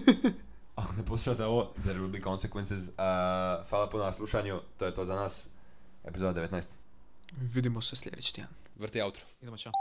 Ako 0.76 0.92
ne 0.96 1.04
poslušate 1.04 1.44
ovo, 1.44 1.70
there 1.82 1.98
will 1.98 2.10
be 2.10 2.20
consequences. 2.20 2.88
Uh, 2.88 3.68
hvala 3.68 3.88
puno 3.90 4.04
na 4.04 4.12
slušanju, 4.12 4.60
to 4.76 4.86
je 4.86 4.94
to 4.94 5.04
za 5.04 5.14
nas. 5.14 5.48
Epizoda 6.04 6.40
19. 6.40 6.81
Видимо 7.40 7.82
се 7.82 7.96
следващия. 7.96 8.48
Върти 8.78 8.98
аутро. 8.98 9.22
Идемо, 9.42 9.56
чао. 9.56 9.72